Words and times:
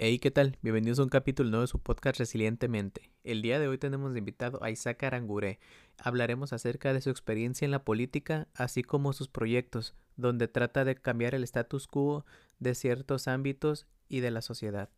Hey, 0.00 0.20
¿qué 0.20 0.30
tal? 0.30 0.56
Bienvenidos 0.62 1.00
a 1.00 1.02
un 1.02 1.08
capítulo 1.08 1.50
nuevo 1.50 1.62
de 1.62 1.66
su 1.66 1.80
podcast 1.80 2.20
Resilientemente. 2.20 3.10
El 3.24 3.42
día 3.42 3.58
de 3.58 3.66
hoy 3.66 3.78
tenemos 3.78 4.12
de 4.12 4.20
invitado 4.20 4.62
a 4.62 4.70
Isaac 4.70 5.02
Arangure. 5.02 5.58
Hablaremos 5.98 6.52
acerca 6.52 6.92
de 6.92 7.00
su 7.00 7.10
experiencia 7.10 7.64
en 7.64 7.72
la 7.72 7.82
política, 7.82 8.46
así 8.54 8.84
como 8.84 9.12
sus 9.12 9.26
proyectos, 9.26 9.96
donde 10.16 10.46
trata 10.46 10.84
de 10.84 10.94
cambiar 10.94 11.34
el 11.34 11.42
status 11.42 11.88
quo 11.88 12.24
de 12.60 12.76
ciertos 12.76 13.26
ámbitos 13.26 13.88
y 14.08 14.20
de 14.20 14.30
la 14.30 14.40
sociedad. 14.40 14.88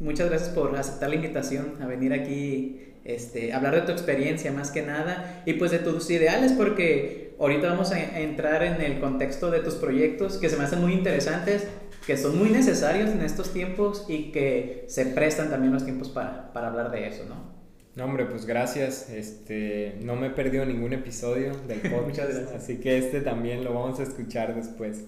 Muchas 0.00 0.30
gracias 0.30 0.48
por 0.48 0.74
aceptar 0.76 1.10
la 1.10 1.16
invitación 1.16 1.82
a 1.82 1.86
venir 1.86 2.14
aquí 2.14 2.94
este, 3.04 3.52
hablar 3.52 3.74
de 3.74 3.82
tu 3.82 3.92
experiencia 3.92 4.50
más 4.50 4.70
que 4.70 4.80
nada 4.80 5.42
y 5.44 5.52
pues 5.52 5.72
de 5.72 5.78
tus 5.78 6.08
ideales 6.08 6.52
porque 6.52 7.25
ahorita 7.38 7.68
vamos 7.68 7.92
a 7.92 8.20
entrar 8.20 8.62
en 8.62 8.80
el 8.80 9.00
contexto 9.00 9.50
de 9.50 9.60
tus 9.60 9.74
proyectos 9.74 10.38
que 10.38 10.48
se 10.48 10.56
me 10.56 10.64
hacen 10.64 10.80
muy 10.80 10.92
interesantes 10.92 11.66
que 12.06 12.16
son 12.16 12.38
muy 12.38 12.50
necesarios 12.50 13.10
en 13.10 13.20
estos 13.20 13.52
tiempos 13.52 14.06
y 14.08 14.30
que 14.30 14.84
se 14.86 15.06
prestan 15.06 15.50
también 15.50 15.72
los 15.72 15.84
tiempos 15.84 16.08
para, 16.08 16.52
para 16.52 16.68
hablar 16.68 16.92
de 16.92 17.08
eso, 17.08 17.24
¿no? 17.28 17.56
No, 17.96 18.04
hombre, 18.04 18.26
pues 18.26 18.46
gracias. 18.46 19.10
Este, 19.10 19.96
no 20.02 20.14
me 20.14 20.28
he 20.28 20.30
perdido 20.30 20.64
ningún 20.64 20.92
episodio 20.92 21.52
del 21.66 21.80
podcast, 21.90 22.54
así 22.54 22.76
que 22.76 22.98
este 22.98 23.22
también 23.22 23.64
lo 23.64 23.74
vamos 23.74 23.98
a 23.98 24.04
escuchar 24.04 24.54
después. 24.54 25.04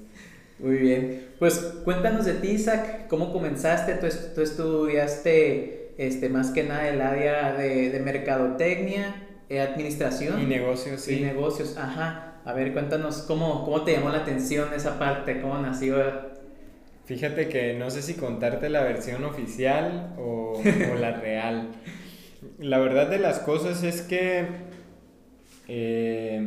Muy 0.59 0.77
bien. 0.77 1.29
Pues 1.39 1.59
cuéntanos 1.85 2.25
de 2.25 2.35
ti, 2.35 2.49
Isaac. 2.49 3.07
¿Cómo 3.09 3.33
comenzaste? 3.33 3.95
Tú, 3.95 4.09
tú 4.35 4.41
estudiaste 4.41 5.93
este, 5.99 6.29
más 6.31 6.51
que 6.51 6.65
nada 6.65 6.89
el 6.89 7.01
área 7.01 7.53
de, 7.53 7.91
de 7.91 8.01
mercadotecnia, 8.01 9.28
administración. 9.51 10.43
Y 10.43 10.47
negocios, 10.47 11.01
sí. 11.01 11.17
Y 11.17 11.21
negocios, 11.21 11.77
ajá. 11.77 12.35
A 12.45 12.53
ver, 12.53 12.73
cuéntanos 12.73 13.19
cómo, 13.23 13.65
cómo 13.65 13.83
te 13.83 13.93
llamó 13.93 14.11
la 14.11 14.19
atención 14.19 14.69
esa 14.75 14.99
parte, 14.99 15.41
cómo 15.41 15.59
nació 15.59 15.97
Fíjate 17.09 17.49
que 17.49 17.73
no 17.73 17.91
sé 17.91 18.03
si 18.03 18.15
contarte 18.15 18.69
la 18.69 18.83
versión 18.83 19.25
oficial 19.25 20.15
o, 20.19 20.61
la 21.01 21.13
real. 21.23 21.71
La 22.59 22.79
verdad 22.79 23.09
de 23.09 23.19
las 23.19 23.39
cosas 23.39 23.83
es 23.83 24.03
que 24.03 24.45
eh, 25.69 26.47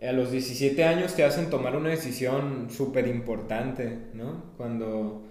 a 0.00 0.12
los 0.12 0.30
17 0.30 0.84
años 0.84 1.16
te 1.16 1.24
hacen 1.24 1.50
tomar 1.50 1.74
una 1.74 1.88
decisión 1.88 2.68
súper 2.70 3.08
importante, 3.08 3.98
¿no? 4.14 4.44
Cuando, 4.56 5.24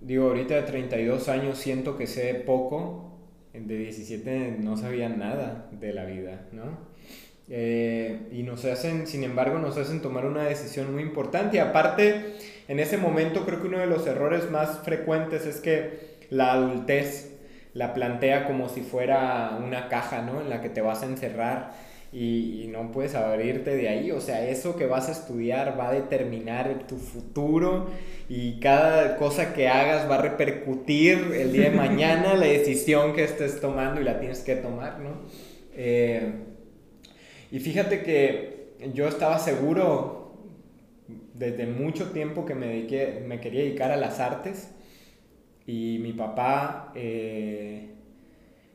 digo, 0.00 0.28
ahorita 0.28 0.54
de 0.54 0.62
32 0.62 1.28
años 1.28 1.58
siento 1.58 1.98
que 1.98 2.06
sé 2.06 2.34
poco, 2.46 3.13
de 3.54 3.78
17 3.78 4.56
no 4.60 4.76
sabía 4.76 5.08
nada 5.08 5.68
de 5.72 5.92
la 5.92 6.04
vida, 6.04 6.46
¿no? 6.52 6.92
Eh, 7.48 8.28
y 8.32 8.42
nos 8.42 8.64
hacen, 8.64 9.06
sin 9.06 9.22
embargo, 9.22 9.58
nos 9.58 9.76
hacen 9.76 10.00
tomar 10.00 10.26
una 10.26 10.44
decisión 10.44 10.92
muy 10.92 11.02
importante. 11.02 11.58
Y 11.58 11.60
aparte, 11.60 12.36
en 12.68 12.80
ese 12.80 12.96
momento 12.96 13.44
creo 13.44 13.60
que 13.60 13.68
uno 13.68 13.78
de 13.78 13.86
los 13.86 14.06
errores 14.06 14.50
más 14.50 14.80
frecuentes 14.80 15.46
es 15.46 15.60
que 15.60 16.16
la 16.30 16.52
adultez 16.52 17.30
la 17.74 17.92
plantea 17.92 18.46
como 18.46 18.68
si 18.68 18.80
fuera 18.80 19.58
una 19.62 19.88
caja, 19.88 20.22
¿no? 20.22 20.40
En 20.40 20.48
la 20.48 20.60
que 20.60 20.68
te 20.68 20.80
vas 20.80 21.02
a 21.02 21.06
encerrar 21.06 21.72
y, 22.14 22.68
no 22.68 22.92
puedes 22.92 23.14
abrirte 23.16 23.76
de 23.76 23.88
ahí. 23.88 24.12
O 24.12 24.20
sea, 24.20 24.48
eso 24.48 24.76
que 24.76 24.86
vas 24.86 25.08
a 25.08 25.12
estudiar 25.12 25.78
va 25.78 25.88
a 25.88 25.92
determinar 25.92 26.86
tu 26.86 26.96
futuro 26.96 27.88
y 28.28 28.60
cada 28.60 29.16
cosa 29.16 29.52
que 29.52 29.68
hagas 29.68 30.08
va 30.08 30.16
a 30.16 30.22
repercutir 30.22 31.32
el 31.34 31.52
día 31.52 31.70
de 31.70 31.76
mañana 31.76 32.34
la 32.34 32.46
decisión 32.46 33.14
que 33.14 33.24
estés 33.24 33.60
tomando 33.60 34.00
y 34.00 34.04
la 34.04 34.20
tienes 34.20 34.40
que 34.40 34.54
tomar, 34.54 35.00
¿no? 35.00 35.10
Eh, 35.76 36.32
y 37.50 37.58
fíjate 37.58 38.02
que 38.02 38.74
yo 38.92 39.08
estaba 39.08 39.38
seguro 39.40 40.36
desde 41.34 41.66
mucho 41.66 42.12
tiempo 42.12 42.46
que 42.46 42.54
me, 42.54 42.68
dediqué, 42.68 43.24
me 43.26 43.40
quería 43.40 43.62
dedicar 43.62 43.90
a 43.90 43.96
las 43.96 44.20
artes 44.20 44.70
y 45.66 45.98
mi 46.00 46.12
papá, 46.12 46.92
eh, 46.94 47.90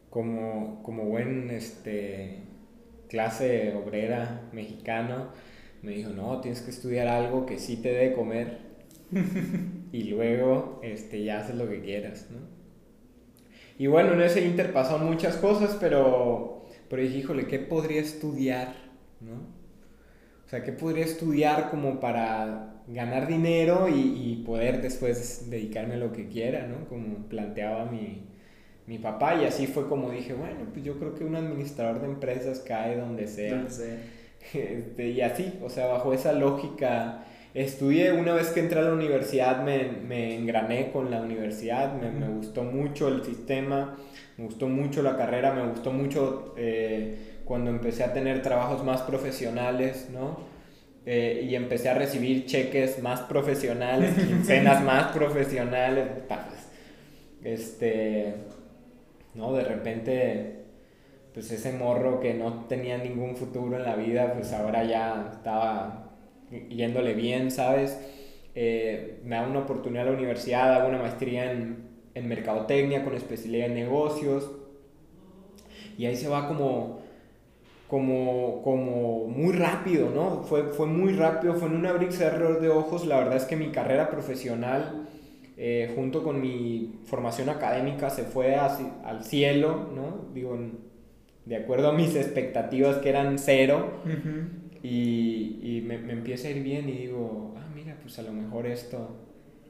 como, 0.09 0.81
como 0.83 1.05
buen 1.05 1.51
este, 1.51 2.48
clase 3.09 3.73
obrera 3.73 4.49
mexicano, 4.53 5.27
me 5.81 5.91
dijo, 5.91 6.11
no, 6.11 6.39
tienes 6.41 6.61
que 6.61 6.71
estudiar 6.71 7.07
algo 7.07 7.45
que 7.45 7.59
sí 7.59 7.77
te 7.77 7.91
dé 7.91 8.13
comer 8.13 8.59
y 9.91 10.03
luego 10.03 10.79
este, 10.83 11.23
ya 11.23 11.39
haces 11.39 11.55
lo 11.55 11.69
que 11.69 11.81
quieras, 11.81 12.27
¿no? 12.31 12.39
Y 13.77 13.87
bueno, 13.87 14.11
en 14.13 14.21
ese 14.21 14.45
inter 14.45 14.73
pasaron 14.73 15.05
muchas 15.05 15.37
cosas, 15.37 15.77
pero, 15.79 16.65
pero 16.89 17.01
dije, 17.01 17.19
híjole, 17.19 17.47
¿qué 17.47 17.59
podría 17.59 18.01
estudiar? 18.01 18.75
¿no? 19.21 19.35
O 20.45 20.49
sea, 20.49 20.63
¿qué 20.63 20.73
podría 20.73 21.05
estudiar 21.05 21.69
como 21.69 21.99
para 21.99 22.83
ganar 22.87 23.27
dinero 23.27 23.87
y, 23.87 24.43
poder 24.45 24.81
después 24.81 25.49
dedicarme 25.49 25.93
a 25.93 25.97
lo 25.97 26.11
que 26.11 26.27
quiera, 26.27 26.65
¿no? 26.67 26.87
Como 26.89 27.27
planteaba 27.27 27.85
mi, 27.85 28.23
mi, 28.89 28.97
papá 28.97 29.35
y 29.35 29.45
así 29.45 29.67
fue 29.67 29.87
como 29.87 30.09
dije, 30.09 30.33
bueno, 30.33 30.61
pues 30.73 30.83
yo 30.83 30.97
creo 30.97 31.15
que 31.15 31.23
un 31.23 31.35
administrador 31.35 32.01
de 32.01 32.07
empresas 32.07 32.59
cae 32.59 32.97
donde 32.97 33.27
sea. 33.27 33.65
Este, 34.53 35.09
y 35.09 35.19
así, 35.19 35.59
o 35.61 35.69
sea, 35.69 35.87
bajo 35.87 36.13
esa 36.13 36.31
lógica, 36.31 37.25
estudié, 37.53 38.13
una 38.13 38.33
vez 38.33 38.47
que 38.51 38.61
entré 38.61 38.79
a 38.79 38.83
la 38.83 38.93
universidad 38.93 39.63
me, 39.63 39.91
me 40.07 40.37
engrané 40.37 40.91
con 40.93 41.11
la 41.11 41.21
universidad, 41.21 41.93
me, 41.93 42.09
me, 42.09 42.29
gustó 42.29 42.63
mucho 42.63 43.09
el 43.09 43.25
sistema, 43.25 43.97
me 44.37 44.45
gustó 44.45 44.69
mucho 44.69 45.03
la 45.03 45.17
carrera, 45.17 45.53
me 45.53 45.67
gustó 45.67 45.91
mucho... 45.91 46.55
Eh, 46.57 47.29
cuando 47.49 47.71
empecé 47.71 48.03
a 48.03 48.13
tener 48.13 48.43
trabajos 48.43 48.83
más 48.83 49.01
profesionales, 49.01 50.07
¿no? 50.13 50.37
Eh, 51.03 51.47
y 51.49 51.55
empecé 51.55 51.89
a 51.89 51.95
recibir 51.95 52.45
cheques 52.45 53.01
más 53.01 53.21
profesionales, 53.21 54.13
quincenas 54.27 54.83
más 54.83 55.11
profesionales, 55.11 56.05
pues, 56.27 56.39
este, 57.43 58.35
¿no? 59.39 59.53
De 59.53 59.63
repente, 59.63 60.65
pues 61.33 61.51
ese 61.51 61.73
morro 61.73 62.19
que 62.19 62.33
no 62.35 62.65
tenía 62.67 62.97
ningún 62.97 63.35
futuro 63.35 63.77
en 63.77 63.83
la 63.83 63.95
vida, 63.95 64.33
pues 64.33 64.53
ahora 64.53 64.83
ya 64.83 65.31
estaba 65.33 66.11
yéndole 66.69 67.13
bien, 67.15 67.49
¿sabes? 67.51 67.99
Eh, 68.55 69.21
me 69.23 69.35
da 69.37 69.47
una 69.47 69.59
oportunidad 69.59 70.07
a 70.07 70.11
la 70.11 70.17
universidad, 70.17 70.73
hago 70.75 70.89
una 70.89 70.99
maestría 70.99 71.51
en, 71.51 71.89
en 72.13 72.27
mercadotecnia 72.27 73.03
con 73.03 73.15
especialidad 73.15 73.67
en 73.67 73.75
negocios, 73.75 74.51
y 75.97 76.05
ahí 76.05 76.15
se 76.15 76.27
va 76.27 76.47
como 76.47 76.99
como, 77.89 78.61
como 78.63 79.27
muy 79.27 79.51
rápido, 79.53 80.11
¿no? 80.11 80.43
Fue, 80.43 80.65
fue 80.65 80.85
muy 80.85 81.13
rápido, 81.13 81.55
fue 81.55 81.69
en 81.69 81.75
un 81.75 81.87
abrir 81.87 82.13
cerrar 82.13 82.61
de 82.61 82.69
ojos. 82.69 83.07
La 83.07 83.17
verdad 83.17 83.37
es 83.37 83.45
que 83.45 83.55
mi 83.55 83.71
carrera 83.71 84.11
profesional, 84.11 85.08
eh, 85.61 85.91
junto 85.93 86.23
con 86.23 86.39
mi 86.39 87.01
formación 87.03 87.49
académica, 87.49 88.09
se 88.09 88.23
fue 88.23 88.55
al 88.55 89.25
cielo, 89.25 89.89
¿no? 89.93 90.33
Digo, 90.33 90.57
de 91.43 91.55
acuerdo 91.57 91.89
a 91.89 91.91
mis 91.91 92.15
expectativas 92.15 92.99
que 92.99 93.09
eran 93.09 93.37
cero. 93.37 94.01
Y, 94.81 95.59
y 95.61 95.83
me, 95.85 95.97
me, 95.97 96.13
empieza 96.13 96.47
a 96.47 96.51
ir 96.51 96.63
bien 96.63 96.87
y 96.87 96.93
digo, 96.93 97.55
ah, 97.57 97.67
mira, 97.75 97.97
pues 98.01 98.17
a 98.19 98.21
lo 98.21 98.31
mejor 98.31 98.67
esto, 98.67 99.17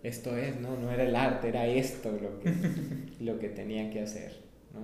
esto 0.03 0.37
es, 0.37 0.61
¿no? 0.61 0.77
No 0.77 0.91
era 0.91 1.01
el 1.01 1.15
arte, 1.15 1.47
era 1.47 1.65
esto 1.65 2.11
lo 2.11 2.39
que, 2.39 2.53
lo 3.19 3.39
que 3.39 3.49
tenía 3.49 3.89
que 3.89 4.01
hacer, 4.01 4.43
¿no? 4.71 4.81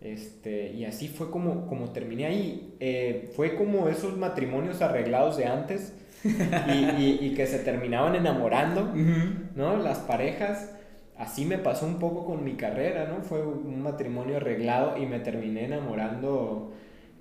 Este, 0.00 0.72
y 0.72 0.84
así 0.84 1.08
fue 1.08 1.32
como, 1.32 1.66
como 1.66 1.90
terminé 1.90 2.26
ahí. 2.26 2.76
Eh, 2.78 3.32
fue 3.34 3.56
como 3.56 3.88
esos 3.88 4.16
matrimonios 4.16 4.82
arreglados 4.82 5.36
de 5.36 5.46
antes 5.46 5.94
y, 6.24 7.18
y, 7.20 7.34
que 7.34 7.46
se 7.46 7.58
terminaban 7.58 8.14
enamorando, 8.14 8.92
¿no? 9.56 9.76
Las 9.76 9.98
parejas. 9.98 10.72
Así 11.16 11.44
me 11.44 11.58
pasó 11.58 11.86
un 11.86 11.98
poco 11.98 12.24
con 12.24 12.44
mi 12.44 12.54
carrera, 12.54 13.06
¿no? 13.06 13.22
Fue 13.22 13.44
un 13.44 13.82
matrimonio 13.82 14.38
arreglado 14.38 14.96
y 14.96 15.06
me 15.06 15.20
terminé 15.20 15.66
enamorando 15.66 16.72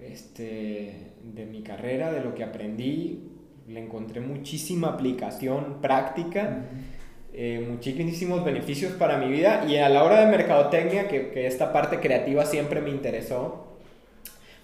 este, 0.01 1.11
de 1.23 1.45
mi 1.45 1.61
carrera, 1.61 2.11
de 2.11 2.21
lo 2.21 2.33
que 2.33 2.43
aprendí. 2.43 3.29
Le 3.67 3.79
encontré 3.79 4.21
muchísima 4.21 4.89
aplicación 4.89 5.81
práctica. 5.81 6.65
Eh, 7.33 7.65
muchísimos 7.69 8.43
beneficios 8.43 8.91
para 8.93 9.17
mi 9.17 9.31
vida 9.31 9.63
y 9.65 9.77
a 9.77 9.87
la 9.87 10.03
hora 10.03 10.19
de 10.19 10.31
mercadotecnia, 10.31 11.07
que, 11.07 11.29
que, 11.29 11.47
esta 11.47 11.71
parte 11.71 12.01
creativa 12.01 12.45
siempre 12.45 12.81
me 12.81 12.89
interesó, 12.89 13.70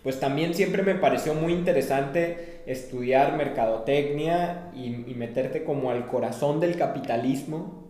pues 0.03 0.19
también 0.19 0.53
siempre 0.53 0.83
me 0.83 0.95
pareció 0.95 1.33
muy 1.33 1.53
interesante 1.53 2.61
estudiar 2.65 3.35
mercadotecnia 3.35 4.71
y, 4.75 4.85
y 4.85 5.15
meterte 5.15 5.63
como 5.63 5.91
al 5.91 6.07
corazón 6.07 6.59
del 6.59 6.77
capitalismo 6.77 7.88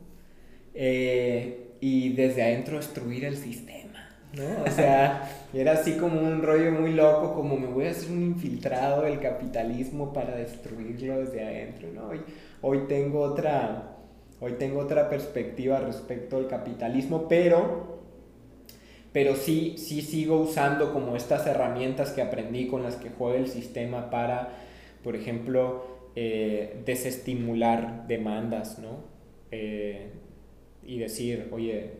eh, 0.73 1.71
y 1.79 2.13
desde 2.13 2.43
adentro 2.43 2.77
destruir 2.77 3.25
el 3.25 3.37
sistema. 3.37 4.09
¿no? 4.33 4.63
O 4.65 4.71
sea, 4.71 5.29
era 5.53 5.73
así 5.73 5.93
como 5.93 6.19
un 6.21 6.41
rollo 6.41 6.71
muy 6.71 6.93
loco, 6.93 7.33
como 7.33 7.57
me 7.57 7.67
voy 7.67 7.87
a 7.87 7.91
hacer 7.91 8.11
un 8.11 8.23
infiltrado 8.23 9.03
del 9.03 9.19
capitalismo 9.19 10.13
para 10.13 10.35
destruirlo 10.35 11.19
desde 11.19 11.43
adentro. 11.43 11.89
¿no? 11.93 12.07
Hoy, 12.09 12.21
hoy 12.61 12.79
tengo 12.87 13.21
otra, 13.21 13.97
Hoy 14.39 14.53
tengo 14.53 14.79
otra 14.79 15.09
perspectiva 15.09 15.79
respecto 15.79 16.37
al 16.37 16.47
capitalismo, 16.47 17.27
pero, 17.27 17.96
pero 19.17 19.35
sí, 19.35 19.73
sí 19.79 20.03
sigo 20.03 20.39
usando 20.39 20.93
como 20.93 21.15
estas 21.15 21.47
herramientas 21.47 22.11
que 22.11 22.21
aprendí 22.21 22.67
con 22.67 22.83
las 22.83 22.97
que 22.97 23.09
juega 23.09 23.39
el 23.39 23.47
sistema 23.47 24.11
para, 24.11 24.49
por 25.03 25.15
ejemplo, 25.15 26.11
eh, 26.15 26.83
desestimular 26.85 28.05
demandas, 28.05 28.77
¿no? 28.77 29.05
Eh, 29.49 30.11
y 30.85 30.99
decir, 30.99 31.49
oye, 31.51 31.93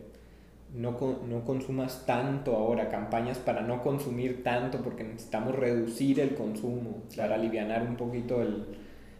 no, 0.72 0.96
no 1.28 1.44
consumas 1.44 2.06
tanto 2.06 2.54
ahora, 2.54 2.88
campañas 2.88 3.38
para 3.38 3.62
no 3.62 3.82
consumir 3.82 4.44
tanto 4.44 4.80
porque 4.84 5.02
necesitamos 5.02 5.56
reducir 5.56 6.20
el 6.20 6.36
consumo 6.36 7.02
para 7.16 7.34
aliviar 7.34 7.82
un 7.82 7.96
poquito 7.96 8.42
el, 8.42 8.64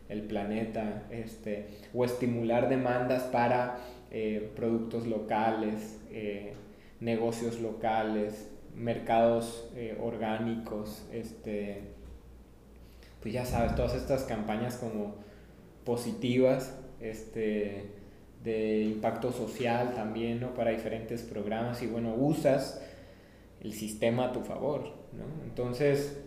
el 0.08 0.22
planeta, 0.22 1.08
este, 1.10 1.66
o 1.92 2.04
estimular 2.04 2.68
demandas 2.68 3.24
para 3.24 3.78
eh, 4.12 4.52
productos 4.54 5.04
locales, 5.08 5.98
eh, 6.12 6.54
negocios 7.00 7.60
locales, 7.60 8.50
mercados 8.74 9.70
eh, 9.74 9.98
orgánicos, 10.00 11.06
este, 11.12 11.82
pues 13.20 13.34
ya 13.34 13.44
sabes, 13.44 13.74
todas 13.74 13.94
estas 13.94 14.24
campañas 14.24 14.76
como 14.76 15.16
positivas, 15.84 16.78
este, 17.00 17.92
de 18.42 18.82
impacto 18.82 19.32
social 19.32 19.94
también, 19.94 20.40
¿no? 20.40 20.54
Para 20.54 20.70
diferentes 20.70 21.22
programas 21.22 21.82
y 21.82 21.86
bueno, 21.86 22.14
usas 22.14 22.82
el 23.60 23.72
sistema 23.72 24.26
a 24.26 24.32
tu 24.32 24.40
favor, 24.40 24.84
¿no? 25.12 25.44
Entonces, 25.44 26.22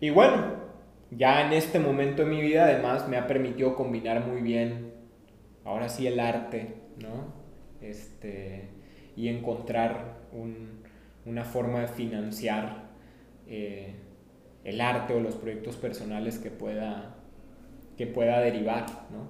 y 0.00 0.10
bueno, 0.10 0.66
ya 1.10 1.46
en 1.46 1.52
este 1.52 1.78
momento 1.78 2.24
de 2.24 2.30
mi 2.30 2.40
vida 2.40 2.64
además 2.64 3.08
me 3.08 3.16
ha 3.16 3.26
permitido 3.26 3.76
combinar 3.76 4.26
muy 4.26 4.40
bien, 4.42 4.92
ahora 5.64 5.88
sí, 5.88 6.06
el 6.06 6.18
arte, 6.18 6.74
¿no? 7.00 7.32
Este, 7.80 8.65
y 9.16 9.28
encontrar 9.28 10.18
una 11.24 11.44
forma 11.44 11.80
de 11.80 11.88
financiar 11.88 12.84
eh, 13.48 13.94
el 14.64 14.80
arte 14.80 15.14
o 15.14 15.20
los 15.20 15.34
proyectos 15.36 15.76
personales 15.76 16.38
que 16.38 16.50
pueda, 16.50 17.16
que 17.96 18.06
pueda 18.06 18.40
derivar, 18.40 18.86
¿no? 19.10 19.28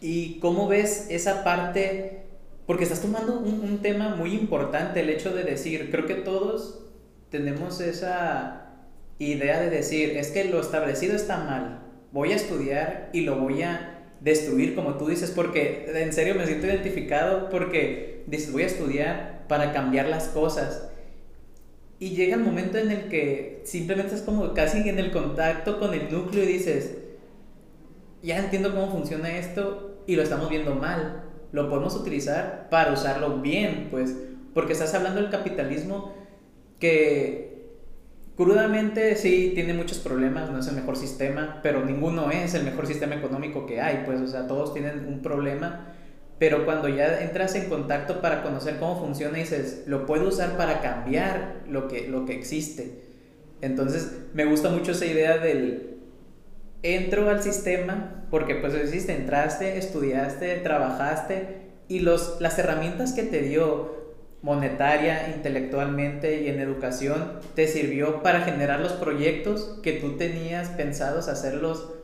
¿Y 0.00 0.38
cómo 0.40 0.68
ves 0.68 1.06
esa 1.10 1.42
parte? 1.42 2.22
Porque 2.66 2.84
estás 2.84 3.00
tomando 3.00 3.38
un, 3.38 3.60
un 3.60 3.78
tema 3.78 4.14
muy 4.14 4.34
importante, 4.34 5.00
el 5.00 5.08
hecho 5.08 5.34
de 5.34 5.44
decir, 5.44 5.90
creo 5.90 6.06
que 6.06 6.14
todos 6.14 6.84
tenemos 7.30 7.80
esa 7.80 8.68
idea 9.18 9.60
de 9.60 9.70
decir, 9.70 10.16
es 10.16 10.30
que 10.30 10.44
lo 10.44 10.60
establecido 10.60 11.16
está 11.16 11.38
mal, 11.38 11.80
voy 12.12 12.32
a 12.32 12.36
estudiar 12.36 13.10
y 13.12 13.22
lo 13.22 13.36
voy 13.36 13.62
a 13.62 14.06
destruir, 14.20 14.74
como 14.74 14.94
tú 14.94 15.08
dices, 15.08 15.30
porque 15.30 15.90
en 15.94 16.12
serio 16.12 16.34
me 16.34 16.46
siento 16.46 16.66
identificado 16.66 17.48
porque 17.48 18.17
dices, 18.28 18.52
voy 18.52 18.62
a 18.62 18.66
estudiar 18.66 19.44
para 19.48 19.72
cambiar 19.72 20.08
las 20.08 20.28
cosas. 20.28 20.88
Y 21.98 22.10
llega 22.10 22.36
el 22.36 22.42
momento 22.42 22.78
en 22.78 22.90
el 22.90 23.08
que 23.08 23.62
simplemente 23.64 24.14
es 24.14 24.22
como 24.22 24.54
casi 24.54 24.88
en 24.88 24.98
el 24.98 25.10
contacto 25.10 25.80
con 25.80 25.94
el 25.94 26.12
núcleo 26.12 26.44
y 26.44 26.46
dices, 26.46 26.96
ya 28.22 28.38
entiendo 28.38 28.72
cómo 28.74 28.90
funciona 28.90 29.36
esto 29.36 30.02
y 30.06 30.16
lo 30.16 30.22
estamos 30.22 30.48
viendo 30.48 30.74
mal. 30.74 31.24
Lo 31.50 31.68
podemos 31.68 31.96
utilizar 31.96 32.68
para 32.70 32.92
usarlo 32.92 33.38
bien, 33.38 33.88
pues, 33.90 34.14
porque 34.54 34.74
estás 34.74 34.94
hablando 34.94 35.20
del 35.20 35.30
capitalismo 35.30 36.14
que 36.78 37.48
Crudamente 38.38 39.16
sí 39.16 39.50
tiene 39.52 39.74
muchos 39.74 39.98
problemas, 39.98 40.48
no 40.48 40.60
es 40.60 40.68
el 40.68 40.76
mejor 40.76 40.96
sistema, 40.96 41.58
pero 41.60 41.84
ninguno 41.84 42.30
es 42.30 42.54
el 42.54 42.62
mejor 42.62 42.86
sistema 42.86 43.16
económico 43.16 43.66
que 43.66 43.80
hay, 43.80 44.04
pues, 44.06 44.20
o 44.20 44.28
sea, 44.28 44.46
todos 44.46 44.72
tienen 44.72 45.08
un 45.08 45.22
problema, 45.22 45.92
pero 46.38 46.64
cuando 46.64 46.88
ya 46.88 47.20
entras 47.20 47.54
en 47.54 47.68
contacto 47.68 48.20
para 48.20 48.42
conocer 48.42 48.76
cómo 48.78 49.00
funciona, 49.00 49.38
dices, 49.38 49.82
lo 49.86 50.06
puedo 50.06 50.28
usar 50.28 50.56
para 50.56 50.80
cambiar 50.80 51.62
lo 51.68 51.88
que, 51.88 52.08
lo 52.08 52.26
que 52.26 52.34
existe. 52.34 53.02
Entonces, 53.60 54.12
me 54.34 54.44
gusta 54.44 54.70
mucho 54.70 54.92
esa 54.92 55.06
idea 55.06 55.38
del 55.38 55.98
entro 56.82 57.28
al 57.28 57.42
sistema, 57.42 58.26
porque 58.30 58.54
pues 58.54 58.74
existe, 58.74 59.14
entraste, 59.16 59.78
estudiaste, 59.78 60.56
trabajaste, 60.58 61.68
y 61.88 62.00
los, 62.00 62.36
las 62.40 62.58
herramientas 62.58 63.12
que 63.12 63.24
te 63.24 63.40
dio 63.40 63.96
monetaria, 64.42 65.32
intelectualmente 65.34 66.42
y 66.42 66.48
en 66.48 66.60
educación 66.60 67.40
te 67.56 67.66
sirvió 67.66 68.22
para 68.22 68.42
generar 68.42 68.78
los 68.78 68.92
proyectos 68.92 69.80
que 69.82 69.94
tú 69.94 70.16
tenías 70.16 70.68
pensados 70.68 71.26
hacerlos 71.26 71.97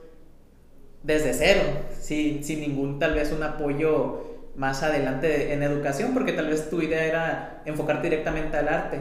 desde 1.04 1.34
cero, 1.34 1.60
sin, 2.00 2.42
sin 2.42 2.60
ningún 2.60 2.98
tal 2.98 3.14
vez 3.14 3.30
un 3.30 3.42
apoyo 3.42 4.24
más 4.56 4.82
adelante 4.82 5.52
en 5.52 5.62
educación, 5.62 6.14
porque 6.14 6.32
tal 6.32 6.48
vez 6.48 6.70
tu 6.70 6.80
idea 6.80 7.04
era 7.04 7.62
enfocarte 7.66 8.08
directamente 8.08 8.56
al 8.56 8.68
arte. 8.68 9.00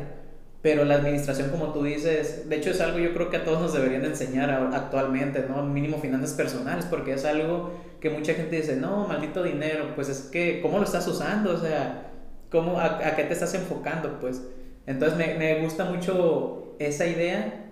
Pero 0.62 0.86
la 0.86 0.96
administración, 0.96 1.50
como 1.50 1.74
tú 1.74 1.84
dices, 1.84 2.48
de 2.48 2.56
hecho 2.56 2.70
es 2.70 2.80
algo 2.80 2.98
yo 2.98 3.14
creo 3.14 3.30
que 3.30 3.38
a 3.38 3.44
todos 3.44 3.62
nos 3.62 3.74
deberían 3.74 4.06
enseñar 4.06 4.50
actualmente, 4.74 5.46
¿no? 5.48 5.64
Mínimo 5.64 5.98
finanzas 5.98 6.34
personales, 6.34 6.86
porque 6.86 7.14
es 7.14 7.26
algo 7.26 7.72
que 8.00 8.10
mucha 8.10 8.34
gente 8.34 8.56
dice, 8.58 8.78
no, 8.78 9.08
maldito 9.08 9.44
dinero, 9.44 9.92
pues 9.96 10.08
es 10.08 10.22
que, 10.22 10.62
¿cómo 10.62 10.78
lo 10.78 10.86
estás 10.86 11.06
usando? 11.08 11.54
O 11.54 11.58
sea, 11.58 12.12
cómo, 12.50 12.80
a, 12.80 12.98
qué 13.16 13.24
te 13.24 13.34
estás 13.34 13.54
enfocando, 13.56 14.20
pues. 14.22 14.42
Entonces 14.86 15.18
me, 15.18 15.36
me, 15.36 15.62
gusta 15.62 15.86
mucho 15.86 16.76
esa 16.80 17.08
idea. 17.08 17.70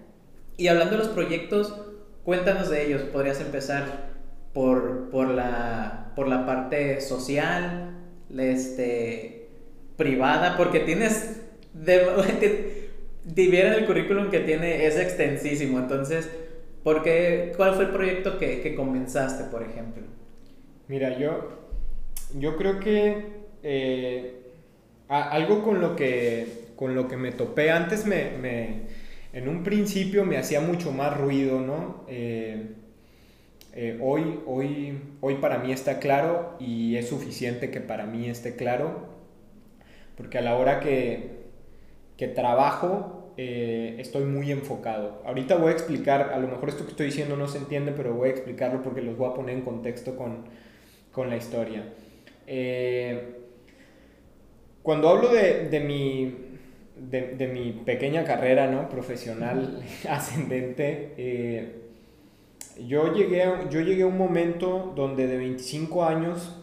Y 0.57 0.67
hablando 0.67 0.97
de 0.97 1.03
los 1.03 1.13
proyectos, 1.13 1.73
cuéntanos 2.25 2.69
de 2.69 2.85
ellos. 2.85 3.03
Podrías 3.03 3.39
empezar 3.39 4.10
por, 4.53 5.09
por, 5.09 5.29
la, 5.29 6.11
por 6.15 6.27
la 6.27 6.45
parte 6.45 7.01
social, 7.01 7.97
este, 8.37 9.47
privada, 9.97 10.57
porque 10.57 10.81
tienes... 10.81 11.41
De, 11.73 12.81
diviera 13.23 13.75
el 13.75 13.85
currículum 13.85 14.29
que 14.29 14.39
tiene, 14.39 14.85
es 14.85 14.97
extensísimo. 14.97 15.79
Entonces, 15.79 16.29
¿por 16.83 17.03
qué, 17.03 17.53
¿cuál 17.55 17.75
fue 17.75 17.85
el 17.85 17.91
proyecto 17.91 18.37
que, 18.37 18.61
que 18.61 18.75
comenzaste, 18.75 19.45
por 19.45 19.63
ejemplo? 19.63 20.03
Mira, 20.87 21.17
yo, 21.17 21.49
yo 22.37 22.57
creo 22.57 22.79
que 22.79 23.25
eh, 23.63 24.41
algo 25.07 25.63
con 25.63 25.81
lo 25.81 25.95
que, 25.95 26.47
con 26.75 26.95
lo 26.95 27.07
que 27.07 27.17
me 27.17 27.31
topé 27.31 27.71
antes, 27.71 28.05
me, 28.05 28.31
me, 28.37 28.81
en 29.33 29.47
un 29.47 29.63
principio 29.63 30.25
me 30.25 30.37
hacía 30.37 30.61
mucho 30.61 30.91
más 30.91 31.17
ruido, 31.17 31.59
¿no? 31.61 32.05
Eh, 32.07 32.75
eh, 33.73 33.97
hoy, 34.01 34.39
hoy, 34.45 34.99
hoy 35.21 35.35
para 35.35 35.57
mí 35.59 35.71
está 35.71 35.99
claro 35.99 36.55
y 36.59 36.97
es 36.97 37.07
suficiente 37.07 37.71
que 37.71 37.79
para 37.79 38.05
mí 38.05 38.29
esté 38.29 38.55
claro, 38.55 39.07
porque 40.17 40.37
a 40.37 40.41
la 40.41 40.57
hora 40.57 40.81
que, 40.81 41.45
que 42.17 42.27
trabajo 42.27 43.33
eh, 43.37 43.95
estoy 43.99 44.25
muy 44.25 44.51
enfocado. 44.51 45.21
Ahorita 45.25 45.55
voy 45.55 45.69
a 45.69 45.73
explicar, 45.73 46.33
a 46.33 46.39
lo 46.39 46.49
mejor 46.49 46.67
esto 46.67 46.83
que 46.83 46.91
estoy 46.91 47.05
diciendo 47.07 47.37
no 47.37 47.47
se 47.47 47.59
entiende, 47.59 47.93
pero 47.95 48.13
voy 48.13 48.29
a 48.29 48.31
explicarlo 48.31 48.83
porque 48.83 49.01
los 49.01 49.17
voy 49.17 49.29
a 49.29 49.33
poner 49.33 49.55
en 49.55 49.61
contexto 49.63 50.17
con, 50.17 50.43
con 51.13 51.29
la 51.29 51.37
historia. 51.37 51.93
Eh, 52.47 53.37
cuando 54.83 55.07
hablo 55.07 55.29
de, 55.29 55.69
de 55.69 55.79
mi, 55.79 56.35
de, 56.97 57.35
de, 57.35 57.47
mi 57.47 57.71
pequeña 57.71 58.25
carrera 58.25 58.67
¿no? 58.67 58.89
profesional 58.89 59.81
ascendente, 60.09 61.80
yo, 62.79 63.13
llegué, 63.13 63.43
yo 63.69 63.81
llegué 63.81 64.03
a 64.03 64.07
un 64.07 64.17
momento 64.17 64.93
donde 64.95 65.27
de 65.27 65.37
25 65.37 66.05
años 66.05 66.57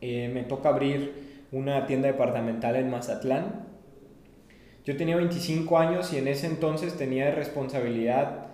eh, 0.00 0.30
me 0.32 0.42
toca 0.42 0.68
abrir 0.68 1.46
una 1.52 1.86
tienda 1.86 2.08
departamental 2.08 2.76
en 2.76 2.90
Mazatlán. 2.90 3.66
Yo 4.84 4.96
tenía 4.96 5.16
25 5.16 5.78
años 5.78 6.12
y 6.12 6.18
en 6.18 6.28
ese 6.28 6.46
entonces 6.46 6.96
tenía 6.96 7.26
de 7.26 7.32
responsabilidad 7.32 8.46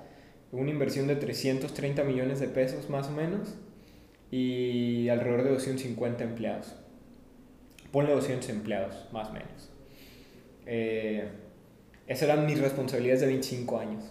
una 0.53 0.71
inversión 0.71 1.07
de 1.07 1.17
330 1.17 2.05
millones 2.05 2.41
de 2.41 2.49
pesos 2.49 2.91
más 2.91 3.09
o 3.09 3.13
menos 3.13 3.57
y 4.31 5.09
alrededor 5.09 5.45
de 5.45 5.51
250 5.51 6.25
empleados 6.25 6.77
ponle 7.95 8.13
200 8.13 8.49
empleados, 8.49 9.07
más 9.13 9.29
o 9.29 9.33
menos. 9.35 9.71
Eh, 10.67 11.29
esas 12.09 12.25
eran 12.29 12.45
mis 12.45 12.59
responsabilidades 12.59 13.21
de 13.21 13.29
25 13.29 13.79
años. 13.79 14.03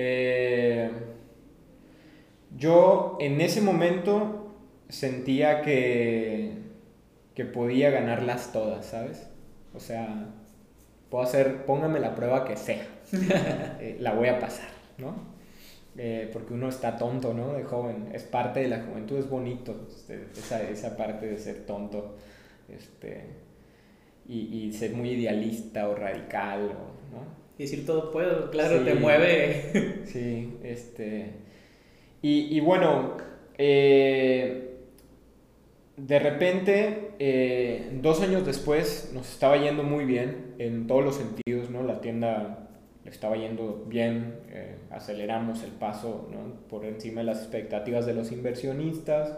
Eh, 0.00 0.90
yo 2.56 3.16
en 3.20 3.40
ese 3.40 3.60
momento 3.60 4.54
sentía 4.88 5.62
que, 5.62 6.52
que 7.34 7.44
podía 7.44 7.90
ganarlas 7.90 8.52
todas, 8.52 8.86
¿sabes? 8.86 9.28
O 9.74 9.80
sea, 9.80 10.28
puedo 11.10 11.24
hacer, 11.24 11.64
póngame 11.64 11.98
la 11.98 12.14
prueba 12.14 12.44
que 12.44 12.56
sea, 12.56 12.86
eh, 13.80 13.96
la 13.98 14.14
voy 14.14 14.28
a 14.28 14.38
pasar, 14.38 14.68
¿no? 14.98 15.36
Eh, 15.96 16.30
porque 16.32 16.54
uno 16.54 16.68
está 16.68 16.96
tonto, 16.96 17.34
¿no? 17.34 17.54
De 17.54 17.64
joven. 17.64 18.10
Es 18.12 18.22
parte 18.22 18.60
de 18.60 18.68
la 18.68 18.84
juventud, 18.84 19.18
es 19.18 19.28
bonito 19.28 19.88
este, 19.88 20.28
esa, 20.32 20.62
esa 20.62 20.96
parte 20.96 21.26
de 21.26 21.38
ser 21.38 21.66
tonto 21.66 22.14
este, 22.68 23.24
y, 24.28 24.66
y, 24.66 24.72
ser 24.72 24.92
muy 24.92 25.10
idealista 25.10 25.88
o 25.88 25.96
radical, 25.96 26.68
¿no? 27.10 27.47
Y 27.58 27.62
decir 27.62 27.84
todo 27.84 28.10
puedo, 28.12 28.50
claro, 28.50 28.84
te 28.84 28.94
mueve. 28.94 30.02
sí, 30.06 30.56
este. 30.62 31.32
Y, 32.22 32.56
y 32.56 32.60
bueno, 32.60 33.16
eh, 33.58 34.76
de 35.96 36.18
repente, 36.20 37.10
eh, 37.18 37.90
dos 38.00 38.22
años 38.22 38.46
después, 38.46 39.10
nos 39.12 39.28
estaba 39.28 39.56
yendo 39.56 39.82
muy 39.82 40.04
bien 40.04 40.54
en 40.58 40.86
todos 40.86 41.04
los 41.04 41.16
sentidos, 41.16 41.70
¿no? 41.70 41.82
La 41.82 42.00
tienda 42.00 42.68
estaba 43.04 43.36
yendo 43.36 43.84
bien, 43.88 44.36
eh, 44.50 44.76
aceleramos 44.90 45.64
el 45.64 45.72
paso 45.72 46.30
por 46.70 46.84
encima 46.84 47.22
de 47.22 47.26
las 47.26 47.38
expectativas 47.38 48.06
de 48.06 48.14
los 48.14 48.30
inversionistas. 48.30 49.36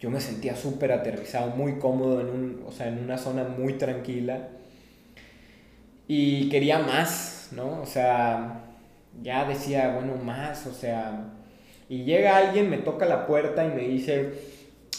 yo 0.00 0.10
me 0.10 0.20
sentía 0.20 0.54
súper 0.54 0.92
aterrizado, 0.92 1.56
muy 1.56 1.78
cómodo, 1.78 2.20
en, 2.20 2.28
un, 2.28 2.64
o 2.66 2.72
sea, 2.72 2.88
en 2.88 2.98
una 2.98 3.16
zona 3.18 3.44
muy 3.44 3.74
tranquila. 3.74 4.48
Y 6.06 6.48
quería 6.48 6.78
más, 6.78 7.48
¿no? 7.52 7.80
O 7.80 7.86
sea, 7.86 8.64
ya 9.22 9.44
decía, 9.44 9.94
bueno, 9.94 10.16
más, 10.16 10.66
o 10.66 10.72
sea... 10.72 11.30
Y 11.88 12.04
llega 12.04 12.38
alguien, 12.38 12.70
me 12.70 12.78
toca 12.78 13.04
la 13.04 13.26
puerta 13.26 13.64
y 13.64 13.68
me 13.68 13.86
dice, 13.86 14.32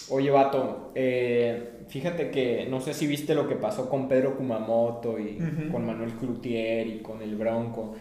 oye, 0.09 0.29
vato, 0.29 0.91
eh, 0.93 1.71
fíjate 1.87 2.29
que 2.29 2.67
no 2.69 2.79
sé 2.79 2.93
si 2.93 3.07
viste 3.07 3.33
lo 3.33 3.47
que 3.47 3.55
pasó 3.55 3.89
con 3.89 4.07
Pedro 4.07 4.37
Kumamoto 4.37 5.19
y 5.19 5.39
con 5.71 5.85
Manuel 5.85 6.11
Cloutier 6.13 6.87
y 6.87 6.99
con 6.99 7.21
el 7.21 7.35
Bronco. 7.35 7.95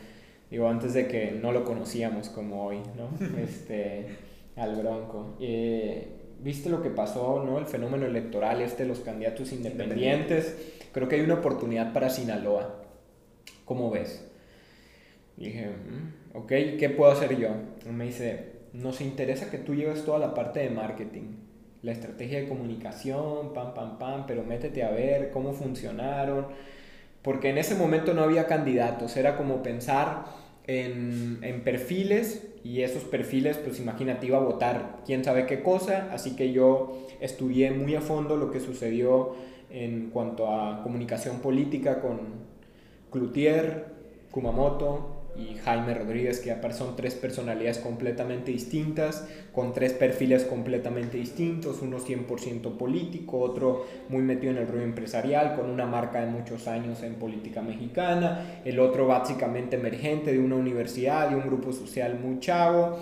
Digo, 0.50 0.68
antes 0.68 0.94
de 0.94 1.08
que 1.08 1.32
no 1.32 1.50
lo 1.50 1.64
conocíamos 1.64 2.28
como 2.28 2.66
hoy, 2.66 2.78
¿no? 2.96 3.08
Este, 3.38 4.06
al 4.56 4.76
Bronco. 4.76 5.36
Eh, 5.40 6.08
¿Viste 6.40 6.68
lo 6.68 6.82
que 6.82 6.90
pasó, 6.90 7.42
no? 7.44 7.58
El 7.58 7.66
fenómeno 7.66 8.06
electoral 8.06 8.60
este, 8.60 8.84
los 8.84 9.00
candidatos 9.00 9.52
independientes. 9.52 10.76
Creo 10.92 11.08
que 11.08 11.16
hay 11.16 11.22
una 11.22 11.34
oportunidad 11.34 11.92
para 11.92 12.10
Sinaloa. 12.10 12.83
¿Cómo 13.64 13.90
ves? 13.90 14.24
dije, 15.36 15.66
mm, 15.66 16.36
ok, 16.36 16.48
¿qué 16.78 16.92
puedo 16.96 17.10
hacer 17.10 17.36
yo? 17.36 17.48
me 17.90 18.06
dice, 18.06 18.52
nos 18.72 19.00
interesa 19.00 19.50
que 19.50 19.58
tú 19.58 19.74
lleves 19.74 20.04
toda 20.04 20.18
la 20.18 20.34
parte 20.34 20.60
de 20.60 20.70
marketing, 20.70 21.36
la 21.82 21.92
estrategia 21.92 22.40
de 22.40 22.48
comunicación, 22.48 23.52
pam, 23.52 23.74
pam, 23.74 23.98
pam, 23.98 24.26
pero 24.26 24.42
métete 24.44 24.82
a 24.82 24.90
ver 24.90 25.30
cómo 25.30 25.52
funcionaron, 25.52 26.46
porque 27.22 27.50
en 27.50 27.58
ese 27.58 27.74
momento 27.74 28.14
no 28.14 28.22
había 28.22 28.46
candidatos, 28.46 29.16
era 29.16 29.36
como 29.36 29.62
pensar 29.62 30.24
en, 30.66 31.38
en 31.42 31.62
perfiles 31.62 32.46
y 32.64 32.82
esos 32.82 33.04
perfiles, 33.04 33.58
pues 33.58 33.78
imagínate, 33.80 34.26
iba 34.26 34.38
a 34.38 34.42
votar 34.42 35.00
quién 35.04 35.24
sabe 35.24 35.46
qué 35.46 35.62
cosa, 35.62 36.08
así 36.12 36.36
que 36.36 36.52
yo 36.52 37.06
estudié 37.20 37.70
muy 37.70 37.94
a 37.94 38.00
fondo 38.00 38.36
lo 38.36 38.50
que 38.50 38.60
sucedió 38.60 39.34
en 39.70 40.10
cuanto 40.10 40.50
a 40.50 40.82
comunicación 40.82 41.40
política 41.40 42.00
con 42.00 42.43
Cloutier, 43.14 43.86
Kumamoto, 44.30 45.14
y 45.36 45.56
Jaime 45.56 45.94
Rodríguez, 45.94 46.40
que 46.40 46.54
son 46.72 46.94
tres 46.94 47.14
personalidades 47.14 47.78
completamente 47.78 48.52
distintas, 48.52 49.26
con 49.52 49.72
tres 49.72 49.92
perfiles 49.92 50.44
completamente 50.44 51.16
distintos, 51.18 51.82
uno 51.82 51.98
100% 51.98 52.76
político, 52.76 53.40
otro 53.40 53.84
muy 54.08 54.22
metido 54.22 54.52
en 54.52 54.58
el 54.58 54.68
rollo 54.68 54.84
empresarial, 54.84 55.56
con 55.56 55.70
una 55.70 55.86
marca 55.86 56.20
de 56.20 56.30
muchos 56.30 56.68
años 56.68 57.02
en 57.02 57.14
política 57.14 57.62
mexicana, 57.62 58.60
el 58.64 58.78
otro 58.78 59.06
básicamente 59.08 59.76
emergente 59.76 60.32
de 60.32 60.38
una 60.38 60.54
universidad, 60.54 61.30
de 61.30 61.36
un 61.36 61.46
grupo 61.46 61.72
social 61.72 62.18
muy 62.18 62.38
chavo. 62.38 62.98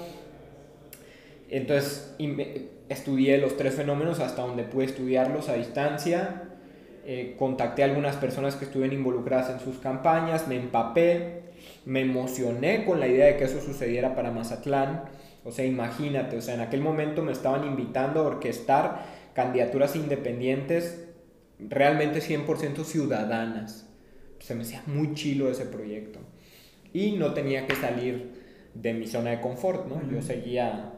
Entonces 1.51 2.15
estudié 2.89 3.37
los 3.37 3.59
tres 3.59 3.75
fenómenos 3.75 4.21
hasta 4.21 4.41
donde 4.41 4.63
pude 4.63 4.87
estudiarlos 4.87 5.51
a 5.51 5.55
distancia. 5.55 6.52
Eh, 7.05 7.35
contacté 7.37 7.83
a 7.83 7.87
algunas 7.87 8.15
personas 8.15 8.55
que 8.55 8.65
estuvieron 8.65 8.97
involucradas 8.97 9.51
en 9.51 9.59
sus 9.59 9.79
campañas, 9.79 10.47
me 10.47 10.55
empapé, 10.55 11.43
me 11.85 12.01
emocioné 12.01 12.85
con 12.85 13.01
la 13.01 13.09
idea 13.09 13.27
de 13.27 13.37
que 13.37 13.45
eso 13.45 13.61
sucediera 13.61 14.15
para 14.15 14.31
Mazatlán. 14.31 15.05
O 15.45 15.51
sea, 15.51 15.65
imagínate, 15.65 16.37
o 16.37 16.41
sea, 16.41 16.55
en 16.55 16.61
aquel 16.61 16.81
momento 16.81 17.25
me 17.25 17.33
estaban 17.33 17.65
invitando 17.65 18.21
a 18.21 18.25
orquestar 18.25 19.05
candidaturas 19.35 19.97
independientes 19.97 21.09
realmente 21.59 22.21
100% 22.21 22.85
ciudadanas. 22.85 23.89
Se 24.39 24.55
me 24.55 24.63
hacía 24.63 24.85
muy 24.87 25.15
chilo 25.15 25.51
ese 25.51 25.65
proyecto. 25.65 26.21
Y 26.93 27.13
no 27.13 27.35
tenía 27.35 27.67
que 27.67 27.75
salir 27.75 28.43
de 28.75 28.95
mi 28.95 29.09
zona 29.09 29.31
de 29.31 29.41
confort, 29.41 29.89
¿no? 29.89 30.09
Yo 30.09 30.23
seguía 30.23 30.93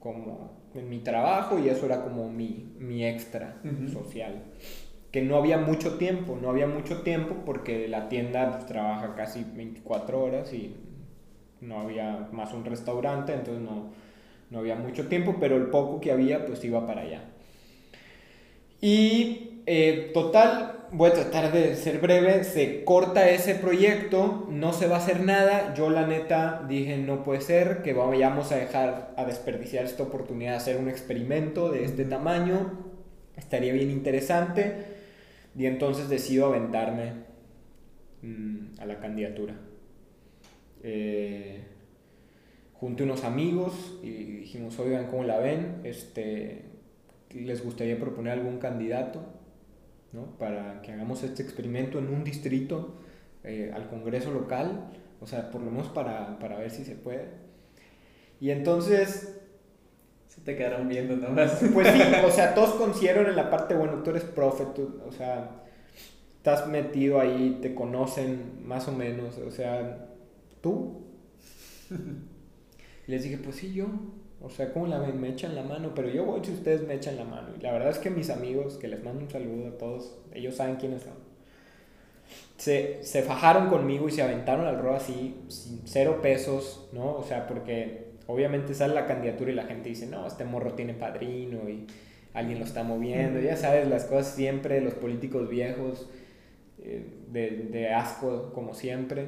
como 0.00 0.64
en 0.74 0.88
mi 0.88 0.98
trabajo 0.98 1.60
y 1.60 1.68
eso 1.68 1.86
era 1.86 2.02
como 2.02 2.28
mi, 2.28 2.74
mi 2.78 3.06
extra 3.06 3.60
social 3.92 4.42
que 5.14 5.22
no 5.22 5.36
había 5.36 5.58
mucho 5.58 5.96
tiempo, 5.96 6.36
no 6.42 6.50
había 6.50 6.66
mucho 6.66 7.02
tiempo 7.02 7.36
porque 7.46 7.86
la 7.86 8.08
tienda 8.08 8.50
pues, 8.50 8.66
trabaja 8.66 9.14
casi 9.14 9.46
24 9.54 10.20
horas 10.20 10.52
y 10.52 10.74
no 11.60 11.78
había 11.78 12.26
más 12.32 12.52
un 12.52 12.64
restaurante, 12.64 13.32
entonces 13.32 13.62
no, 13.62 13.92
no 14.50 14.58
había 14.58 14.74
mucho 14.74 15.06
tiempo, 15.06 15.36
pero 15.38 15.56
el 15.56 15.66
poco 15.66 16.00
que 16.00 16.10
había 16.10 16.44
pues 16.44 16.64
iba 16.64 16.84
para 16.84 17.02
allá. 17.02 17.22
Y 18.80 19.60
eh, 19.66 20.10
total, 20.12 20.88
voy 20.90 21.10
a 21.10 21.14
tratar 21.14 21.52
de 21.52 21.76
ser 21.76 22.00
breve, 22.00 22.42
se 22.42 22.82
corta 22.82 23.30
ese 23.30 23.54
proyecto, 23.54 24.48
no 24.50 24.72
se 24.72 24.88
va 24.88 24.96
a 24.96 24.98
hacer 24.98 25.20
nada, 25.20 25.74
yo 25.74 25.90
la 25.90 26.08
neta 26.08 26.64
dije 26.68 26.98
no 26.98 27.22
puede 27.22 27.40
ser 27.40 27.82
que 27.82 27.92
vayamos 27.92 28.50
a 28.50 28.56
dejar 28.56 29.14
a 29.16 29.24
desperdiciar 29.24 29.84
esta 29.84 30.02
oportunidad 30.02 30.50
de 30.50 30.56
hacer 30.56 30.76
un 30.76 30.88
experimento 30.88 31.70
de 31.70 31.84
este 31.84 32.04
tamaño, 32.04 32.92
estaría 33.36 33.72
bien 33.72 33.92
interesante 33.92 34.93
y 35.56 35.66
entonces 35.66 36.08
decido 36.08 36.46
aventarme 36.46 37.12
mm, 38.22 38.80
a 38.80 38.86
la 38.86 38.98
candidatura. 38.98 39.54
Eh, 40.82 41.62
junté 42.74 43.04
unos 43.04 43.24
amigos 43.24 43.98
y 44.02 44.10
dijimos, 44.10 44.78
oigan, 44.78 45.06
¿cómo 45.06 45.24
la 45.24 45.38
ven? 45.38 45.80
Este, 45.84 46.62
¿Les 47.32 47.64
gustaría 47.64 47.98
proponer 47.98 48.34
algún 48.34 48.58
candidato 48.58 49.24
¿no? 50.12 50.36
para 50.38 50.82
que 50.82 50.92
hagamos 50.92 51.22
este 51.22 51.42
experimento 51.42 51.98
en 51.98 52.08
un 52.08 52.24
distrito 52.24 52.96
eh, 53.44 53.70
al 53.74 53.88
Congreso 53.88 54.32
local? 54.32 54.90
O 55.20 55.26
sea, 55.26 55.50
por 55.50 55.62
lo 55.62 55.70
menos 55.70 55.88
para, 55.88 56.38
para 56.38 56.58
ver 56.58 56.70
si 56.70 56.84
se 56.84 56.96
puede. 56.96 57.28
Y 58.40 58.50
entonces 58.50 59.40
te 60.44 60.56
quedaron 60.56 60.88
viendo 60.88 61.16
nomás. 61.16 61.60
Pues 61.72 61.88
sí, 61.88 62.00
o 62.26 62.30
sea, 62.30 62.54
todos 62.54 62.74
consideraron 62.74 63.28
en 63.28 63.36
la 63.36 63.50
parte, 63.50 63.74
bueno, 63.74 64.02
tú 64.02 64.10
eres 64.10 64.24
profe, 64.24 64.64
o 65.06 65.12
sea, 65.12 65.62
estás 66.36 66.68
metido 66.68 67.20
ahí, 67.20 67.58
te 67.62 67.74
conocen 67.74 68.60
más 68.66 68.86
o 68.88 68.92
menos, 68.92 69.38
o 69.38 69.50
sea, 69.50 70.08
tú. 70.60 71.02
Y 73.06 73.10
les 73.10 73.22
dije, 73.22 73.38
pues 73.38 73.56
sí, 73.56 73.74
yo. 73.74 73.86
O 74.40 74.50
sea, 74.50 74.72
¿cómo 74.72 74.86
la 74.86 74.98
ven? 74.98 75.18
Me 75.20 75.30
echan 75.30 75.54
la 75.54 75.62
mano, 75.62 75.92
pero 75.94 76.08
yo 76.08 76.24
voy 76.24 76.44
si 76.44 76.52
ustedes 76.52 76.86
me 76.86 76.94
echan 76.94 77.16
la 77.16 77.24
mano. 77.24 77.48
Y 77.58 77.62
la 77.62 77.72
verdad 77.72 77.90
es 77.90 77.98
que 77.98 78.10
mis 78.10 78.28
amigos, 78.28 78.76
que 78.76 78.88
les 78.88 79.02
mando 79.02 79.20
un 79.22 79.30
saludo 79.30 79.68
a 79.68 79.78
todos, 79.78 80.18
ellos 80.32 80.54
saben 80.54 80.76
quiénes 80.76 81.02
son. 81.02 81.14
Se, 82.58 83.02
se 83.04 83.22
fajaron 83.22 83.68
conmigo 83.68 84.08
y 84.08 84.10
se 84.12 84.22
aventaron 84.22 84.66
al 84.66 84.78
rol 84.78 84.96
así, 84.96 85.34
sin 85.48 85.82
cero 85.86 86.20
pesos, 86.22 86.88
¿no? 86.92 87.16
O 87.16 87.24
sea, 87.24 87.46
porque 87.46 88.13
obviamente 88.26 88.74
sale 88.74 88.94
la 88.94 89.06
candidatura 89.06 89.50
y 89.50 89.54
la 89.54 89.64
gente 89.64 89.88
dice, 89.88 90.06
no, 90.06 90.26
este 90.26 90.44
morro 90.44 90.74
tiene 90.74 90.94
padrino 90.94 91.68
y 91.68 91.86
alguien 92.32 92.58
lo 92.58 92.64
está 92.64 92.82
moviendo, 92.82 93.40
ya 93.40 93.56
sabes, 93.56 93.88
las 93.88 94.04
cosas 94.04 94.34
siempre, 94.34 94.80
los 94.80 94.94
políticos 94.94 95.48
viejos, 95.48 96.08
eh, 96.82 97.04
de, 97.30 97.92
asco 97.92 98.52
como 98.52 98.74
siempre, 98.74 99.26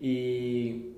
y, 0.00 0.94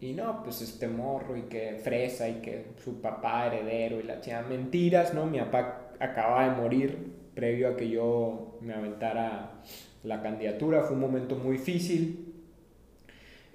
y 0.00 0.12
no, 0.12 0.42
pues 0.42 0.62
este 0.62 0.86
morro 0.88 1.36
y 1.36 1.42
que 1.42 1.80
fresa 1.82 2.28
y 2.28 2.34
que 2.34 2.66
su 2.82 3.00
papá 3.00 3.46
heredero 3.46 4.00
y 4.00 4.04
la 4.04 4.20
chica, 4.20 4.42
mentiras, 4.42 5.12
¿no? 5.14 5.26
Mi 5.26 5.38
papá 5.38 5.90
acaba 5.98 6.48
de 6.48 6.56
morir 6.56 6.96
previo 7.34 7.68
a 7.68 7.76
que 7.76 7.88
yo 7.88 8.58
me 8.60 8.74
aventara 8.74 9.62
la 10.04 10.22
candidatura, 10.22 10.82
fue 10.82 10.94
un 10.94 11.00
momento 11.00 11.36
muy 11.36 11.56
difícil. 11.56 12.34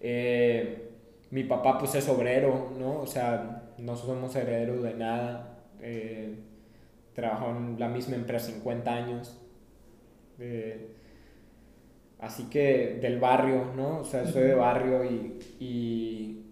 Eh, 0.02 0.85
mi 1.32 1.44
papá 1.44 1.78
pues 1.78 1.96
es 1.96 2.08
obrero, 2.10 2.72
¿no? 2.78 3.02
O 3.02 3.08
sea, 3.08 3.64
no 3.78 3.96
somos 3.96 4.36
herederos 4.36 4.84
de 4.84 4.94
nada. 4.94 5.60
Eh, 5.82 6.36
trabajó 7.14 7.50
en 7.52 7.80
la 7.80 7.90
misma 7.90 8.16
empresa 8.16 8.48
50 8.48 8.94
años. 8.94 9.42
Eh, 10.40 10.90
así 12.20 12.46
que 12.46 13.00
del 13.02 13.20
barrio, 13.20 13.72
¿no? 13.76 14.00
O 14.00 14.06
sea, 14.06 14.26
soy 14.26 14.44
de 14.44 14.56
barrio 14.56 15.04
y, 15.04 15.40
y, 15.60 16.46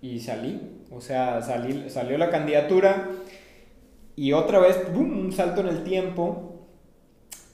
y 0.00 0.20
salí. 0.20 0.82
O 0.90 1.00
sea, 1.00 1.42
salí, 1.42 1.90
salió 1.90 2.18
la 2.18 2.30
candidatura 2.30 3.08
y 4.16 4.32
otra 4.32 4.60
vez, 4.60 4.92
¡bum! 4.92 5.18
un 5.18 5.32
salto 5.32 5.60
en 5.60 5.68
el 5.68 5.84
tiempo 5.84 6.53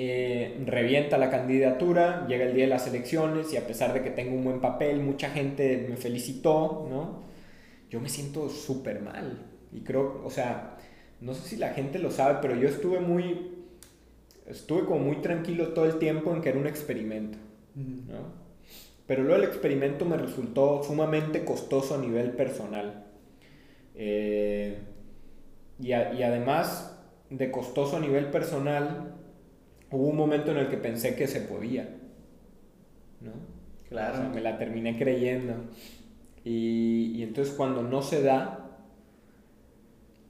eh, 0.02 0.56
revienta 0.64 1.18
la 1.18 1.28
candidatura, 1.28 2.26
llega 2.26 2.46
el 2.46 2.54
día 2.54 2.64
de 2.64 2.70
las 2.70 2.86
elecciones 2.86 3.52
y 3.52 3.58
a 3.58 3.66
pesar 3.66 3.92
de 3.92 4.00
que 4.00 4.08
tengo 4.08 4.34
un 4.34 4.44
buen 4.44 4.58
papel, 4.58 5.02
mucha 5.02 5.28
gente 5.28 5.86
me 5.90 5.98
felicitó, 5.98 6.86
¿no? 6.88 7.24
Yo 7.90 8.00
me 8.00 8.08
siento 8.08 8.48
súper 8.48 9.02
mal. 9.02 9.46
Y 9.70 9.80
creo, 9.80 10.22
o 10.24 10.30
sea, 10.30 10.78
no 11.20 11.34
sé 11.34 11.46
si 11.46 11.56
la 11.56 11.74
gente 11.74 11.98
lo 11.98 12.10
sabe, 12.10 12.38
pero 12.40 12.56
yo 12.56 12.66
estuve 12.66 13.00
muy, 13.00 13.58
estuve 14.46 14.86
como 14.86 15.00
muy 15.00 15.16
tranquilo 15.16 15.74
todo 15.74 15.84
el 15.84 15.98
tiempo 15.98 16.34
en 16.34 16.40
que 16.40 16.48
era 16.48 16.58
un 16.58 16.66
experimento, 16.66 17.36
¿no? 17.74 18.40
Pero 19.06 19.22
luego 19.22 19.36
el 19.36 19.48
experimento 19.50 20.06
me 20.06 20.16
resultó 20.16 20.82
sumamente 20.82 21.44
costoso 21.44 21.96
a 21.96 21.98
nivel 21.98 22.30
personal. 22.30 23.04
Eh, 23.94 24.78
y, 25.78 25.88
y 25.88 25.92
además 26.22 26.98
de 27.28 27.50
costoso 27.50 27.98
a 27.98 28.00
nivel 28.00 28.30
personal, 28.30 29.19
hubo 29.90 30.08
un 30.08 30.16
momento 30.16 30.50
en 30.50 30.58
el 30.58 30.68
que 30.68 30.76
pensé 30.76 31.16
que 31.16 31.26
se 31.26 31.40
podía, 31.40 31.88
¿no? 33.20 33.32
Claro. 33.88 34.30
me 34.32 34.40
la 34.40 34.56
terminé 34.56 34.96
creyendo. 34.96 35.54
Y, 36.44 37.22
entonces 37.22 37.54
cuando 37.54 37.82
no 37.82 38.02
se 38.02 38.22
da 38.22 38.70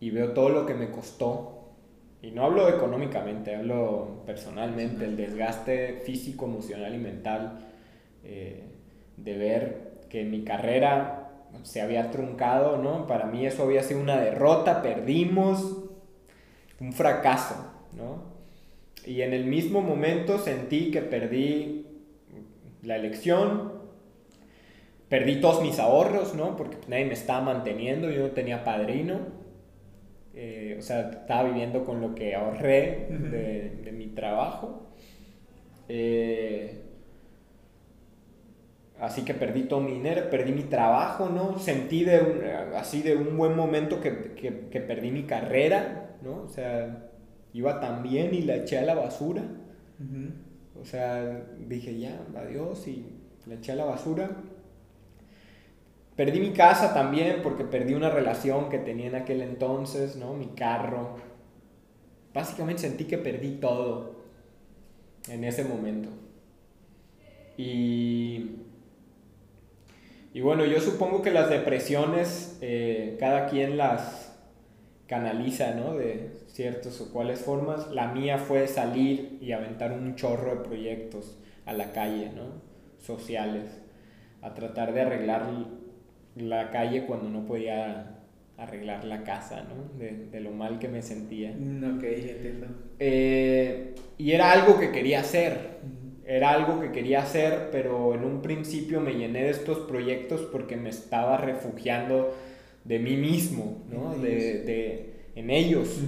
y 0.01 0.11
veo 0.11 0.33
todo 0.33 0.49
lo 0.49 0.67
que 0.67 0.75
me 0.75 0.91
costó 0.91 1.75
y 2.23 2.31
no 2.31 2.45
hablo 2.45 2.69
económicamente, 2.69 3.55
hablo 3.55 4.23
personalmente, 4.27 5.05
el 5.05 5.17
desgaste 5.17 6.01
físico, 6.05 6.47
emocional 6.47 6.95
y 6.95 6.99
mental 6.99 7.59
eh, 8.25 8.65
de 9.17 9.37
ver 9.37 10.01
que 10.09 10.25
mi 10.25 10.43
carrera 10.43 11.31
se 11.63 11.81
había 11.81 12.11
truncado, 12.11 12.79
¿no? 12.79 13.07
Para 13.07 13.27
mí 13.27 13.47
eso 13.47 13.65
había 13.65 13.83
sido 13.83 14.01
una 14.01 14.21
derrota, 14.21 14.83
perdimos, 14.83 15.85
un 16.81 16.93
fracaso, 16.93 17.55
¿no? 17.97 18.30
Y 19.07 19.23
en 19.23 19.33
el 19.33 19.45
mismo 19.45 19.81
momento 19.81 20.39
sentí 20.39 20.91
que 20.91 21.01
perdí 21.03 21.87
la 22.83 22.97
elección, 22.97 23.73
perdí 25.09 25.41
todos 25.41 25.63
mis 25.63 25.79
ahorros, 25.79 26.35
¿no? 26.35 26.57
Porque 26.57 26.77
nadie 26.89 27.07
me 27.07 27.15
estaba 27.15 27.41
manteniendo, 27.41 28.11
yo 28.11 28.23
no 28.23 28.31
tenía 28.31 28.65
padrino. 28.65 29.41
Eh, 30.35 30.77
o 30.79 30.83
sea, 30.83 31.11
estaba 31.11 31.45
viviendo 31.51 31.85
con 31.85 32.01
lo 32.01 32.15
que 32.15 32.35
ahorré 32.35 33.09
de, 33.11 33.93
mi 33.93 34.07
trabajo. 34.09 34.87
Eh, 35.89 36.83
así 39.01 39.25
que 39.25 39.35
perdí 39.35 39.65
todo 39.65 39.81
mi 39.81 39.93
dinero, 39.93 40.31
perdí 40.31 40.53
mi 40.53 40.63
trabajo, 40.63 41.29
¿no? 41.29 41.59
Sentí 41.59 42.05
de 42.05 42.55
así 42.77 43.03
de 43.03 43.17
un 43.17 43.37
buen 43.37 43.57
momento 43.57 44.01
que, 44.01 44.35
que, 44.35 44.69
que, 44.71 44.81
perdí 44.81 45.11
mi 45.11 45.25
carrera, 45.25 46.17
¿no? 46.23 46.43
O 46.43 46.49
sea, 46.49 47.10
iba 47.53 47.81
tan 47.81 48.03
bien 48.03 48.35
y 48.35 48.43
la 48.43 48.57
eché 48.57 48.79
a 48.79 48.83
la 48.83 48.95
basura. 48.95 49.43
O 50.81 50.85
sea, 50.85 51.47
dije 51.69 51.99
ya, 51.99 52.21
adiós 52.37 52.87
y 52.89 53.05
la 53.47 53.55
eché 53.55 53.73
a 53.73 53.77
la 53.77 53.85
basura. 53.85 54.31
Perdí 56.17 56.41
mi 56.41 56.53
casa 56.53 56.93
también 56.93 57.41
porque 57.43 57.65
perdí 57.65 57.95
una 57.95 58.11
relación 58.11 58.69
que 58.69 58.79
tenía 58.79 59.07
en 59.07 59.15
aquel 59.15 59.41
entonces, 59.43 60.17
¿no? 60.17 60.35
Mi 60.35 60.49
carro. 60.49 61.17
Básicamente 62.33 62.83
sentí 62.83 63.05
que 63.05 63.19
perdí 63.19 63.57
todo 63.57 64.21
en 65.29 65.45
ese 65.45 65.65
momento. 65.65 66.09
Y, 67.57 68.57
y 70.33 70.41
bueno, 70.41 70.65
yo 70.65 70.81
supongo 70.81 71.23
que 71.23 71.31
las 71.31 71.51
depresiones 71.51 72.59
eh, 72.61 73.17
cada 73.19 73.47
quien 73.47 73.77
las 73.77 74.30
canaliza, 75.11 75.75
¿no? 75.75 75.97
De 75.97 76.31
ciertas 76.47 77.01
o 77.01 77.13
cuales 77.13 77.41
formas. 77.41 77.91
La 77.91 78.13
mía 78.13 78.39
fue 78.39 78.69
salir 78.69 79.39
y 79.41 79.51
aventar 79.51 79.91
un 79.91 80.15
chorro 80.15 80.55
de 80.55 80.65
proyectos 80.65 81.37
a 81.67 81.73
la 81.73 81.91
calle, 81.91 82.31
¿no? 82.37 82.63
Sociales, 83.05 83.65
a 84.41 84.55
tratar 84.55 84.95
de 84.95 85.01
arreglar 85.01 85.49
la 86.37 86.71
calle 86.71 87.07
cuando 87.07 87.29
no 87.29 87.45
podía 87.45 88.21
arreglar 88.57 89.05
la 89.05 89.25
casa, 89.25 89.65
¿no? 89.65 89.99
De, 89.99 90.39
lo 90.39 90.53
mal 90.53 90.79
que 90.79 90.87
me 90.87 91.03
sentía. 91.03 91.53
Mm, 91.59 91.97
ok, 91.97 92.05
entiendo. 92.05 92.67
Eh, 93.01 93.97
y 94.17 94.31
era 94.31 94.53
algo 94.53 94.79
que 94.79 94.93
quería 94.93 95.21
hacer, 95.21 95.81
era 96.25 96.51
algo 96.51 96.81
que 96.81 96.93
quería 96.93 97.23
hacer, 97.23 97.71
pero 97.73 98.15
en 98.15 98.23
un 98.23 98.43
principio 98.43 99.01
me 99.01 99.15
llené 99.15 99.43
de 99.43 99.51
estos 99.51 99.81
proyectos 99.81 100.43
porque 100.53 100.77
me 100.77 100.91
estaba 100.91 101.37
refugiando 101.37 102.33
de 102.91 102.99
mí 102.99 103.17
mismo, 103.17 103.85
¿no? 103.89 104.19
De, 104.19 105.29
en 105.37 105.49
ellos. 105.49 106.01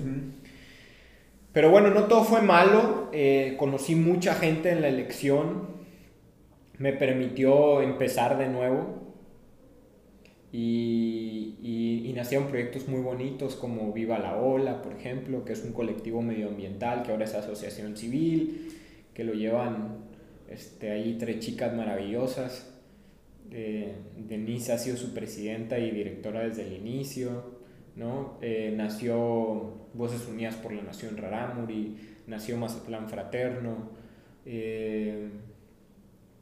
Pero 1.53 1.71
bueno, 1.71 1.91
no 1.91 2.07
todo 2.07 2.25
fue 2.25 2.43
malo, 2.43 3.09
eh, 3.13 3.55
conocí 3.57 3.95
mucha 3.95 4.35
gente 4.35 4.71
en 4.71 4.81
la 4.81 4.89
elección, 4.89 5.69
me 6.79 6.93
permitió 6.93 7.83
empezar 7.83 8.37
de 8.37 8.49
nuevo, 8.49 9.15
y, 10.51 11.55
y, 11.63 12.13
nacieron 12.15 12.49
proyectos 12.49 12.89
muy 12.89 13.01
bonitos 13.01 13.55
como 13.55 13.93
Viva 13.93 14.19
la 14.19 14.37
Ola, 14.37 14.83
por 14.83 14.93
ejemplo, 14.93 15.45
que 15.45 15.53
es 15.53 15.65
un 15.65 15.73
colectivo 15.73 16.21
medioambiental 16.21 17.05
que 17.05 17.13
ahora 17.13 17.25
es 17.25 17.35
asociación 17.35 17.97
civil, 17.97 18.77
que 19.15 19.25
lo 19.25 19.35
llevan 19.35 19.99
este, 20.51 20.91
ahí 20.91 21.17
tres 21.19 21.39
chicas 21.39 21.75
maravillosas. 21.75 22.72
Eh, 23.53 23.95
Denise 24.17 24.73
ha 24.73 24.79
sido 24.79 24.97
su 24.97 25.15
presidenta 25.15 25.79
y 25.79 25.91
directora 25.91 26.41
desde 26.41 26.67
el 26.67 26.73
inicio. 26.73 27.63
¿no? 27.97 28.39
Eh, 28.41 28.73
nació 28.77 29.89
Voces 29.95 30.27
Unidas 30.27 30.57
por 30.57 30.73
la 30.73 30.83
Nación 30.83 31.17
Rarámuri, 31.17 31.97
nació 32.27 32.57
Mazatlán 32.57 33.09
Fraterno, 33.09 33.91
eh, 34.47 35.29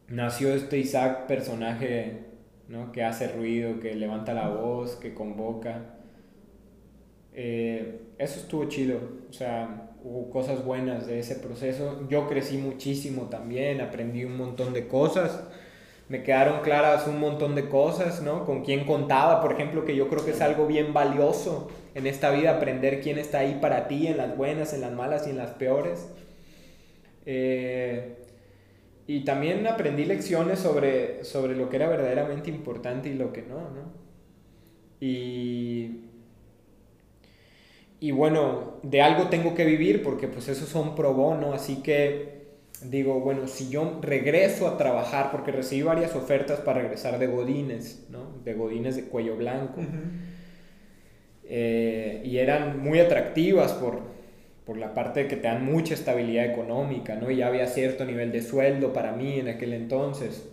nació 0.09 0.55
este 0.55 0.79
Isaac 0.79 1.27
personaje 1.27 2.27
¿no? 2.69 2.93
que 2.93 3.05
hace 3.05 3.29
ruido, 3.29 3.81
que 3.81 3.95
levanta 3.95 4.33
la 4.33 4.49
voz, 4.49 4.97
que 4.97 5.13
convoca. 5.13 5.97
Eh, 7.33 8.01
eso 8.19 8.41
estuvo 8.41 8.65
chido, 8.67 9.01
o 9.29 9.33
sea, 9.33 9.91
hubo 10.03 10.31
cosas 10.31 10.65
buenas 10.65 11.07
de 11.07 11.19
ese 11.19 11.37
proceso. 11.37 12.07
Yo 12.09 12.29
crecí 12.29 12.59
muchísimo 12.59 13.25
también, 13.25 13.81
aprendí 13.81 14.25
un 14.25 14.37
montón 14.37 14.73
de 14.73 14.87
cosas, 14.87 15.43
me 16.11 16.25
quedaron 16.25 16.63
claras 16.63 17.07
un 17.07 17.21
montón 17.21 17.55
de 17.55 17.69
cosas, 17.69 18.21
¿no? 18.21 18.45
Con 18.45 18.65
quién 18.65 18.85
contaba, 18.85 19.41
por 19.41 19.53
ejemplo, 19.53 19.85
que 19.85 19.95
yo 19.95 20.09
creo 20.09 20.25
que 20.25 20.33
es 20.33 20.41
algo 20.41 20.67
bien 20.67 20.93
valioso 20.93 21.71
en 21.95 22.09
esta 22.09 22.33
vida, 22.33 22.51
aprender 22.57 23.01
quién 23.01 23.17
está 23.17 23.39
ahí 23.39 23.59
para 23.61 23.87
ti, 23.87 24.09
en 24.09 24.17
las 24.17 24.37
buenas, 24.37 24.73
en 24.75 24.81
las 24.81 24.93
malas 24.93 25.29
y 25.29 25.31
en 25.31 25.37
las 25.37 25.53
peores. 25.53 26.09
Eh, 27.27 28.17
y 29.07 29.25
también 29.25 29.65
aprendí 29.69 30.05
lecciones 30.05 30.59
sobre, 30.59 31.23
sobre 31.23 31.55
lo 31.55 31.69
que 31.69 31.77
era 31.77 31.89
verdaderamente 31.89 32.51
importante 32.51 33.09
y 33.09 33.15
lo 33.15 33.33
que 33.33 33.43
no, 33.43 33.61
¿no? 33.71 33.93
Y, 35.01 36.07
y 38.01 38.11
bueno, 38.11 38.81
de 38.83 39.01
algo 39.01 39.29
tengo 39.29 39.55
que 39.55 39.65
vivir 39.65 40.03
porque 40.03 40.27
pues 40.27 40.49
eso 40.49 40.67
son 40.67 40.97
pro 40.97 41.15
bono, 41.15 41.55
así 41.55 41.83
que 41.83 42.40
digo, 42.83 43.21
bueno, 43.21 43.47
si 43.47 43.69
yo 43.69 43.99
regreso 44.01 44.67
a 44.69 44.79
trabajar, 44.79 45.31
porque 45.31 45.53
recibí 45.53 45.83
varias 45.83 46.15
ofertas 46.15 46.61
para 46.61 46.81
regresar 46.81 47.19
de 47.19 47.27
Godines, 47.27 48.07
¿no? 48.09 48.39
De 48.45 48.55
Godines 48.55 48.97
de 48.97 49.05
cuello 49.05 49.37
blanco. 49.37 49.83
Eh, 51.45 52.23
y 52.25 52.39
eran 52.39 52.81
muy 52.81 53.01
atractivas 53.01 53.73
por, 53.73 54.03
por 54.65 54.79
la 54.79 54.95
parte 54.95 55.25
de 55.25 55.29
que 55.29 55.37
te 55.37 55.49
dan 55.49 55.65
mucha 55.65 55.95
estabilidad 55.95 56.47
económica, 56.47 57.17
¿no? 57.17 57.31
Y 57.31 57.37
ya 57.37 57.49
había 57.49 57.67
cierto 57.67 58.05
nivel 58.05 58.33
de 58.33 58.41
sueldo 58.41 58.93
para 58.93 59.13
mí 59.13 59.41
en 59.41 59.49
aquel 59.49 59.75
entonces. 59.75 60.49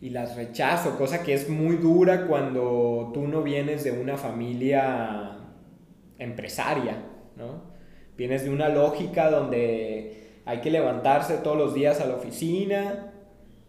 Y 0.00 0.10
las 0.10 0.36
rechazo, 0.36 0.96
cosa 0.96 1.22
que 1.22 1.34
es 1.34 1.50
muy 1.50 1.76
dura 1.76 2.26
cuando 2.26 3.10
tú 3.12 3.28
no 3.28 3.42
vienes 3.42 3.84
de 3.84 3.92
una 3.92 4.16
familia 4.16 5.36
empresaria, 6.18 6.96
¿no? 7.36 7.70
Vienes 8.16 8.44
de 8.44 8.50
una 8.50 8.68
lógica 8.68 9.30
donde 9.30 10.19
hay 10.50 10.60
que 10.60 10.70
levantarse 10.70 11.36
todos 11.36 11.56
los 11.56 11.74
días 11.74 12.00
a 12.00 12.06
la 12.06 12.16
oficina 12.16 13.12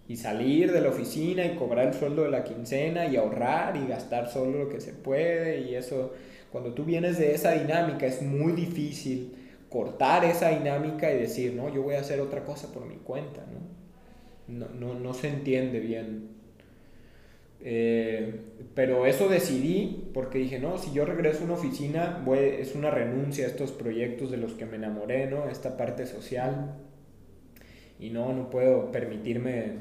y 0.08 0.18
salir 0.18 0.72
de 0.72 0.82
la 0.82 0.90
oficina 0.90 1.46
y 1.46 1.56
cobrar 1.56 1.88
el 1.90 1.94
sueldo 1.94 2.24
de 2.24 2.32
la 2.32 2.44
quincena 2.44 3.06
y 3.06 3.18
ahorrar 3.18 3.78
y 3.78 3.86
gastar 3.88 4.32
solo 4.32 4.64
lo 4.64 4.70
que 4.70 4.82
se 4.82 4.94
puede 4.94 5.62
y 5.62 5.76
eso 5.76 6.12
cuando 6.52 6.74
tú 6.74 6.84
vienes 6.84 7.20
de 7.20 7.36
esa 7.36 7.52
dinámica 7.52 8.08
es 8.08 8.24
muy 8.24 8.54
difícil 8.54 9.36
cortar 9.70 10.26
esa 10.26 10.50
dinámica 10.50 11.14
y 11.14 11.20
decir, 11.20 11.54
no, 11.54 11.72
yo 11.72 11.84
voy 11.84 11.96
a 11.96 12.00
hacer 12.00 12.20
otra 12.20 12.44
cosa 12.44 12.74
por 12.74 12.86
mi 12.86 12.96
cuenta, 12.96 13.46
¿no? 13.54 14.68
No, 14.68 14.96
no, 14.96 15.14
se 15.14 15.30
entiende 15.30 15.80
bien. 15.80 16.41
Eh, 17.64 18.42
pero 18.74 19.06
eso 19.06 19.30
decidí 19.30 20.10
porque 20.14 20.40
dije, 20.40 20.60
no, 20.60 20.78
si 20.78 20.94
yo 20.94 21.06
regreso 21.06 21.42
a 21.42 21.46
una 21.46 21.54
oficina, 21.54 22.26
es 22.36 22.76
una 22.76 22.90
renuncia 22.90 23.46
a 23.46 23.48
estos 23.48 23.72
proyectos 23.72 24.32
de 24.32 24.38
los 24.38 24.54
que 24.54 24.66
me 24.66 24.78
enamoré, 24.78 25.28
¿no? 25.28 25.48
Esta 25.50 25.78
parte 25.78 26.06
social. 26.06 26.76
Y 28.00 28.10
no, 28.10 28.34
no 28.34 28.50
puedo 28.50 28.92
permitirme 28.92 29.74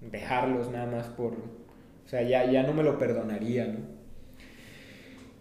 dejarlos 0.00 0.70
nada 0.70 0.86
más 0.86 1.06
por... 1.08 1.32
O 1.32 2.08
sea, 2.08 2.22
ya, 2.22 2.50
ya 2.50 2.62
no 2.62 2.72
me 2.72 2.82
lo 2.82 2.98
perdonaría, 2.98 3.66
¿no? 3.66 4.00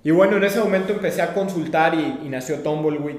Y 0.03 0.11
bueno, 0.11 0.37
en 0.37 0.43
ese 0.45 0.59
momento 0.59 0.93
empecé 0.93 1.21
a 1.21 1.33
consultar 1.33 1.93
y, 1.93 2.29
nació 2.29 2.59
Tumbleweed, 2.59 3.17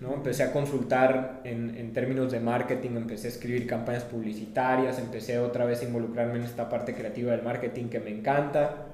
¿no? 0.00 0.14
Empecé 0.14 0.42
a 0.42 0.52
consultar 0.52 1.40
en, 1.44 1.76
en, 1.76 1.92
términos 1.92 2.30
de 2.30 2.40
marketing, 2.40 2.90
empecé 2.96 3.28
a 3.28 3.30
escribir 3.30 3.66
campañas 3.66 4.04
publicitarias, 4.04 4.98
empecé 4.98 5.38
otra 5.38 5.64
vez 5.64 5.80
a 5.80 5.84
involucrarme 5.84 6.36
en 6.36 6.44
esta 6.44 6.68
parte 6.68 6.94
creativa 6.94 7.32
del 7.32 7.42
marketing 7.42 7.86
que 7.86 8.00
me 8.00 8.10
encanta. 8.10 8.86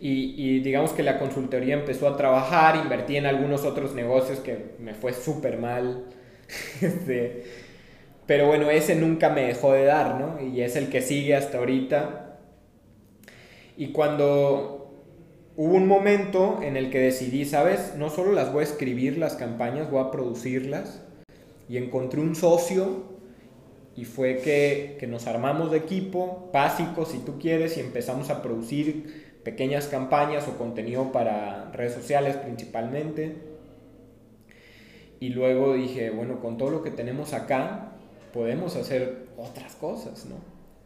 Y, 0.00 0.34
y 0.36 0.60
digamos 0.60 0.92
que 0.92 1.02
la 1.02 1.18
consultoría 1.18 1.74
empezó 1.74 2.08
a 2.08 2.16
trabajar, 2.16 2.76
invertí 2.76 3.16
en 3.16 3.26
algunos 3.26 3.64
otros 3.64 3.94
negocios 3.94 4.38
que 4.38 4.76
me 4.78 4.94
fue 4.94 5.12
súper 5.12 5.58
mal. 5.58 6.04
este, 6.80 7.44
pero 8.26 8.46
bueno, 8.46 8.70
ese 8.70 8.94
nunca 8.94 9.28
me 9.30 9.42
dejó 9.42 9.72
de 9.72 9.84
dar, 9.84 10.20
¿no? 10.20 10.40
Y 10.40 10.62
es 10.62 10.76
el 10.76 10.88
que 10.88 11.02
sigue 11.02 11.34
hasta 11.34 11.58
ahorita. 11.58 12.38
Y 13.76 13.88
cuando 13.88 14.79
hubo 15.56 15.74
un 15.74 15.86
momento 15.86 16.60
en 16.62 16.76
el 16.76 16.90
que 16.90 16.98
decidí, 17.00 17.44
¿sabes? 17.44 17.94
No 17.96 18.10
solo 18.10 18.32
las 18.32 18.52
voy 18.52 18.60
a 18.60 18.64
escribir 18.64 19.18
las 19.18 19.34
campañas, 19.34 19.90
voy 19.90 20.00
a 20.00 20.10
producirlas. 20.10 21.02
Y 21.68 21.76
encontré 21.76 22.20
un 22.20 22.34
socio 22.34 23.04
y 23.96 24.04
fue 24.04 24.38
que, 24.38 24.96
que 24.98 25.06
nos 25.06 25.26
armamos 25.26 25.70
de 25.70 25.78
equipo, 25.78 26.50
básico 26.52 27.04
si 27.04 27.18
tú 27.18 27.38
quieres, 27.38 27.76
y 27.76 27.80
empezamos 27.80 28.30
a 28.30 28.42
producir 28.42 29.38
pequeñas 29.44 29.86
campañas 29.86 30.46
o 30.48 30.58
contenido 30.58 31.12
para 31.12 31.70
redes 31.72 31.94
sociales 31.94 32.36
principalmente. 32.36 33.36
y 35.20 35.28
luego 35.30 35.74
dije, 35.74 36.10
bueno, 36.10 36.40
con 36.40 36.56
todo 36.56 36.70
lo 36.70 36.82
que 36.82 36.90
tenemos 36.90 37.34
acá, 37.34 37.92
podemos 38.32 38.76
hacer 38.76 39.28
otras 39.36 39.74
cosas, 39.76 40.26
¿no? 40.26 40.36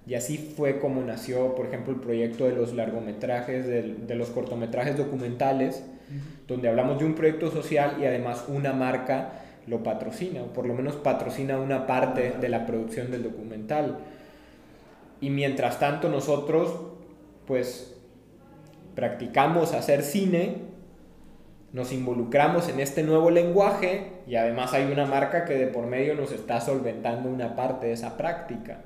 Y 0.06 0.14
así 0.14 0.52
fue 0.56 0.78
como 0.80 1.02
nació, 1.02 1.54
por 1.54 1.66
ejemplo, 1.66 1.92
el 1.92 2.00
proyecto 2.00 2.46
de 2.46 2.54
los 2.54 2.74
largometrajes, 2.74 3.66
de, 3.66 3.94
de 3.94 4.14
los 4.14 4.28
cortometrajes 4.28 4.96
documentales, 4.96 5.82
donde 6.46 6.68
hablamos 6.68 6.98
de 6.98 7.06
un 7.06 7.14
proyecto 7.14 7.50
social 7.50 7.96
y 8.00 8.04
además 8.04 8.44
una 8.48 8.74
marca 8.74 9.40
lo 9.66 9.82
patrocina, 9.82 10.42
o 10.42 10.46
por 10.48 10.66
lo 10.66 10.74
menos 10.74 10.96
patrocina 10.96 11.58
una 11.58 11.86
parte 11.86 12.34
de 12.38 12.48
la 12.50 12.66
producción 12.66 13.10
del 13.10 13.22
documental. 13.22 13.98
Y 15.22 15.30
mientras 15.30 15.78
tanto 15.80 16.10
nosotros, 16.10 16.80
pues, 17.46 17.96
practicamos 18.94 19.72
hacer 19.72 20.02
cine, 20.02 20.56
nos 21.72 21.92
involucramos 21.92 22.68
en 22.68 22.78
este 22.78 23.02
nuevo 23.02 23.30
lenguaje 23.30 24.12
y 24.26 24.36
además 24.36 24.74
hay 24.74 24.92
una 24.92 25.06
marca 25.06 25.46
que 25.46 25.54
de 25.54 25.66
por 25.66 25.86
medio 25.86 26.14
nos 26.14 26.30
está 26.30 26.60
solventando 26.60 27.28
una 27.30 27.56
parte 27.56 27.86
de 27.86 27.94
esa 27.94 28.16
práctica 28.18 28.82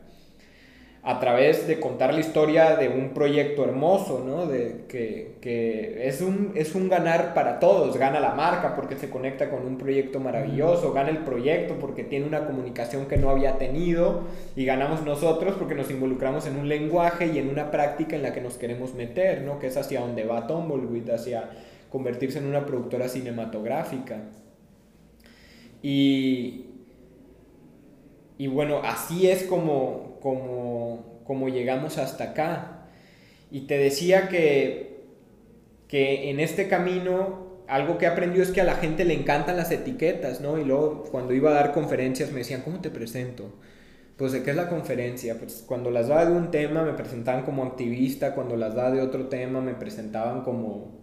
a 1.02 1.20
través 1.20 1.66
de 1.68 1.78
contar 1.78 2.12
la 2.12 2.20
historia 2.20 2.76
de 2.76 2.88
un 2.88 3.10
proyecto 3.14 3.64
hermoso, 3.64 4.24
¿no? 4.26 4.46
De 4.46 4.84
que, 4.88 5.36
que, 5.40 6.08
es, 6.08 6.20
un, 6.20 6.52
es 6.54 6.74
un 6.74 6.88
ganar 6.88 7.34
para 7.34 7.60
todos. 7.60 7.96
Gana 7.96 8.20
la 8.20 8.34
marca 8.34 8.74
porque 8.74 8.96
se 8.96 9.08
conecta 9.08 9.48
con 9.48 9.64
un 9.64 9.78
proyecto 9.78 10.18
maravilloso, 10.18 10.92
gana 10.92 11.10
el 11.10 11.18
proyecto 11.18 11.76
porque 11.80 12.04
tiene 12.04 12.26
una 12.26 12.46
comunicación 12.46 13.06
que 13.06 13.16
no 13.16 13.30
había 13.30 13.58
tenido 13.58 14.22
y 14.56 14.64
ganamos 14.64 15.04
nosotros 15.04 15.54
porque 15.58 15.76
nos 15.76 15.90
involucramos 15.90 16.46
en 16.46 16.56
un 16.56 16.68
lenguaje 16.68 17.28
y 17.28 17.38
en 17.38 17.48
una 17.48 17.70
práctica 17.70 18.16
en 18.16 18.22
la 18.22 18.32
que 18.32 18.40
nos 18.40 18.54
queremos 18.54 18.94
meter, 18.94 19.42
¿no? 19.42 19.60
Que 19.60 19.68
es 19.68 19.76
hacia 19.76 20.00
donde 20.00 20.24
va 20.24 20.46
Tumbleweed, 20.46 21.10
hacia 21.10 21.48
convertirse 21.90 22.38
en 22.38 22.46
una 22.46 22.66
productora 22.66 23.08
cinematográfica. 23.08 24.24
Y, 25.80 26.66
y 28.36 28.46
bueno, 28.48 28.80
así 28.82 29.30
es 29.30 29.44
como, 29.44 30.07
como, 30.20 31.22
como 31.24 31.48
llegamos 31.48 31.98
hasta 31.98 32.24
acá. 32.24 32.88
Y 33.50 33.62
te 33.62 33.78
decía 33.78 34.28
que, 34.28 35.04
que 35.88 36.30
en 36.30 36.40
este 36.40 36.68
camino 36.68 37.48
algo 37.68 37.98
que 37.98 38.06
he 38.06 38.08
aprendido 38.08 38.42
es 38.42 38.50
que 38.50 38.62
a 38.62 38.64
la 38.64 38.76
gente 38.76 39.04
le 39.04 39.14
encantan 39.14 39.56
las 39.56 39.70
etiquetas, 39.70 40.40
¿no? 40.40 40.58
Y 40.58 40.64
luego 40.64 41.04
cuando 41.10 41.34
iba 41.34 41.50
a 41.50 41.54
dar 41.54 41.72
conferencias 41.72 42.32
me 42.32 42.38
decían, 42.38 42.62
¿cómo 42.62 42.80
te 42.80 42.90
presento? 42.90 43.52
Pues 44.16 44.32
de 44.32 44.42
qué 44.42 44.50
es 44.50 44.56
la 44.56 44.68
conferencia. 44.68 45.38
Pues 45.38 45.64
cuando 45.66 45.90
las 45.90 46.08
daba 46.08 46.24
de 46.24 46.32
un 46.32 46.50
tema 46.50 46.82
me 46.82 46.94
presentaban 46.94 47.44
como 47.44 47.64
activista, 47.64 48.34
cuando 48.34 48.56
las 48.56 48.74
daba 48.74 48.90
de 48.90 49.02
otro 49.02 49.28
tema 49.28 49.60
me 49.60 49.74
presentaban 49.74 50.42
como, 50.42 50.97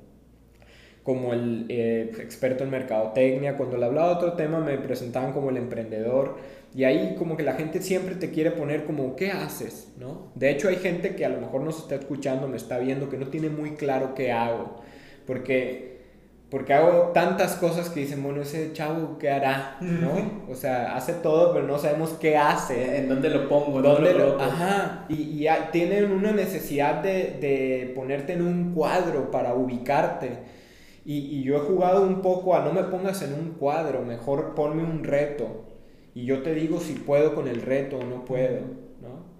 como 1.05 1.33
el 1.33 1.67
eh, 1.69 2.11
experto 2.17 2.63
en 2.63 2.71
mercadotecnia, 2.71 3.55
cuando 3.57 3.77
le 3.77 3.85
hablaba 3.85 4.09
de 4.09 4.15
otro 4.15 4.33
tema 4.33 4.59
me 4.59 4.75
presentaban 4.79 5.33
como 5.33 5.51
el 5.51 5.57
emprendedor. 5.57 6.37
Y 6.73 6.83
ahí 6.83 7.15
como 7.15 7.37
que 7.37 7.43
la 7.43 7.53
gente 7.53 7.79
siempre 7.79 8.15
te 8.15 8.31
quiere 8.31 8.49
poner 8.49 8.85
como, 8.85 9.15
¿qué 9.15 9.31
haces? 9.31 9.93
¿no? 9.99 10.31
De 10.33 10.49
hecho 10.49 10.67
hay 10.67 10.77
gente 10.77 11.15
que 11.15 11.23
a 11.23 11.29
lo 11.29 11.39
mejor 11.39 11.61
nos 11.61 11.77
está 11.77 11.93
escuchando, 11.93 12.47
me 12.47 12.57
está 12.57 12.79
viendo, 12.79 13.07
que 13.07 13.17
no 13.17 13.27
tiene 13.27 13.49
muy 13.49 13.75
claro 13.75 14.15
qué 14.15 14.31
hago. 14.31 14.81
Porque, 15.27 16.01
porque 16.49 16.73
hago 16.73 17.11
tantas 17.13 17.55
cosas 17.57 17.89
que 17.89 17.99
dicen, 17.99 18.23
bueno, 18.23 18.41
ese 18.41 18.73
chavo, 18.73 19.19
¿qué 19.19 19.29
hará? 19.29 19.77
¿no? 19.81 20.51
O 20.51 20.55
sea, 20.55 20.95
hace 20.95 21.13
todo, 21.13 21.53
pero 21.53 21.67
no 21.67 21.77
sabemos 21.77 22.13
qué 22.19 22.35
hace. 22.35 22.97
¿En 22.97 23.09
dónde 23.09 23.29
lo 23.29 23.47
pongo? 23.47 23.79
¿Dónde, 23.79 24.15
lo, 24.15 24.41
Ajá. 24.41 25.05
Y, 25.07 25.45
y 25.45 25.47
tienen 25.71 26.11
una 26.11 26.31
necesidad 26.31 27.03
de, 27.03 27.37
de 27.39 27.93
ponerte 27.93 28.33
en 28.33 28.41
un 28.41 28.73
cuadro 28.73 29.29
para 29.29 29.53
ubicarte. 29.53 30.55
Y, 31.05 31.43
yo 31.43 31.57
he 31.57 31.59
jugado 31.59 32.01
un 32.01 32.21
poco 32.21 32.55
a 32.55 32.65
no 32.65 32.73
me 32.73 32.83
pongas 32.83 33.21
en 33.21 33.33
un 33.33 33.51
cuadro, 33.51 34.01
mejor 34.01 34.55
ponme 34.55 34.83
un 34.83 35.03
reto 35.03 35.65
y 36.15 36.25
yo 36.25 36.41
te 36.41 36.55
digo 36.55 36.79
si 36.79 36.93
puedo 36.93 37.35
con 37.35 37.47
el 37.47 37.61
reto 37.61 37.99
o 37.99 38.03
no 38.03 38.25
puedo, 38.25 38.61
¿no? 39.01 39.35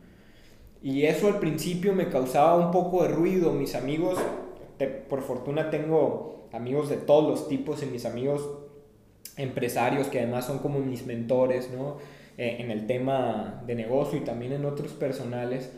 Y 0.84 1.06
eso 1.06 1.28
al 1.28 1.39
principio 1.39 1.93
me 1.93 2.10
causaba 2.10 2.56
un 2.56 2.69
poco 2.69 3.01
de 3.01 3.10
ruido. 3.10 3.51
Mis 3.54 3.73
amigos, 3.73 4.19
por 5.10 5.23
fortuna 5.23 5.71
tengo 5.71 6.47
amigos 6.51 6.89
de 6.89 6.97
todos 6.97 7.28
los 7.28 7.47
tipos 7.47 7.82
y 7.82 7.88
mis 7.88 8.06
amigos 8.06 8.47
empresarios 9.36 10.08
que 10.08 10.19
además 10.19 10.45
son 10.45 10.60
como 10.60 10.80
mis 10.80 11.08
mentores, 11.08 11.71
¿no? 11.71 11.97
Eh, 12.38 12.58
en 12.60 12.69
el 12.69 12.86
tema 12.86 13.63
de 13.65 13.75
negocio 13.75 14.19
y 14.19 14.21
también 14.21 14.51
en 14.51 14.65
otros 14.65 14.91
personales 14.91 15.71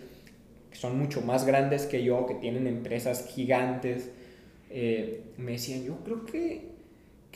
que 0.72 0.76
son 0.76 0.98
mucho 0.98 1.22
más 1.22 1.46
grandes 1.46 1.86
que 1.86 2.04
yo, 2.04 2.26
que 2.26 2.34
tienen 2.34 2.68
empresas 2.68 3.28
gigantes, 3.28 4.12
eh, 4.70 5.24
me 5.38 5.54
decían, 5.54 5.84
yo 5.84 5.98
creo 6.04 6.26
que 6.26 6.78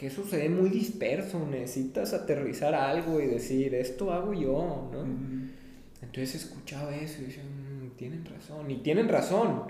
que 0.02 0.08
eso 0.08 0.26
se 0.26 0.38
ve 0.38 0.50
muy 0.50 0.72
disperso, 0.72 1.46
necesitas 1.46 2.12
aterrizar 2.14 2.74
algo 2.74 3.22
y 3.22 3.28
decir, 3.28 3.76
esto 3.76 4.12
hago 4.12 4.34
yo, 4.34 4.90
¿no? 4.92 5.06
Entonces 6.02 6.34
escuchaba 6.34 6.96
eso 6.96 7.22
y 7.22 7.26
decía, 7.26 7.44
mm, 7.44 7.98
tienen 7.98 8.26
razón, 8.26 8.72
y 8.72 8.78
tienen 8.78 9.08
razón. 9.08 9.66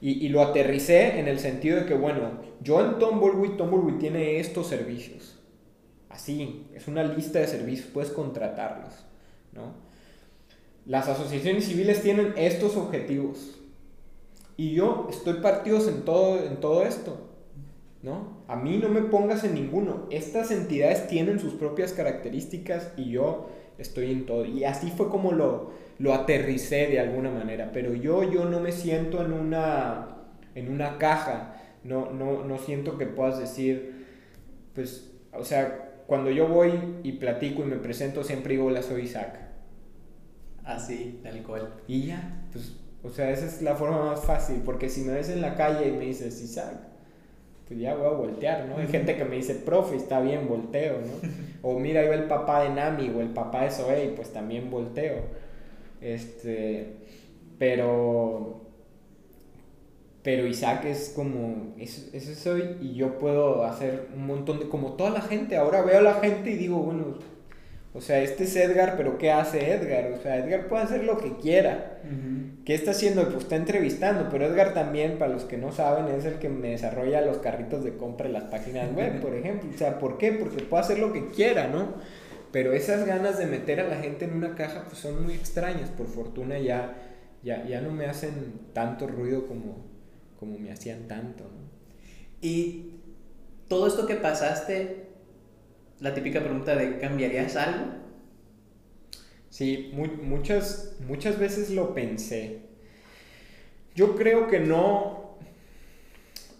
Y, 0.00 0.26
y, 0.26 0.28
lo 0.28 0.42
aterricé 0.42 1.20
en 1.20 1.28
el 1.28 1.38
sentido 1.38 1.78
de 1.78 1.86
que, 1.86 1.94
bueno, 1.94 2.40
yo 2.60 2.84
en 2.84 2.98
Tumbleweed, 2.98 3.52
Tumbleweed 3.52 3.98
tiene 3.98 4.40
estos 4.40 4.66
servicios. 4.66 5.38
Así, 6.08 6.66
es 6.74 6.88
una 6.88 7.04
lista 7.04 7.38
de 7.38 7.46
servicios, 7.46 7.90
puedes 7.94 8.10
contratarlos, 8.10 9.04
¿no? 9.52 9.74
Las 10.84 11.06
asociaciones 11.06 11.66
civiles 11.66 12.02
tienen 12.02 12.34
estos 12.36 12.76
objetivos. 12.76 13.59
Y 14.60 14.72
yo 14.72 15.06
estoy 15.08 15.40
partidos 15.40 15.88
en 15.88 16.02
todo, 16.02 16.44
en 16.44 16.60
todo 16.60 16.82
esto. 16.82 17.16
¿no? 18.02 18.42
A 18.46 18.56
mí 18.56 18.76
no 18.76 18.90
me 18.90 19.00
pongas 19.00 19.42
en 19.42 19.54
ninguno. 19.54 20.06
Estas 20.10 20.50
entidades 20.50 21.08
tienen 21.08 21.38
sus 21.38 21.54
propias 21.54 21.94
características 21.94 22.92
y 22.98 23.08
yo 23.12 23.48
estoy 23.78 24.12
en 24.12 24.26
todo. 24.26 24.44
Y 24.44 24.64
así 24.64 24.90
fue 24.90 25.08
como 25.08 25.32
lo, 25.32 25.70
lo 25.98 26.12
aterricé 26.12 26.88
de 26.88 27.00
alguna 27.00 27.30
manera. 27.30 27.70
Pero 27.72 27.94
yo, 27.94 28.30
yo 28.30 28.44
no 28.44 28.60
me 28.60 28.72
siento 28.72 29.24
en 29.24 29.32
una, 29.32 30.18
en 30.54 30.70
una 30.70 30.98
caja. 30.98 31.56
No, 31.82 32.10
no, 32.10 32.44
no 32.44 32.58
siento 32.58 32.98
que 32.98 33.06
puedas 33.06 33.38
decir, 33.38 34.04
pues, 34.74 35.10
o 35.32 35.42
sea, 35.42 36.02
cuando 36.06 36.30
yo 36.30 36.48
voy 36.48 36.72
y 37.02 37.12
platico 37.12 37.62
y 37.62 37.64
me 37.64 37.76
presento, 37.76 38.24
siempre 38.24 38.56
digo, 38.56 38.66
hola, 38.66 38.82
soy 38.82 39.04
Isaac. 39.04 39.40
Así, 40.64 41.18
tal 41.22 41.42
cual. 41.44 41.76
Y 41.88 42.08
ya, 42.08 42.44
pues, 42.52 42.79
o 43.02 43.10
sea, 43.10 43.30
esa 43.30 43.46
es 43.46 43.62
la 43.62 43.76
forma 43.76 44.04
más 44.04 44.24
fácil, 44.24 44.62
porque 44.64 44.88
si 44.88 45.02
me 45.02 45.14
ves 45.14 45.30
en 45.30 45.40
la 45.40 45.54
calle 45.54 45.88
y 45.88 45.92
me 45.92 46.04
dices, 46.04 46.40
Isaac, 46.42 46.74
pues 47.66 47.80
ya 47.80 47.94
voy 47.94 48.06
a 48.06 48.10
voltear, 48.10 48.66
¿no? 48.66 48.76
Hay 48.78 48.88
gente 48.88 49.16
que 49.16 49.24
me 49.24 49.36
dice, 49.36 49.54
profe, 49.54 49.96
está 49.96 50.20
bien, 50.20 50.48
volteo, 50.48 50.98
¿no? 51.00 51.28
O 51.62 51.78
mira, 51.78 52.04
yo 52.04 52.14
el 52.14 52.24
papá 52.24 52.62
de 52.62 52.70
Nami 52.70 53.10
o 53.10 53.20
el 53.20 53.28
papá 53.28 53.64
de 53.64 53.70
Zoe, 53.70 54.12
pues 54.16 54.32
también 54.32 54.70
volteo. 54.70 55.16
Este, 56.00 56.96
pero, 57.58 58.62
pero 60.22 60.46
Isaac 60.46 60.86
es 60.86 61.12
como, 61.14 61.74
ese 61.78 62.34
soy 62.34 62.76
y 62.80 62.94
yo 62.94 63.18
puedo 63.18 63.64
hacer 63.64 64.08
un 64.14 64.26
montón 64.26 64.58
de, 64.58 64.68
como 64.68 64.94
toda 64.94 65.10
la 65.10 65.20
gente, 65.20 65.56
ahora 65.56 65.82
veo 65.82 65.98
a 65.98 66.02
la 66.02 66.14
gente 66.14 66.50
y 66.50 66.56
digo, 66.56 66.78
bueno, 66.78 67.18
o 67.92 68.00
sea, 68.00 68.20
este 68.22 68.44
es 68.44 68.56
Edgar, 68.56 68.94
pero 68.96 69.18
¿qué 69.18 69.30
hace 69.30 69.72
Edgar? 69.72 70.12
O 70.12 70.22
sea, 70.22 70.38
Edgar 70.38 70.68
puede 70.68 70.84
hacer 70.84 71.04
lo 71.04 71.18
que 71.18 71.36
quiera. 71.36 72.00
¿Qué 72.64 72.74
está 72.74 72.90
haciendo? 72.90 73.24
Pues 73.24 73.44
está 73.44 73.56
entrevistando, 73.56 74.28
pero 74.30 74.46
Edgar 74.46 74.74
también, 74.74 75.18
para 75.18 75.32
los 75.32 75.44
que 75.44 75.56
no 75.56 75.72
saben, 75.72 76.14
es 76.14 76.24
el 76.24 76.34
que 76.34 76.48
me 76.48 76.70
desarrolla 76.70 77.22
los 77.22 77.38
carritos 77.38 77.82
de 77.84 77.96
compra 77.96 78.26
en 78.26 78.34
las 78.34 78.44
páginas 78.44 78.94
web, 78.94 79.20
por 79.20 79.34
ejemplo. 79.34 79.70
O 79.74 79.78
sea, 79.78 79.98
¿por 79.98 80.18
qué? 80.18 80.32
Porque 80.32 80.62
puede 80.62 80.82
hacer 80.82 80.98
lo 80.98 81.12
que 81.12 81.28
quiera, 81.28 81.68
¿no? 81.68 81.94
Pero 82.52 82.72
esas 82.72 83.06
ganas 83.06 83.38
de 83.38 83.46
meter 83.46 83.80
a 83.80 83.88
la 83.88 83.96
gente 83.96 84.26
en 84.26 84.34
una 84.34 84.54
caja, 84.54 84.84
pues 84.86 84.98
son 84.98 85.24
muy 85.24 85.34
extrañas. 85.34 85.88
Por 85.88 86.06
fortuna 86.06 86.58
ya, 86.58 86.96
ya, 87.42 87.66
ya 87.66 87.80
no 87.80 87.92
me 87.92 88.06
hacen 88.06 88.60
tanto 88.74 89.06
ruido 89.06 89.46
como, 89.46 89.86
como 90.38 90.58
me 90.58 90.70
hacían 90.70 91.08
tanto, 91.08 91.44
¿no? 91.44 91.70
Y 92.42 93.00
todo 93.68 93.86
esto 93.86 94.06
que 94.06 94.16
pasaste 94.16 95.06
la 96.00 96.14
típica 96.14 96.40
pregunta 96.40 96.74
de 96.74 96.98
¿cambiarías 96.98 97.56
algo? 97.56 97.92
Sí, 99.50 99.92
muchas, 99.92 100.96
muchas 101.06 101.38
veces 101.38 101.70
lo 101.70 101.92
pensé. 101.92 102.60
Yo 103.96 104.14
creo 104.14 104.46
que 104.46 104.60
no. 104.60 105.36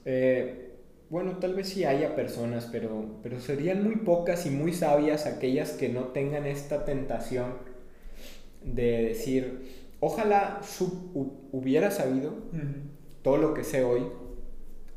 Eh, 0.05 0.73
bueno, 1.09 1.39
tal 1.39 1.55
vez 1.55 1.69
sí 1.69 1.85
haya 1.85 2.15
personas, 2.17 2.69
pero, 2.71 3.19
pero 3.23 3.41
serían 3.41 3.85
muy 3.85 3.97
pocas 3.97 4.45
y 4.47 4.51
muy 4.51 4.73
sabias 4.73 5.27
aquellas 5.27 5.71
que 5.73 5.89
no 5.89 6.09
tengan 6.09 6.47
esta 6.47 6.85
tentación 6.85 7.55
de 8.65 9.03
decir, 9.03 9.71
ojalá 10.01 10.61
hubiera 11.53 11.91
sabido 11.91 12.35
todo 13.23 13.39
lo 13.39 13.55
que 13.55 13.65
sé 13.65 13.83
hoy 13.83 14.03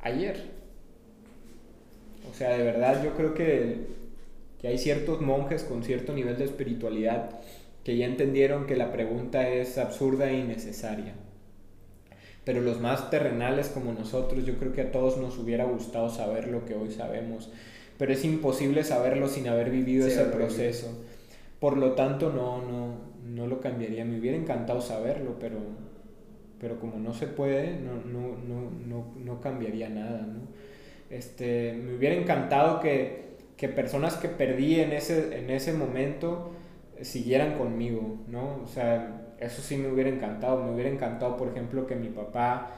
ayer. 0.02 0.52
O 2.30 2.34
sea, 2.36 2.58
de 2.58 2.64
verdad 2.64 3.04
yo 3.04 3.14
creo 3.16 3.34
que 3.34 3.88
que 4.64 4.70
hay 4.70 4.78
ciertos 4.78 5.20
monjes 5.20 5.64
con 5.64 5.84
cierto 5.84 6.14
nivel 6.14 6.38
de 6.38 6.46
espiritualidad 6.46 7.42
que 7.84 7.98
ya 7.98 8.06
entendieron 8.06 8.66
que 8.66 8.76
la 8.76 8.92
pregunta 8.92 9.50
es 9.50 9.78
absurda 9.78 10.30
e 10.30 10.38
innecesaria. 10.40 11.14
Pero 12.46 12.62
los 12.62 12.80
más 12.80 13.10
terrenales 13.10 13.70
como 13.70 13.94
nosotros, 13.94 14.46
yo 14.46 14.58
creo 14.58 14.74
que 14.74 14.82
a 14.82 14.92
todos 14.92 15.18
nos 15.18 15.38
hubiera 15.38 15.66
gustado 15.66 16.10
saber 16.10 16.48
lo 16.48 16.66
que 16.66 16.76
hoy 16.76 16.92
sabemos. 16.92 17.52
pero 17.98 18.12
es 18.12 18.26
imposible 18.26 18.84
saberlo 18.84 19.28
sin 19.28 19.48
haber 19.48 19.70
vivido 19.70 20.08
ese 20.08 20.26
proceso. 20.26 21.04
Por 21.60 21.78
lo 21.78 21.94
tanto, 21.94 22.32
no, 22.32 22.62
no, 22.62 22.96
no 23.24 23.48
lo 23.48 23.62
cambiaría. 23.62 24.04
Me 24.04 24.20
hubiera 24.20 24.36
encantado 24.36 24.82
saberlo, 24.82 25.38
pero, 25.40 25.58
pero 26.60 26.80
como 26.80 26.98
no 26.98 27.14
se 27.14 27.28
puede, 27.28 27.80
no, 27.80 27.96
no, 28.04 28.36
no, 28.38 28.72
no, 28.86 29.14
no 29.24 29.42
cambiaría 29.42 29.90
nada. 29.90 30.22
¿no? 30.22 30.42
Este, 31.10 31.74
me 31.74 31.96
hubiera 31.96 32.16
encantado 32.16 32.82
que, 32.82 33.36
que 33.56 33.70
personas 33.70 34.18
que 34.18 34.28
perdí 34.28 34.80
en 34.80 34.92
ese, 34.92 35.38
en 35.38 35.50
ese 35.52 35.72
momento 35.72 36.52
siguieran 37.04 37.58
conmigo, 37.58 38.24
¿no? 38.28 38.62
O 38.64 38.68
sea, 38.68 39.36
eso 39.40 39.62
sí 39.62 39.78
me 39.78 39.90
hubiera 39.92 40.10
encantado. 40.10 40.64
Me 40.64 40.72
hubiera 40.72 40.90
encantado, 40.90 41.38
por 41.38 41.50
ejemplo, 41.50 41.86
que 41.86 41.96
mi 41.96 42.10
papá, 42.10 42.72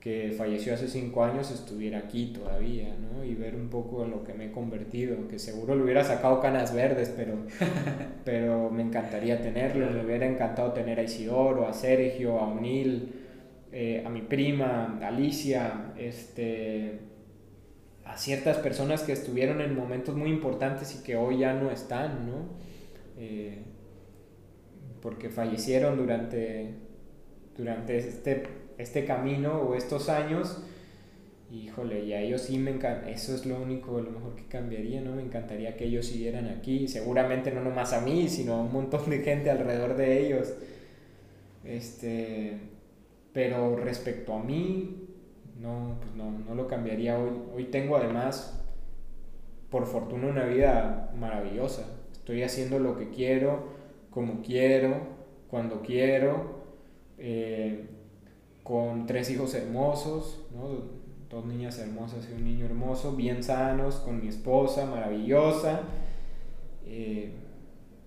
que 0.00 0.34
falleció 0.36 0.74
hace 0.74 0.88
cinco 0.88 1.24
años, 1.24 1.50
estuviera 1.50 1.98
aquí 1.98 2.32
todavía, 2.32 2.94
¿no? 2.96 3.24
Y 3.24 3.34
ver 3.34 3.54
un 3.54 3.68
poco 3.68 4.04
lo 4.04 4.24
que 4.24 4.34
me 4.34 4.46
he 4.46 4.52
convertido, 4.52 5.28
que 5.28 5.38
seguro 5.38 5.74
le 5.74 5.82
hubiera 5.82 6.04
sacado 6.04 6.40
canas 6.40 6.74
verdes, 6.74 7.12
pero, 7.16 7.34
pero 8.24 8.70
me 8.70 8.82
encantaría 8.82 9.40
tenerlo. 9.40 9.90
Me 9.90 10.04
hubiera 10.04 10.26
encantado 10.26 10.72
tener 10.72 10.98
a 10.98 11.02
Isidoro, 11.02 11.66
a 11.66 11.72
Sergio, 11.72 12.38
a 12.38 12.48
Unil, 12.48 13.12
eh, 13.72 14.02
a 14.04 14.08
mi 14.08 14.22
prima, 14.22 14.98
a 15.02 15.08
Alicia, 15.08 15.92
este, 15.98 17.00
a 18.04 18.16
ciertas 18.16 18.56
personas 18.58 19.02
que 19.02 19.12
estuvieron 19.12 19.60
en 19.60 19.76
momentos 19.76 20.16
muy 20.16 20.30
importantes 20.30 20.98
y 20.98 21.04
que 21.04 21.16
hoy 21.16 21.38
ya 21.38 21.52
no 21.52 21.70
están, 21.70 22.26
¿no? 22.26 22.48
Eh, 23.18 23.58
porque 25.02 25.28
fallecieron 25.28 25.96
durante, 25.96 26.74
durante 27.56 27.98
este, 27.98 28.44
este 28.78 29.04
camino 29.04 29.60
o 29.60 29.74
estos 29.74 30.08
años. 30.08 30.62
Híjole, 31.50 32.04
y 32.04 32.12
a 32.12 32.20
ellos 32.20 32.42
sí 32.42 32.58
me 32.58 32.70
encanta, 32.70 33.08
eso 33.08 33.34
es 33.34 33.46
lo 33.46 33.58
único, 33.58 34.00
lo 34.00 34.10
mejor 34.10 34.34
que 34.34 34.44
cambiaría, 34.48 35.00
¿no? 35.00 35.14
Me 35.16 35.22
encantaría 35.22 35.76
que 35.76 35.86
ellos 35.86 36.06
siguieran 36.06 36.46
aquí, 36.46 36.88
seguramente 36.88 37.50
no 37.50 37.62
nomás 37.62 37.94
a 37.94 38.02
mí, 38.02 38.28
sino 38.28 38.54
a 38.54 38.60
un 38.60 38.70
montón 38.70 39.08
de 39.08 39.20
gente 39.20 39.50
alrededor 39.50 39.96
de 39.96 40.26
ellos. 40.26 40.52
Este, 41.64 42.58
pero 43.32 43.76
respecto 43.76 44.34
a 44.34 44.42
mí, 44.42 45.08
no, 45.58 45.96
pues 46.00 46.14
no, 46.14 46.30
no 46.30 46.54
lo 46.54 46.66
cambiaría 46.66 47.18
hoy. 47.18 47.30
Hoy 47.54 47.64
tengo 47.64 47.96
además, 47.96 48.62
por 49.70 49.86
fortuna, 49.86 50.28
una 50.28 50.44
vida 50.44 51.12
maravillosa. 51.18 51.86
Estoy 52.12 52.42
haciendo 52.42 52.78
lo 52.78 52.98
que 52.98 53.08
quiero, 53.08 53.77
como 54.10 54.42
quiero, 54.42 55.18
cuando 55.48 55.82
quiero, 55.82 56.58
eh, 57.18 57.86
con 58.62 59.06
tres 59.06 59.30
hijos 59.30 59.54
hermosos, 59.54 60.46
dos 61.30 61.44
niñas 61.46 61.78
hermosas 61.78 62.28
y 62.30 62.34
un 62.34 62.44
niño 62.44 62.66
hermoso, 62.66 63.16
bien 63.16 63.42
sanos, 63.42 63.96
con 63.96 64.20
mi 64.20 64.28
esposa 64.28 64.86
maravillosa. 64.86 65.80
Eh, 66.86 67.32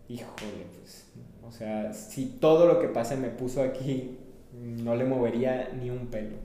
híjole, 0.07 0.67
pues, 0.77 1.11
o 1.47 1.51
sea, 1.51 1.93
si 1.93 2.37
todo 2.39 2.67
lo 2.67 2.79
que 2.79 2.87
pasa 2.87 3.15
me 3.15 3.29
puso 3.29 3.61
aquí, 3.61 4.17
no 4.53 4.95
le 4.95 5.05
movería 5.05 5.69
ni 5.79 5.89
un 5.89 6.07
pelo. 6.07 6.37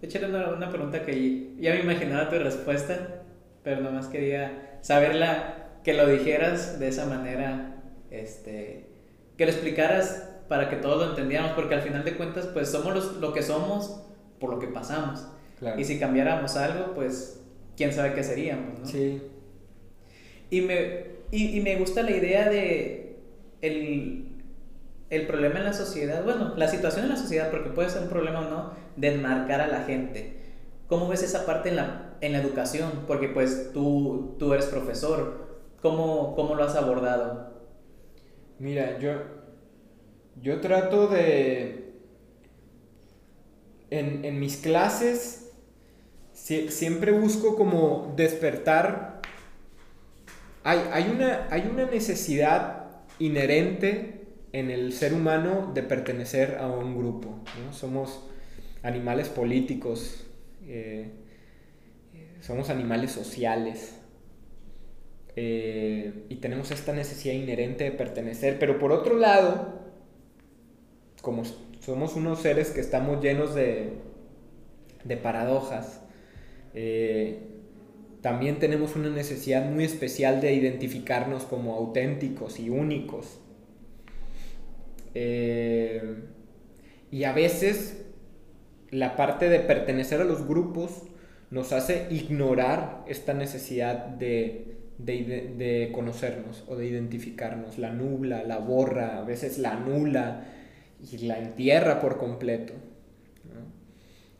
Échale 0.00 0.26
una, 0.28 0.50
una 0.50 0.68
pregunta 0.68 1.04
que 1.04 1.54
ya 1.60 1.74
me 1.74 1.80
imaginaba 1.80 2.28
tu 2.28 2.36
respuesta, 2.38 3.22
pero 3.62 3.80
nomás 3.80 4.08
quería 4.08 4.78
saberla 4.80 5.78
que 5.84 5.94
lo 5.94 6.08
dijeras 6.08 6.78
de 6.80 6.88
esa 6.88 7.06
manera, 7.06 7.71
este, 8.12 8.86
que 9.36 9.46
lo 9.46 9.52
explicaras 9.52 10.28
para 10.48 10.68
que 10.68 10.76
todos 10.76 10.98
lo 10.98 11.10
entendiéramos, 11.10 11.52
porque 11.52 11.74
al 11.74 11.82
final 11.82 12.04
de 12.04 12.14
cuentas, 12.16 12.46
pues 12.46 12.68
somos 12.70 13.16
lo 13.16 13.32
que 13.32 13.42
somos 13.42 14.00
por 14.38 14.50
lo 14.50 14.58
que 14.58 14.68
pasamos. 14.68 15.26
Y 15.78 15.84
si 15.84 15.98
cambiáramos 15.98 16.56
algo, 16.56 16.92
pues 16.94 17.40
quién 17.76 17.92
sabe 17.92 18.14
qué 18.14 18.24
seríamos, 18.24 18.80
¿no? 18.80 18.86
Sí. 18.86 19.22
Y 20.50 20.60
me, 20.60 21.06
y, 21.30 21.58
y 21.58 21.60
me 21.60 21.76
gusta 21.76 22.02
la 22.02 22.10
idea 22.10 22.48
de 22.48 23.16
el, 23.62 24.26
el 25.10 25.26
problema 25.26 25.60
en 25.60 25.64
la 25.64 25.72
sociedad, 25.72 26.24
bueno, 26.24 26.54
la 26.56 26.68
situación 26.68 27.04
en 27.04 27.10
la 27.10 27.16
sociedad, 27.16 27.50
porque 27.50 27.70
puede 27.70 27.90
ser 27.90 28.02
un 28.02 28.08
problema 28.08 28.40
o 28.40 28.50
no, 28.50 28.72
de 28.96 29.14
enmarcar 29.14 29.60
a 29.60 29.68
la 29.68 29.84
gente. 29.84 30.36
¿Cómo 30.88 31.08
ves 31.08 31.22
esa 31.22 31.46
parte 31.46 31.68
en 31.68 31.76
la, 31.76 32.16
en 32.20 32.32
la 32.32 32.38
educación? 32.38 32.90
Porque 33.06 33.28
pues 33.28 33.72
tú, 33.72 34.34
tú 34.38 34.52
eres 34.52 34.66
profesor, 34.66 35.42
¿Cómo, 35.82 36.36
cómo 36.36 36.54
lo 36.54 36.62
has 36.64 36.76
abordado? 36.76 37.51
Mira, 38.62 38.96
yo, 39.00 39.14
yo 40.40 40.60
trato 40.60 41.08
de... 41.08 41.94
En, 43.90 44.24
en 44.24 44.38
mis 44.38 44.58
clases 44.58 45.50
siempre 46.32 47.10
busco 47.10 47.56
como 47.56 48.14
despertar... 48.16 49.20
Hay, 50.62 50.78
hay, 50.92 51.10
una, 51.12 51.48
hay 51.50 51.68
una 51.68 51.86
necesidad 51.86 53.02
inherente 53.18 54.28
en 54.52 54.70
el 54.70 54.92
ser 54.92 55.12
humano 55.12 55.72
de 55.74 55.82
pertenecer 55.82 56.58
a 56.60 56.68
un 56.68 56.96
grupo. 56.96 57.40
¿no? 57.66 57.72
Somos 57.72 58.22
animales 58.84 59.28
políticos, 59.28 60.24
eh, 60.68 61.10
somos 62.40 62.70
animales 62.70 63.10
sociales. 63.10 63.98
Eh, 65.34 66.26
y 66.28 66.36
tenemos 66.36 66.70
esta 66.70 66.92
necesidad 66.92 67.34
inherente 67.34 67.84
de 67.84 67.92
pertenecer, 67.92 68.58
pero 68.58 68.78
por 68.78 68.92
otro 68.92 69.16
lado, 69.16 69.80
como 71.22 71.42
somos 71.80 72.16
unos 72.16 72.40
seres 72.40 72.70
que 72.70 72.80
estamos 72.80 73.22
llenos 73.22 73.54
de, 73.54 73.94
de 75.04 75.16
paradojas, 75.16 76.02
eh, 76.74 77.38
también 78.20 78.58
tenemos 78.58 78.94
una 78.94 79.10
necesidad 79.10 79.68
muy 79.68 79.84
especial 79.84 80.40
de 80.40 80.52
identificarnos 80.52 81.44
como 81.44 81.74
auténticos 81.74 82.60
y 82.60 82.70
únicos. 82.70 83.40
Eh, 85.14 86.22
y 87.10 87.24
a 87.24 87.32
veces 87.32 88.06
la 88.90 89.16
parte 89.16 89.48
de 89.48 89.60
pertenecer 89.60 90.20
a 90.20 90.24
los 90.24 90.46
grupos 90.46 91.02
nos 91.50 91.72
hace 91.72 92.06
ignorar 92.10 93.04
esta 93.08 93.34
necesidad 93.34 94.06
de 94.06 94.81
de, 94.98 95.90
conocernos 95.92 96.64
o 96.68 96.76
de 96.76 96.86
identificarnos. 96.86 97.78
La 97.78 97.92
nubla, 97.92 98.42
la 98.44 98.58
borra, 98.58 99.18
a 99.18 99.24
veces 99.24 99.58
la 99.58 99.72
anula 99.72 100.44
y 101.10 101.18
la 101.26 101.38
entierra 101.38 102.00
por 102.00 102.18
completo. 102.18 102.74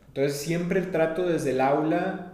Entonces 0.09 0.39
siempre 0.39 0.83
trato 0.83 1.27
desde 1.27 1.51
el 1.51 1.61
aula 1.61 2.33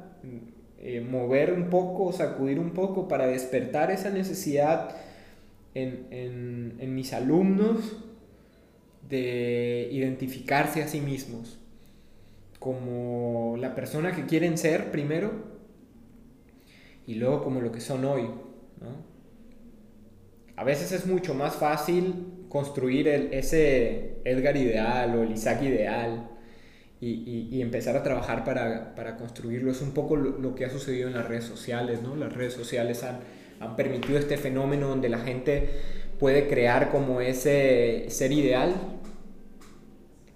eh, 0.80 1.00
mover 1.00 1.52
un 1.52 1.70
poco, 1.70 2.12
sacudir 2.12 2.58
un 2.58 2.72
poco 2.72 3.06
para 3.06 3.26
despertar 3.26 3.90
esa 3.90 4.10
necesidad 4.10 4.96
en, 5.74 6.06
en 6.10 6.94
mis 6.94 7.12
alumnos 7.12 7.98
de 9.08 9.88
identificarse 9.92 10.82
a 10.82 10.88
sí 10.88 11.00
mismos 11.00 11.58
como 12.58 13.56
la 13.58 13.74
persona 13.74 14.12
que 14.12 14.26
quieren 14.26 14.58
ser 14.58 14.90
primero 14.90 15.47
y 17.08 17.14
luego 17.14 17.42
como 17.42 17.62
lo 17.62 17.72
que 17.72 17.80
son 17.80 18.04
hoy. 18.04 18.22
¿no? 18.22 19.08
A 20.56 20.62
veces 20.62 20.92
es 20.92 21.06
mucho 21.06 21.34
más 21.34 21.56
fácil 21.56 22.44
construir 22.50 23.08
el, 23.08 23.32
ese 23.32 24.20
Edgar 24.24 24.56
ideal 24.56 25.16
o 25.16 25.22
el 25.22 25.32
Isaac 25.32 25.62
ideal 25.62 26.28
y, 27.00 27.48
y, 27.50 27.62
empezar 27.62 27.96
a 27.96 28.02
trabajar 28.02 28.44
para, 28.44 28.94
para, 28.94 29.16
construirlo. 29.16 29.70
Es 29.70 29.80
un 29.80 29.92
poco 29.92 30.16
lo, 30.16 30.54
que 30.54 30.66
ha 30.66 30.70
sucedido 30.70 31.08
en 31.08 31.14
las 31.14 31.26
redes 31.26 31.44
sociales. 31.44 32.02
¿no? 32.02 32.14
Las 32.14 32.34
redes 32.34 32.52
sociales 32.52 33.02
han, 33.04 33.20
han 33.60 33.74
permitido 33.74 34.18
este 34.18 34.36
fenómeno 34.36 34.88
donde 34.88 35.08
la 35.08 35.20
gente 35.20 35.70
puede 36.18 36.46
crear 36.46 36.90
como 36.90 37.22
ese 37.22 38.04
ser 38.08 38.32
ideal 38.32 38.74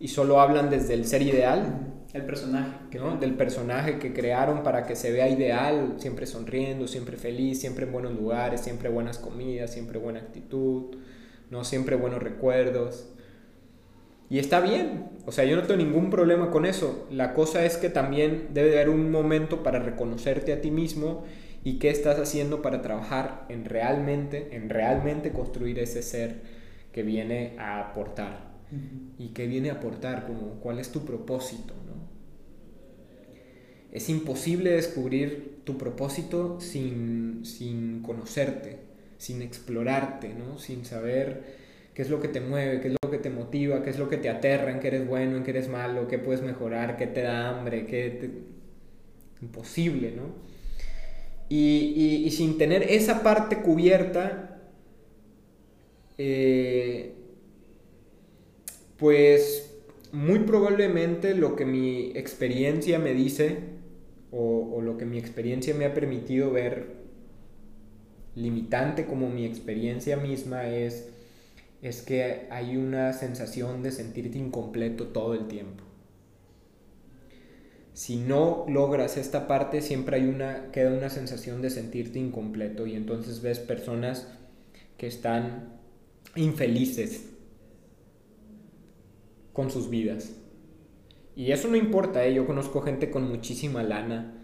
y 0.00 0.08
solo 0.08 0.40
hablan 0.40 0.70
desde 0.70 0.94
el 0.94 1.04
ser 1.04 1.20
ideal 1.20 1.92
el 2.12 2.24
personaje. 2.24 2.98
¿no? 2.98 3.16
Del 3.16 3.34
personaje 3.34 3.98
que 3.98 4.12
crearon 4.12 4.62
para 4.62 4.86
que 4.86 4.96
se 4.96 5.10
vea 5.12 5.28
ideal, 5.28 5.94
siempre 5.98 6.26
sonriendo, 6.26 6.86
siempre 6.86 7.16
feliz, 7.16 7.60
siempre 7.60 7.86
en 7.86 7.92
buenos 7.92 8.12
lugares, 8.12 8.60
siempre 8.60 8.88
buenas 8.88 9.18
comidas, 9.18 9.72
siempre 9.72 9.98
buena 9.98 10.20
actitud, 10.20 10.96
¿no? 11.50 11.64
Siempre 11.64 11.96
buenos 11.96 12.22
recuerdos. 12.22 13.08
Y 14.28 14.38
está 14.38 14.60
bien, 14.60 15.10
o 15.26 15.32
sea, 15.32 15.44
yo 15.44 15.56
no 15.56 15.62
tengo 15.62 15.76
ningún 15.76 16.08
problema 16.08 16.50
con 16.50 16.64
eso. 16.64 17.06
La 17.10 17.34
cosa 17.34 17.64
es 17.66 17.76
que 17.76 17.90
también 17.90 18.48
debe 18.54 18.72
haber 18.72 18.88
un 18.88 19.10
momento 19.10 19.62
para 19.62 19.78
reconocerte 19.78 20.54
a 20.54 20.60
ti 20.62 20.70
mismo 20.70 21.24
y 21.64 21.78
qué 21.78 21.90
estás 21.90 22.18
haciendo 22.18 22.62
para 22.62 22.80
trabajar 22.80 23.44
en 23.50 23.66
realmente, 23.66 24.56
en 24.56 24.70
realmente 24.70 25.32
construir 25.32 25.78
ese 25.78 26.02
ser 26.02 26.40
que 26.92 27.02
viene 27.02 27.54
a 27.58 27.80
aportar. 27.80 28.52
Y 29.18 29.34
que 29.34 29.46
viene 29.46 29.68
a 29.68 29.74
aportar, 29.74 30.26
como 30.26 30.60
cuál 30.60 30.78
es 30.78 30.90
tu 30.92 31.04
propósito, 31.04 31.74
es 33.92 34.08
imposible 34.08 34.70
descubrir 34.70 35.60
tu 35.64 35.76
propósito 35.76 36.58
sin, 36.60 38.02
conocerte, 38.04 38.78
sin 39.18 39.42
explorarte, 39.42 40.30
¿no? 40.32 40.58
sin 40.58 40.86
saber 40.86 41.60
qué 41.92 42.00
es 42.00 42.08
lo 42.08 42.18
que 42.18 42.28
te 42.28 42.40
mueve, 42.40 42.80
qué 42.80 42.88
es 42.88 42.94
lo 43.02 43.10
que 43.10 43.18
te 43.18 43.28
motiva, 43.28 43.82
qué 43.82 43.90
es 43.90 43.98
lo 43.98 44.08
que 44.08 44.16
te 44.16 44.30
aterra, 44.30 44.72
en 44.72 44.80
qué 44.80 44.88
eres 44.88 45.06
bueno, 45.06 45.36
en 45.36 45.44
qué 45.44 45.50
eres 45.50 45.68
malo, 45.68 46.08
qué 46.08 46.18
puedes 46.18 46.40
mejorar, 46.40 46.96
qué 46.96 47.06
te 47.06 47.20
da 47.20 47.50
hambre, 47.50 47.86
qué 47.86 48.52
Imposible, 49.42 50.12
¿no? 50.12 50.34
Y, 51.48 52.30
sin 52.30 52.56
tener 52.56 52.84
esa 52.84 53.24
parte 53.24 53.56
cubierta, 53.60 54.60
eh, 56.16 57.12
pues 58.96 59.74
muy 60.12 60.38
probablemente 60.40 61.34
lo 61.34 61.56
que 61.56 61.66
mi 61.66 62.12
experiencia 62.14 63.00
me 63.00 63.14
dice 63.14 63.71
o, 64.32 64.80
lo 64.80 64.96
que 64.96 65.04
mi 65.04 65.18
experiencia 65.18 65.74
me 65.74 65.84
ha 65.84 65.94
permitido 65.94 66.50
ver 66.50 67.02
limitante 68.34 69.04
como 69.04 69.28
mi 69.28 69.44
experiencia 69.44 70.16
misma 70.16 70.66
es, 70.68 71.10
es 71.82 72.00
que 72.00 72.46
hay 72.50 72.78
una 72.78 73.12
sensación 73.12 73.82
de 73.82 73.92
sentirte 73.92 74.38
incompleto 74.38 75.08
todo 75.08 75.34
el 75.34 75.48
tiempo. 75.48 75.84
Si 77.92 78.16
no 78.16 78.64
logras 78.68 79.18
esta 79.18 79.46
parte, 79.46 79.82
siempre 79.82 80.16
hay 80.16 80.26
una, 80.26 80.70
queda 80.72 80.96
una 80.96 81.10
sensación 81.10 81.60
de 81.60 81.68
sentirte 81.68 82.18
incompleto 82.18 82.86
y 82.86 82.94
entonces 82.94 83.42
ves 83.42 83.58
personas 83.58 84.28
que 84.96 85.06
están 85.06 85.78
infelices 86.34 87.28
con 89.52 89.70
sus 89.70 89.90
vidas. 89.90 90.41
Y 91.34 91.52
eso 91.52 91.68
no 91.68 91.76
importa, 91.76 92.24
¿eh? 92.26 92.34
yo 92.34 92.46
conozco 92.46 92.82
gente 92.82 93.10
con 93.10 93.28
muchísima 93.28 93.82
lana 93.82 94.34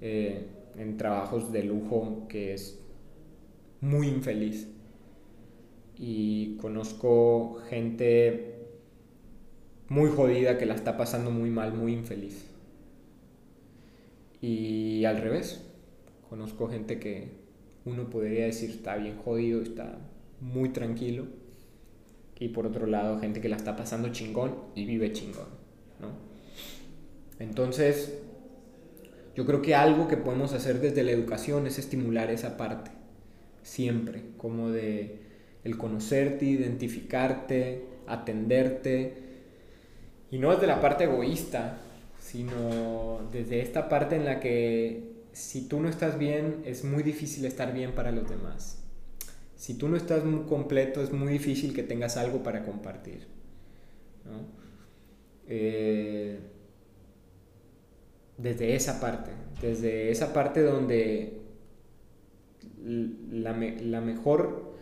eh, 0.00 0.46
en 0.76 0.96
trabajos 0.96 1.50
de 1.52 1.64
lujo 1.64 2.26
que 2.28 2.54
es 2.54 2.80
muy 3.80 4.08
infeliz. 4.08 4.68
Y 5.96 6.56
conozco 6.58 7.58
gente 7.68 8.58
muy 9.88 10.10
jodida 10.10 10.58
que 10.58 10.66
la 10.66 10.74
está 10.74 10.96
pasando 10.96 11.30
muy 11.32 11.50
mal, 11.50 11.74
muy 11.74 11.92
infeliz. 11.92 12.46
Y 14.40 15.04
al 15.04 15.18
revés, 15.18 15.64
conozco 16.28 16.68
gente 16.68 17.00
que 17.00 17.32
uno 17.84 18.08
podría 18.10 18.44
decir 18.44 18.70
está 18.70 18.96
bien 18.96 19.16
jodido, 19.18 19.60
está 19.60 19.98
muy 20.40 20.68
tranquilo. 20.68 21.26
Y 22.38 22.50
por 22.50 22.66
otro 22.66 22.86
lado, 22.86 23.18
gente 23.18 23.40
que 23.40 23.48
la 23.48 23.56
está 23.56 23.74
pasando 23.74 24.10
chingón 24.10 24.54
y 24.76 24.84
vive 24.84 25.12
chingón, 25.12 25.48
¿no? 26.00 26.27
Entonces, 27.38 28.18
yo 29.34 29.46
creo 29.46 29.62
que 29.62 29.74
algo 29.74 30.08
que 30.08 30.16
podemos 30.16 30.52
hacer 30.52 30.80
desde 30.80 31.04
la 31.04 31.12
educación 31.12 31.66
es 31.66 31.78
estimular 31.78 32.30
esa 32.30 32.56
parte, 32.56 32.90
siempre, 33.62 34.24
como 34.36 34.70
de 34.70 35.20
el 35.64 35.76
conocerte, 35.76 36.44
identificarte, 36.44 37.84
atenderte, 38.06 39.14
y 40.30 40.38
no 40.38 40.52
desde 40.52 40.66
la 40.66 40.80
parte 40.80 41.04
egoísta, 41.04 41.78
sino 42.20 43.28
desde 43.32 43.60
esta 43.60 43.88
parte 43.88 44.16
en 44.16 44.24
la 44.24 44.40
que 44.40 45.18
si 45.32 45.68
tú 45.68 45.80
no 45.80 45.88
estás 45.88 46.18
bien, 46.18 46.62
es 46.64 46.84
muy 46.84 47.02
difícil 47.02 47.44
estar 47.44 47.72
bien 47.72 47.92
para 47.92 48.10
los 48.10 48.28
demás. 48.28 48.82
Si 49.56 49.74
tú 49.74 49.88
no 49.88 49.96
estás 49.96 50.24
muy 50.24 50.46
completo, 50.46 51.02
es 51.02 51.12
muy 51.12 51.32
difícil 51.32 51.74
que 51.74 51.82
tengas 51.82 52.16
algo 52.16 52.42
para 52.42 52.64
compartir. 52.64 53.26
Eh, 55.46 56.38
desde 58.38 58.74
esa 58.74 59.00
parte, 59.00 59.30
desde 59.60 60.10
esa 60.10 60.32
parte 60.32 60.62
donde 60.62 61.42
la, 63.30 63.52
mejor, 63.52 64.74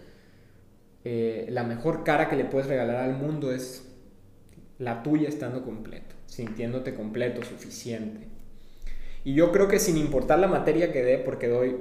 eh, 1.05 1.47
la 1.51 1.65
mejor 1.65 2.05
cara 2.05 2.29
que 2.29 2.37
le 2.37 2.45
puedes 2.45 2.69
regalar 2.69 2.97
al 2.97 3.17
mundo 3.17 3.53
es 3.53 3.83
la 4.79 5.03
tuya 5.03 5.29
estando 5.29 5.65
completo 5.65 6.17
sintiéndote 6.27 6.95
completo, 6.95 7.43
suficiente. 7.43 8.27
Y 9.25 9.35
yo 9.35 9.51
creo 9.51 9.69
que 9.69 9.79
sin 9.79 9.97
importar 9.97 10.39
la 10.39 10.47
materia 10.47 10.93
que 10.93 11.03
dé, 11.03 11.19
porque 11.19 11.49
doy 11.49 11.77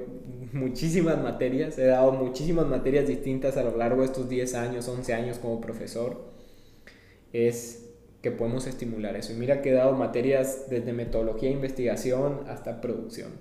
muchísimas 0.52 1.22
materias, 1.22 1.78
he 1.78 1.86
dado 1.86 2.12
muchísimas 2.12 2.66
materias 2.66 3.06
distintas 3.06 3.56
a 3.56 3.62
lo 3.62 3.76
largo 3.76 4.00
de 4.00 4.06
estos 4.06 4.28
10 4.28 4.54
años, 4.54 4.88
11 4.88 5.14
años 5.14 5.38
como 5.38 5.60
profesor, 5.60 6.32
es 7.32 7.85
que 8.22 8.30
podemos 8.30 8.66
estimular 8.66 9.16
eso. 9.16 9.32
Y 9.32 9.36
mira 9.36 9.62
que 9.62 9.70
he 9.70 9.72
dado 9.72 9.92
materias 9.94 10.68
desde 10.68 10.92
metodología 10.92 11.48
e 11.48 11.52
investigación 11.52 12.40
hasta 12.48 12.80
producción. 12.80 13.32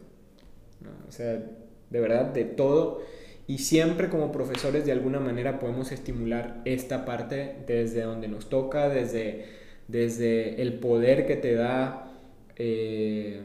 O 1.08 1.12
sea, 1.12 1.44
de 1.90 2.00
verdad, 2.00 2.26
de 2.26 2.46
todo. 2.46 3.02
Y 3.48 3.60
siempre 3.60 4.10
como 4.10 4.32
profesores 4.32 4.86
de 4.86 4.92
alguna 4.92 5.20
manera 5.20 5.60
podemos 5.60 5.92
estimular 5.92 6.62
esta 6.66 7.06
parte 7.06 7.58
desde 7.68 8.02
donde 8.02 8.28
nos 8.28 8.50
toca, 8.50 8.90
desde 8.90 9.46
desde 9.88 10.62
el 10.62 10.80
poder 10.80 11.26
que 11.26 11.36
te 11.36 11.54
da 11.54 12.12
eh, 12.56 13.42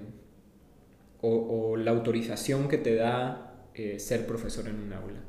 o, 1.20 1.76
la 1.76 1.90
autorización 1.90 2.68
que 2.68 2.78
te 2.78 2.94
da 2.94 3.68
eh, 3.74 3.98
ser 3.98 4.26
profesor 4.26 4.68
en 4.68 4.76
un 4.76 4.92
aula. 4.92 5.20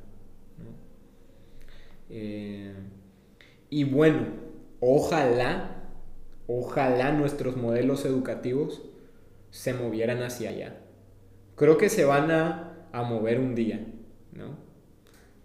Eh, 2.09 2.73
y 3.69 3.83
bueno, 3.85 4.27
ojalá, 4.79 5.80
ojalá 6.47 7.11
nuestros 7.11 7.57
modelos 7.57 8.05
educativos 8.05 8.81
se 9.49 9.73
movieran 9.73 10.23
hacia 10.23 10.49
allá. 10.49 10.81
Creo 11.55 11.77
que 11.77 11.89
se 11.89 12.05
van 12.05 12.31
a, 12.31 12.87
a 12.91 13.03
mover 13.03 13.39
un 13.39 13.55
día, 13.55 13.85
¿no? 14.31 14.57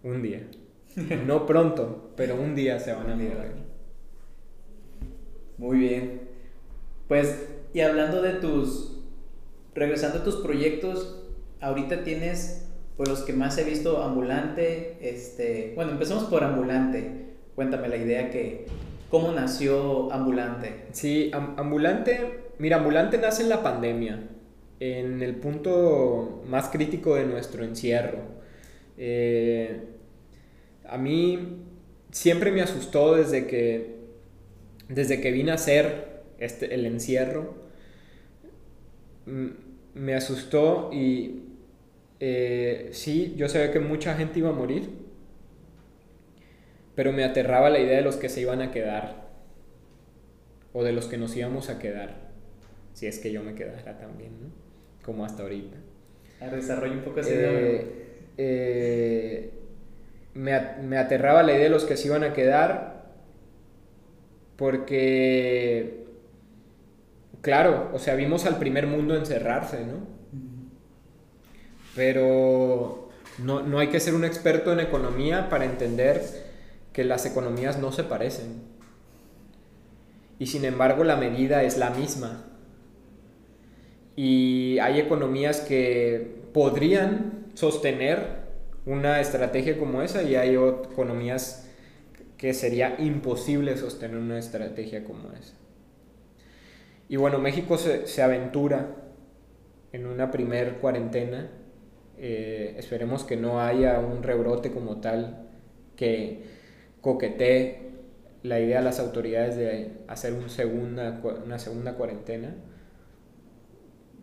Un 0.03 0.21
día. 0.21 0.47
No 1.25 1.45
pronto, 1.45 2.13
pero 2.15 2.35
un 2.35 2.55
día 2.55 2.79
se 2.79 2.93
van 2.93 3.09
a 3.09 3.15
mover. 3.15 3.67
Muy 5.57 5.77
bien. 5.77 6.21
Pues, 7.07 7.47
y 7.73 7.81
hablando 7.81 8.21
de 8.21 8.33
tus, 8.33 8.99
regresando 9.75 10.19
a 10.19 10.23
tus 10.23 10.37
proyectos, 10.37 11.23
ahorita 11.61 12.03
tienes, 12.03 12.67
pues 12.95 13.09
los 13.09 13.21
que 13.21 13.33
más 13.33 13.57
he 13.57 13.63
visto, 13.63 14.03
ambulante, 14.03 14.97
este, 15.01 15.73
bueno, 15.75 15.91
empezamos 15.91 16.25
por 16.25 16.43
ambulante. 16.43 17.35
Cuéntame 17.55 17.87
la 17.87 17.97
idea 17.97 18.29
que, 18.29 18.65
¿cómo 19.09 19.31
nació 19.31 20.11
ambulante? 20.11 20.85
Sí, 20.91 21.31
ambulante, 21.33 22.51
mira, 22.59 22.77
ambulante 22.77 23.17
nace 23.17 23.43
en 23.43 23.49
la 23.49 23.63
pandemia, 23.63 24.27
en 24.79 25.21
el 25.21 25.35
punto 25.35 26.43
más 26.47 26.69
crítico 26.69 27.15
de 27.15 27.25
nuestro 27.25 27.63
encierro. 27.63 28.19
Eh, 28.97 29.81
a 30.87 30.97
mí 30.97 31.63
siempre 32.11 32.51
me 32.51 32.61
asustó 32.61 33.15
desde 33.15 33.47
que 33.47 33.97
desde 34.89 35.19
que 35.21 35.31
vine 35.31 35.51
a 35.51 35.55
hacer 35.55 36.23
este, 36.39 36.73
el 36.73 36.85
encierro, 36.85 37.55
me 39.93 40.15
asustó 40.15 40.89
y 40.93 41.41
eh, 42.19 42.89
sí, 42.93 43.33
yo 43.37 43.49
sabía 43.49 43.71
que 43.71 43.79
mucha 43.79 44.15
gente 44.15 44.39
iba 44.39 44.49
a 44.49 44.53
morir, 44.53 44.89
pero 46.97 47.13
me 47.13 47.23
aterraba 47.23 47.69
la 47.69 47.77
idea 47.77 47.97
de 47.97 48.01
los 48.01 48.15
que 48.15 48.27
se 48.27 48.41
iban 48.41 48.59
a 48.59 48.71
quedar 48.71 49.27
o 50.73 50.83
de 50.83 50.91
los 50.91 51.05
que 51.05 51.19
nos 51.19 51.35
íbamos 51.37 51.69
a 51.69 51.77
quedar, 51.77 52.15
si 52.95 53.05
es 53.05 53.19
que 53.19 53.31
yo 53.31 53.43
me 53.43 53.53
quedara 53.53 53.99
también, 53.99 54.31
¿no? 54.41 54.47
Como 55.05 55.23
hasta 55.23 55.43
ahorita. 55.43 55.77
Desarrollo 56.51 56.93
un 56.93 57.01
poco 57.01 57.19
ese 57.19 57.35
eh, 57.35 57.85
eh, 58.37 59.51
me, 60.33 60.59
me 60.81 60.97
aterraba 60.97 61.43
la 61.43 61.53
idea 61.53 61.65
de 61.65 61.69
los 61.69 61.85
que 61.85 61.97
se 61.97 62.07
iban 62.07 62.23
a 62.23 62.33
quedar 62.33 63.05
porque, 64.55 66.03
claro, 67.41 67.91
o 67.93 67.99
sea, 67.99 68.15
vimos 68.15 68.47
al 68.47 68.57
primer 68.57 68.87
mundo 68.87 69.15
encerrarse, 69.15 69.85
¿no? 69.85 69.99
Pero 71.95 73.09
no, 73.37 73.61
no 73.61 73.77
hay 73.77 73.89
que 73.89 73.99
ser 73.99 74.15
un 74.15 74.25
experto 74.25 74.73
en 74.73 74.79
economía 74.79 75.47
para 75.47 75.65
entender 75.65 76.46
que 76.97 77.03
las 77.03 77.27
economías 77.27 77.77
no 77.77 77.91
se 77.91 78.03
parecen. 78.03 78.59
Y 80.39 80.47
sin 80.47 80.65
embargo 80.65 81.03
la 81.03 81.15
medida 81.15 81.61
es 81.61 81.77
la 81.77 81.91
misma. 81.91 82.43
Y 84.15 84.79
hay 84.79 84.99
economías 84.99 85.61
que 85.61 86.41
podrían 86.55 87.51
sostener 87.53 88.47
una 88.87 89.21
estrategia 89.21 89.77
como 89.77 90.01
esa 90.01 90.23
y 90.23 90.37
hay 90.37 90.55
economías 90.55 91.69
que 92.35 92.55
sería 92.55 92.95
imposible 92.97 93.77
sostener 93.77 94.17
una 94.17 94.39
estrategia 94.39 95.03
como 95.03 95.31
esa. 95.33 95.53
Y 97.09 97.17
bueno, 97.17 97.37
México 97.37 97.77
se, 97.77 98.23
aventura 98.23 98.95
en 99.91 100.07
una 100.07 100.31
primer 100.31 100.77
cuarentena. 100.79 101.51
Eh, 102.17 102.73
esperemos 102.79 103.23
que 103.23 103.37
no 103.37 103.61
haya 103.61 103.99
un 103.99 104.23
rebrote 104.23 104.71
como 104.71 104.99
tal 104.99 105.47
que 105.95 106.56
coquetee 107.01 107.87
la 108.43 108.59
idea 108.59 108.79
de 108.79 108.85
las 108.85 108.99
autoridades 108.99 109.55
de 109.55 109.91
hacer 110.07 110.33
un 110.33 110.49
segunda, 110.49 111.21
una 111.45 111.59
segunda 111.59 111.93
cuarentena. 111.93 112.55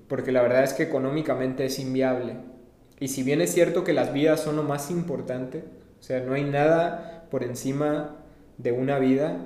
Porque 0.09 0.33
la 0.33 0.43
verdad 0.43 0.65
es 0.65 0.73
que 0.73 0.85
económicamente 0.85 1.65
es 1.65 1.79
inviable. 1.79 2.37
Y 3.01 3.09
si 3.09 3.23
bien 3.23 3.41
es 3.41 3.53
cierto 3.53 3.85
que 3.85 3.93
las 3.93 4.13
vidas 4.13 4.41
son 4.41 4.57
lo 4.57 4.63
más 4.63 4.91
importante, 4.91 5.65
o 5.99 6.03
sea, 6.03 6.21
no 6.21 6.35
hay 6.35 6.45
nada 6.45 7.27
por 7.31 7.43
encima 7.43 8.17
de 8.59 8.73
una 8.73 8.99
vida. 8.99 9.39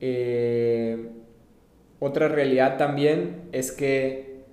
Eh, 0.00 1.10
otra 2.00 2.28
realidad 2.28 2.76
también 2.76 3.48
es 3.52 3.72
que 3.72 4.44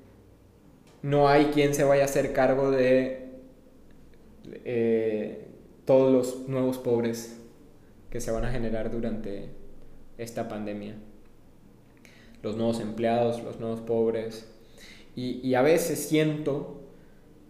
no 1.02 1.28
hay 1.28 1.46
quien 1.46 1.74
se 1.74 1.84
vaya 1.84 2.04
a 2.04 2.06
hacer 2.06 2.32
cargo 2.32 2.72
de 2.72 3.30
eh, 4.66 5.48
todos 5.86 6.12
los 6.14 6.48
nuevos 6.48 6.78
pobres 6.78 7.41
que 8.12 8.22
se 8.22 8.30
van 8.30 8.46
a 8.46 8.52
generar 8.52 8.92
durante 8.92 9.50
esta 10.20 10.48
pandemia. 10.48 10.96
Los 12.44 12.56
nuevos 12.58 12.80
empleados, 12.80 13.42
los 13.44 13.60
nuevos 13.60 13.82
pobres. 13.82 14.48
Y, 15.16 15.54
a 15.56 15.62
veces 15.62 16.00
siento 16.00 16.82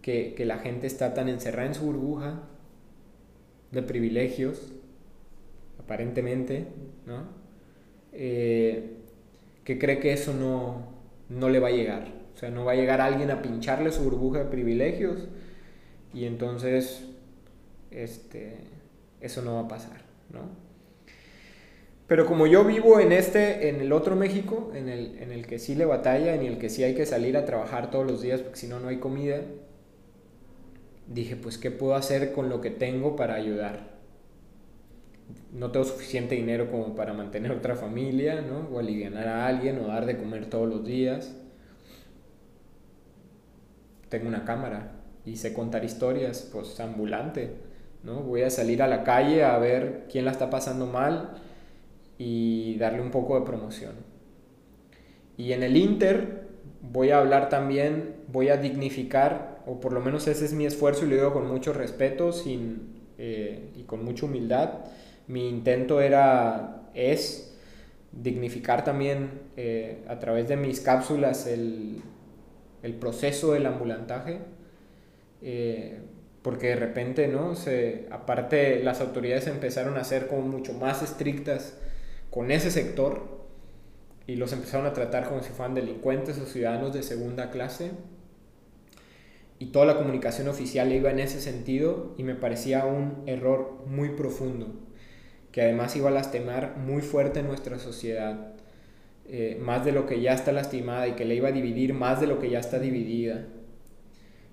que, 0.00 0.34
la 0.46 0.58
gente 0.58 0.86
está 0.86 1.12
tan 1.12 1.28
encerrada 1.28 1.68
en 1.68 1.74
su 1.74 1.84
burbuja 1.84 2.40
de 3.70 3.82
privilegios, 3.82 4.72
aparentemente, 5.78 6.66
¿no? 7.06 7.24
Eh, 8.12 8.96
que 9.64 9.78
cree 9.78 9.98
que 10.00 10.12
eso 10.12 10.34
no, 10.34 10.88
no 11.28 11.48
le 11.48 11.60
va 11.60 11.68
a 11.68 11.72
llegar. 11.72 12.08
O 12.34 12.38
sea, 12.38 12.50
no 12.50 12.64
va 12.64 12.72
a 12.72 12.76
llegar 12.76 13.00
alguien 13.00 13.30
a 13.30 13.42
pincharle 13.42 13.92
su 13.92 14.02
burbuja 14.02 14.40
de 14.40 14.44
privilegios 14.46 15.28
y 16.14 16.24
entonces 16.24 17.04
este, 17.90 18.56
eso 19.20 19.42
no 19.42 19.54
va 19.54 19.60
a 19.60 19.68
pasar, 19.68 20.01
Pero 22.06 22.26
como 22.26 22.46
yo 22.46 22.64
vivo 22.64 23.00
en 23.00 23.12
este, 23.12 23.68
en 23.68 23.80
el 23.80 23.92
otro 23.92 24.16
México, 24.16 24.70
en 24.74 24.88
el, 24.88 25.18
en 25.18 25.32
el 25.32 25.46
que 25.46 25.58
sí 25.58 25.74
le 25.74 25.86
batalla, 25.86 26.34
en 26.34 26.42
el 26.42 26.58
que 26.58 26.68
sí 26.68 26.84
hay 26.84 26.94
que 26.94 27.06
salir 27.06 27.36
a 27.36 27.46
trabajar 27.46 27.90
todos 27.90 28.06
los 28.06 28.20
días 28.20 28.42
porque 28.42 28.58
si 28.58 28.66
no, 28.68 28.80
no 28.80 28.88
hay 28.88 28.98
comida, 28.98 29.40
dije, 31.06 31.36
pues, 31.36 31.58
¿qué 31.58 31.70
puedo 31.70 31.94
hacer 31.94 32.32
con 32.32 32.48
lo 32.48 32.60
que 32.60 32.70
tengo 32.70 33.16
para 33.16 33.34
ayudar? 33.34 33.92
No 35.52 35.70
tengo 35.70 35.86
suficiente 35.86 36.34
dinero 36.34 36.70
como 36.70 36.94
para 36.94 37.14
mantener 37.14 37.52
otra 37.52 37.76
familia, 37.76 38.42
¿no? 38.42 38.68
O 38.74 38.78
aliviar 38.78 39.28
a 39.28 39.46
alguien 39.46 39.78
o 39.78 39.86
dar 39.86 40.06
de 40.06 40.16
comer 40.16 40.50
todos 40.50 40.68
los 40.68 40.84
días. 40.84 41.34
Tengo 44.08 44.28
una 44.28 44.44
cámara 44.44 44.92
y 45.24 45.36
sé 45.36 45.54
contar 45.54 45.84
historias, 45.84 46.48
pues 46.52 46.78
ambulante, 46.80 47.54
¿no? 48.02 48.22
Voy 48.22 48.42
a 48.42 48.50
salir 48.50 48.82
a 48.82 48.88
la 48.88 49.04
calle 49.04 49.44
a 49.44 49.58
ver 49.58 50.06
quién 50.10 50.24
la 50.24 50.32
está 50.32 50.50
pasando 50.50 50.86
mal 50.86 51.34
y 52.18 52.76
darle 52.78 53.00
un 53.00 53.10
poco 53.10 53.38
de 53.38 53.46
promoción. 53.46 53.92
Y 55.36 55.52
en 55.52 55.62
el 55.62 55.76
Inter 55.76 56.48
voy 56.80 57.10
a 57.10 57.18
hablar 57.18 57.48
también, 57.48 58.16
voy 58.28 58.48
a 58.48 58.56
dignificar, 58.56 59.62
o 59.66 59.80
por 59.80 59.92
lo 59.92 60.00
menos 60.00 60.26
ese 60.26 60.44
es 60.44 60.52
mi 60.52 60.66
esfuerzo 60.66 61.06
y 61.06 61.08
lo 61.08 61.14
digo 61.14 61.32
con 61.32 61.48
mucho 61.48 61.72
respeto 61.72 62.32
sin, 62.32 63.00
eh, 63.18 63.70
y 63.76 63.84
con 63.84 64.04
mucha 64.04 64.26
humildad. 64.26 64.80
Mi 65.28 65.48
intento 65.48 66.00
era, 66.00 66.88
es 66.94 67.56
dignificar 68.12 68.84
también 68.84 69.30
eh, 69.56 70.04
a 70.08 70.18
través 70.18 70.48
de 70.48 70.56
mis 70.56 70.80
cápsulas 70.80 71.46
el, 71.46 72.02
el 72.82 72.94
proceso 72.94 73.52
del 73.52 73.66
ambulantaje. 73.66 74.40
Eh, 75.40 75.98
porque 76.42 76.68
de 76.68 76.76
repente, 76.76 77.28
¿no? 77.28 77.54
Se, 77.54 78.08
aparte, 78.10 78.82
las 78.82 79.00
autoridades 79.00 79.46
empezaron 79.46 79.96
a 79.96 80.04
ser 80.04 80.26
como 80.26 80.42
mucho 80.42 80.74
más 80.74 81.02
estrictas 81.02 81.78
con 82.30 82.50
ese 82.50 82.70
sector 82.70 83.42
y 84.26 84.36
los 84.36 84.52
empezaron 84.52 84.86
a 84.86 84.92
tratar 84.92 85.28
como 85.28 85.42
si 85.42 85.50
fueran 85.50 85.74
delincuentes 85.74 86.38
o 86.38 86.46
ciudadanos 86.46 86.92
de 86.92 87.02
segunda 87.02 87.50
clase. 87.50 87.92
Y 89.58 89.66
toda 89.66 89.86
la 89.86 89.96
comunicación 89.96 90.48
oficial 90.48 90.92
iba 90.92 91.10
en 91.10 91.20
ese 91.20 91.40
sentido 91.40 92.14
y 92.18 92.24
me 92.24 92.34
parecía 92.34 92.84
un 92.84 93.22
error 93.26 93.84
muy 93.86 94.10
profundo, 94.10 94.74
que 95.52 95.62
además 95.62 95.94
iba 95.94 96.08
a 96.08 96.12
lastimar 96.12 96.76
muy 96.78 97.00
fuerte 97.00 97.44
nuestra 97.44 97.78
sociedad, 97.78 98.54
eh, 99.28 99.56
más 99.60 99.84
de 99.84 99.92
lo 99.92 100.06
que 100.06 100.20
ya 100.20 100.32
está 100.32 100.50
lastimada 100.50 101.06
y 101.06 101.12
que 101.12 101.24
le 101.24 101.36
iba 101.36 101.50
a 101.50 101.52
dividir 101.52 101.94
más 101.94 102.20
de 102.20 102.26
lo 102.26 102.40
que 102.40 102.50
ya 102.50 102.58
está 102.58 102.80
dividida. 102.80 103.46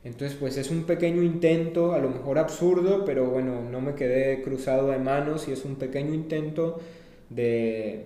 Entonces, 0.04 0.38
pues 0.39 0.58
es 0.58 0.72
un 0.72 0.84
pequeño 0.84 1.22
intento, 1.24 1.93
a 1.93 2.00
lo 2.00 2.10
mejor 2.10 2.39
absurdo, 2.39 3.04
pero 3.04 3.30
bueno, 3.30 3.62
no 3.70 3.82
me 3.82 3.95
quedé 3.95 4.41
cruzado 4.41 4.89
de 4.89 4.97
manos 4.97 5.47
y 5.47 5.52
es 5.52 5.66
un 5.66 5.76
pequeño 5.76 6.14
intento 6.14 6.80
de, 7.30 8.06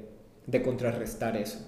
contrarrestar 0.63 1.37
eso. 1.37 1.59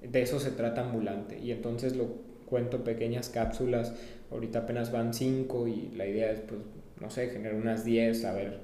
De 0.00 0.22
eso 0.22 0.40
se 0.40 0.50
trata 0.50 0.80
ambulante. 0.82 1.38
Y 1.38 1.50
entonces 1.50 1.96
lo 1.96 2.08
cuento 2.46 2.82
pequeñas 2.82 3.28
cápsulas, 3.28 3.94
ahorita 4.30 4.60
apenas 4.60 4.90
van 4.90 5.12
cinco 5.12 5.68
y 5.68 5.90
la 5.94 6.06
idea 6.06 6.30
es, 6.30 6.40
pues, 6.40 6.60
no 7.00 7.10
sé, 7.10 7.28
generar 7.28 7.56
unas 7.56 7.84
10, 7.84 8.24
a 8.24 8.32
ver 8.32 8.60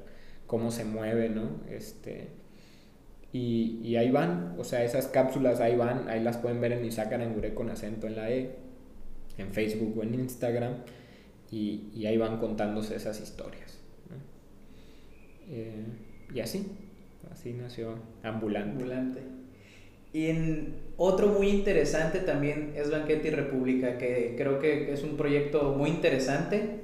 cómo 0.47 0.71
se 0.71 0.85
mueve, 0.85 1.29
¿no? 1.29 1.61
Este, 1.71 2.29
y, 3.33 3.81
y, 3.83 3.97
ahí 3.97 4.11
van, 4.11 4.55
o 4.59 4.65
sea, 4.65 4.85
esas 4.85 5.07
cápsulas 5.07 5.61
ahí 5.61 5.77
van, 5.77 6.09
ahí 6.09 6.23
las 6.23 6.39
pueden 6.39 6.61
ver 6.61 6.73
en 6.73 6.85
Isaac 6.85 7.13
con 7.55 7.71
acento 7.71 8.07
en 8.07 8.17
la 8.17 8.31
E, 8.31 8.51
en 9.39 9.53
Facebook 9.53 9.99
o 9.99 10.03
en 10.03 10.15
Instagram, 10.15 10.75
y, 11.51 12.07
ahí 12.07 12.17
van 12.17 12.39
contándose 12.39 12.97
esas 12.97 13.21
historias. 13.21 13.79
Eh, 15.49 15.85
y 16.33 16.41
así. 16.41 16.67
Así 17.31 17.53
nació 17.53 17.97
Ambulante. 18.23 18.83
Ambulante. 18.83 19.21
Y 20.13 20.29
otro 20.97 21.29
muy 21.29 21.49
interesante 21.49 22.19
también 22.21 22.73
es 22.77 22.91
Banquete 22.91 23.29
y 23.29 23.31
República, 23.31 23.97
que 23.99 24.35
creo 24.37 24.59
que 24.59 24.93
es 24.93 25.05
un 25.05 25.17
proyecto 25.17 25.75
muy 25.77 25.91
interesante, 25.91 26.81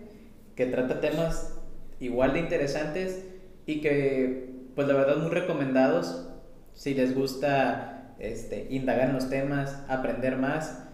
que 0.55 0.67
trata 0.67 1.01
temas 1.01 1.61
igual 1.99 2.35
de 2.35 2.41
interesantes 2.41 3.25
y 3.67 3.81
que, 3.81 4.51
pues 4.75 4.87
la 4.87 4.95
verdad, 4.95 5.17
muy 5.17 5.31
recomendados 5.31 6.29
si 6.73 6.95
les 6.95 7.15
gusta 7.15 8.15
este, 8.19 8.69
indagar 8.71 9.09
en 9.09 9.15
los 9.15 9.29
temas, 9.29 9.83
aprender 9.89 10.37
más. 10.37 10.86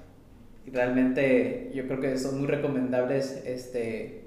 Realmente 0.66 1.70
yo 1.74 1.86
creo 1.86 2.00
que 2.00 2.18
son 2.18 2.38
muy 2.38 2.46
recomendables 2.46 3.42
este, 3.46 4.24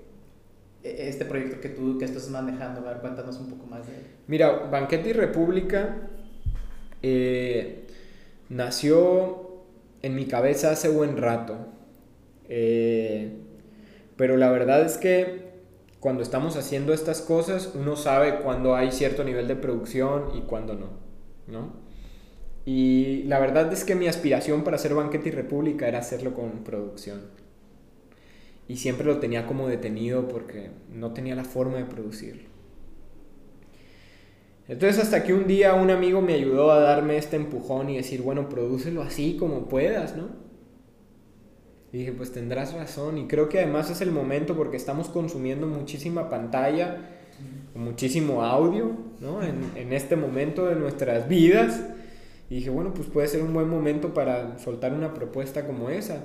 e-, 0.84 1.08
este 1.10 1.26
proyecto 1.26 1.62
que 1.62 1.70
tú 1.70 1.98
que 1.98 2.06
estás 2.06 2.30
manejando. 2.30 2.82
Ver, 2.82 2.98
cuéntanos 2.98 3.40
un 3.40 3.50
poco 3.50 3.68
más 3.68 3.88
de 3.88 3.96
él. 3.96 4.02
Mira, 4.28 4.52
Banquete 4.70 5.10
y 5.10 5.14
República 5.14 6.10
eh, 7.02 7.86
nació 8.50 9.64
en 10.02 10.16
mi 10.16 10.26
cabeza 10.26 10.72
hace 10.72 10.90
buen 10.90 11.18
rato. 11.18 11.68
Eh, 12.48 13.32
pero 14.18 14.38
la 14.38 14.52
verdad 14.52 14.86
es 14.86 14.98
que 14.98 15.46
cuando 16.00 16.22
estamos 16.22 16.56
haciendo 16.56 16.94
estas 16.94 17.22
cosas, 17.22 17.72
uno 17.74 17.96
sabe 17.96 18.40
cuando 18.42 18.76
hay 18.76 18.92
cierto 18.92 19.24
nivel 19.24 19.48
de 19.48 19.56
producción 19.56 20.36
y 20.36 20.42
cuando 20.42 20.76
no, 20.76 20.90
¿no? 21.48 21.74
Y 22.66 23.24
la 23.24 23.39
verdad 23.39 23.72
es 23.72 23.84
que 23.84 23.95
mi 23.95 24.07
aspiración 24.07 24.63
para 24.63 24.76
hacer 24.78 24.93
Banquete 24.95 25.30
y 25.30 25.32
República 25.32 25.88
era 25.88 25.99
hacerlo 25.99 26.34
con 26.34 26.63
producción 26.63 27.22
y 28.68 28.78
siempre 28.78 29.05
lo 29.05 29.20
tenía 29.20 29.45
como 29.45 29.68
detenido 29.68 30.28
porque 30.28 30.72
no 30.91 31.13
tenía 31.13 31.36
la 31.36 31.43
forma 31.43 31.78
de 31.78 31.86
producirlo. 31.86 32.49
Entonces 34.68 35.03
hasta 35.03 35.24
que 35.24 35.34
un 35.34 35.45
día 35.45 35.76
un 35.76 35.91
amigo 35.91 36.22
me 36.22 36.34
ayudó 36.34 36.72
a 36.72 36.80
darme 36.80 37.18
este 37.18 37.36
empujón 37.36 37.89
y 37.89 37.97
decir, 37.97 38.24
bueno, 38.24 38.49
prodúcelo 38.49 39.03
así 39.03 39.38
como 39.38 39.70
puedas, 39.70 40.16
¿no? 40.18 40.30
Y 41.93 41.99
dije, 41.99 42.11
pues 42.11 42.32
tendrás 42.32 42.74
razón. 42.74 43.20
Y 43.20 43.28
creo 43.28 43.47
que 43.47 43.59
además 43.59 43.91
es 43.91 44.01
el 44.01 44.11
momento 44.11 44.55
porque 44.55 44.76
estamos 44.76 45.07
consumiendo 45.07 45.68
muchísima 45.68 46.30
pantalla, 46.30 47.09
muchísimo 47.76 48.43
audio, 48.43 48.91
¿no? 49.20 49.43
En, 49.43 49.72
en 49.76 49.93
este 49.93 50.16
momento 50.16 50.66
de 50.66 50.76
nuestras 50.76 51.30
vidas. 51.30 51.84
Y 52.50 52.56
dije, 52.56 52.70
bueno, 52.70 52.93
pues 52.93 53.08
puede 53.08 53.28
ser 53.28 53.41
un 53.41 53.54
buen 53.54 53.70
momento 53.70 54.14
para 54.14 54.58
soltar 54.60 54.93
una 54.93 55.14
propuesta 55.14 55.66
como 55.66 55.89
esa. 55.89 56.24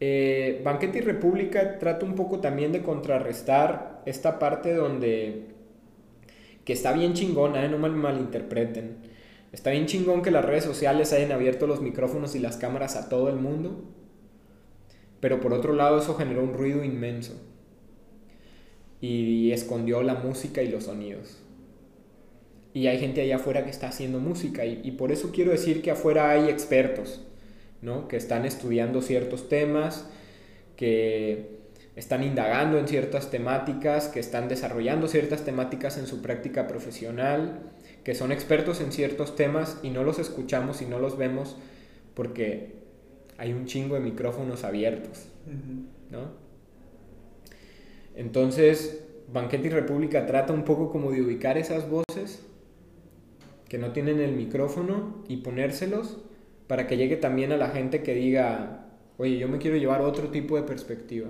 Eh, 0.00 0.60
Banquete 0.64 0.98
y 0.98 1.00
República 1.00 1.78
trata 1.78 2.06
un 2.06 2.14
poco 2.14 2.38
también 2.38 2.70
de 2.70 2.82
contrarrestar 2.82 4.02
esta 4.06 4.38
parte 4.38 4.72
donde, 4.72 5.48
que 6.64 6.72
está 6.72 6.92
bien 6.92 7.14
chingona, 7.14 7.64
¿eh? 7.64 7.68
no 7.68 7.78
me 7.78 7.88
malinterpreten, 7.88 8.98
está 9.50 9.70
bien 9.70 9.86
chingón 9.86 10.22
que 10.22 10.30
las 10.30 10.44
redes 10.44 10.62
sociales 10.62 11.12
hayan 11.12 11.32
abierto 11.32 11.66
los 11.66 11.80
micrófonos 11.80 12.36
y 12.36 12.38
las 12.38 12.56
cámaras 12.56 12.94
a 12.94 13.08
todo 13.08 13.28
el 13.28 13.36
mundo, 13.36 13.82
pero 15.18 15.40
por 15.40 15.52
otro 15.52 15.72
lado 15.72 15.98
eso 15.98 16.14
generó 16.14 16.44
un 16.44 16.54
ruido 16.54 16.84
inmenso 16.84 17.34
y 19.00 19.50
escondió 19.50 20.02
la 20.04 20.14
música 20.14 20.62
y 20.62 20.68
los 20.68 20.84
sonidos. 20.84 21.42
Y 22.78 22.86
hay 22.86 23.00
gente 23.00 23.20
allá 23.20 23.36
afuera 23.36 23.64
que 23.64 23.70
está 23.70 23.88
haciendo 23.88 24.20
música 24.20 24.64
y 24.64 24.92
por 24.92 25.10
eso 25.10 25.32
quiero 25.32 25.50
decir 25.50 25.82
que 25.82 25.90
afuera 25.90 26.30
hay 26.30 26.48
expertos 26.48 27.20
que 28.08 28.16
están 28.16 28.44
estudiando 28.44 29.02
ciertos 29.02 29.48
temas, 29.48 30.08
que 30.76 31.58
están 31.96 32.22
indagando 32.22 32.78
en 32.78 32.86
ciertas 32.86 33.32
temáticas, 33.32 34.06
que 34.06 34.20
están 34.20 34.48
desarrollando 34.48 35.08
ciertas 35.08 35.44
temáticas 35.44 35.98
en 35.98 36.06
su 36.06 36.22
práctica 36.22 36.68
profesional, 36.68 37.72
que 38.04 38.14
son 38.14 38.30
expertos 38.30 38.80
en 38.80 38.92
ciertos 38.92 39.34
temas 39.34 39.78
y 39.82 39.90
no 39.90 40.04
los 40.04 40.20
escuchamos 40.20 40.80
y 40.80 40.86
no 40.86 41.00
los 41.00 41.18
vemos 41.18 41.56
porque 42.14 42.76
hay 43.38 43.54
un 43.54 43.66
chingo 43.66 43.96
de 43.96 44.02
micrófonos 44.02 44.62
abiertos, 44.62 45.26
Entonces, 48.14 49.04
Banquete 49.32 49.66
y 49.66 49.70
República 49.70 50.26
trata 50.26 50.52
un 50.52 50.64
poco 50.64 50.92
como 50.92 51.10
de 51.10 51.22
ubicar 51.22 51.58
esas 51.58 51.90
voces 51.90 52.44
que 53.68 53.78
no 53.78 53.92
tienen 53.92 54.20
el 54.20 54.32
micrófono 54.32 55.22
y 55.28 55.38
ponérselos 55.38 56.18
para 56.66 56.86
que 56.86 56.96
llegue 56.96 57.16
también 57.16 57.52
a 57.52 57.56
la 57.56 57.68
gente 57.68 58.02
que 58.02 58.14
diga, 58.14 58.86
oye, 59.16 59.38
yo 59.38 59.48
me 59.48 59.58
quiero 59.58 59.76
llevar 59.76 60.02
otro 60.02 60.28
tipo 60.28 60.56
de 60.56 60.62
perspectiva. 60.62 61.28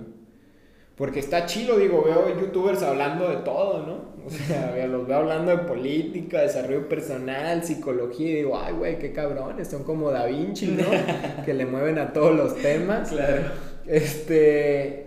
Porque 0.96 1.20
está 1.20 1.46
chido, 1.46 1.78
digo, 1.78 2.02
veo 2.02 2.40
youtubers 2.40 2.82
hablando 2.82 3.28
de 3.28 3.36
todo, 3.38 3.86
¿no? 3.86 4.18
O 4.28 4.30
sea, 4.30 4.86
los 4.86 5.06
veo 5.06 5.18
hablando 5.18 5.52
de 5.52 5.58
política, 5.58 6.42
desarrollo 6.42 6.86
personal, 6.86 7.64
psicología, 7.64 8.28
y 8.28 8.36
digo, 8.36 8.58
ay, 8.58 8.74
güey, 8.74 8.98
qué 8.98 9.12
cabrones, 9.12 9.68
son 9.68 9.84
como 9.84 10.10
Da 10.10 10.26
Vinci, 10.26 10.66
¿no? 10.66 10.84
que 11.46 11.54
le 11.54 11.64
mueven 11.64 11.98
a 11.98 12.12
todos 12.12 12.36
los 12.36 12.56
temas. 12.56 13.08
Claro. 13.08 13.52
Este. 13.86 15.06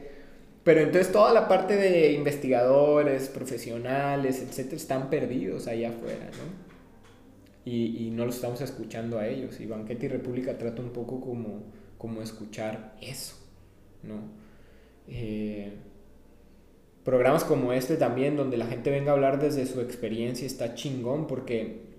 Pero 0.64 0.80
entonces 0.82 1.12
toda 1.12 1.34
la 1.34 1.48
parte 1.48 1.76
de 1.76 2.14
investigadores, 2.14 3.30
profesionales, 3.30 4.42
etcétera, 4.42 4.78
están 4.78 5.10
perdidos 5.10 5.68
allá 5.68 5.90
afuera, 5.90 6.30
¿no? 6.32 6.71
Y, 7.64 8.08
y 8.08 8.12
no 8.12 8.26
los 8.26 8.36
estamos 8.36 8.62
escuchando 8.62 9.20
a 9.20 9.28
ellos. 9.28 9.60
Y 9.60 9.66
Banquete 9.66 10.08
y 10.08 10.10
República 10.10 10.58
trata 10.58 10.82
un 10.82 10.90
poco 10.90 11.22
como, 11.22 11.64
como 11.98 12.22
escuchar 12.22 12.96
eso, 13.02 13.36
¿no? 14.04 14.22
Eh, 15.08 15.74
programas 17.04 17.44
como 17.44 17.74
este 17.74 17.98
también, 17.98 18.36
donde 18.36 18.58
la 18.58 18.66
gente 18.66 18.90
venga 18.90 19.12
a 19.12 19.16
hablar 19.16 19.40
desde 19.40 19.66
su 19.66 19.82
experiencia, 19.82 20.46
está 20.46 20.76
chingón 20.76 21.28
porque 21.28 21.92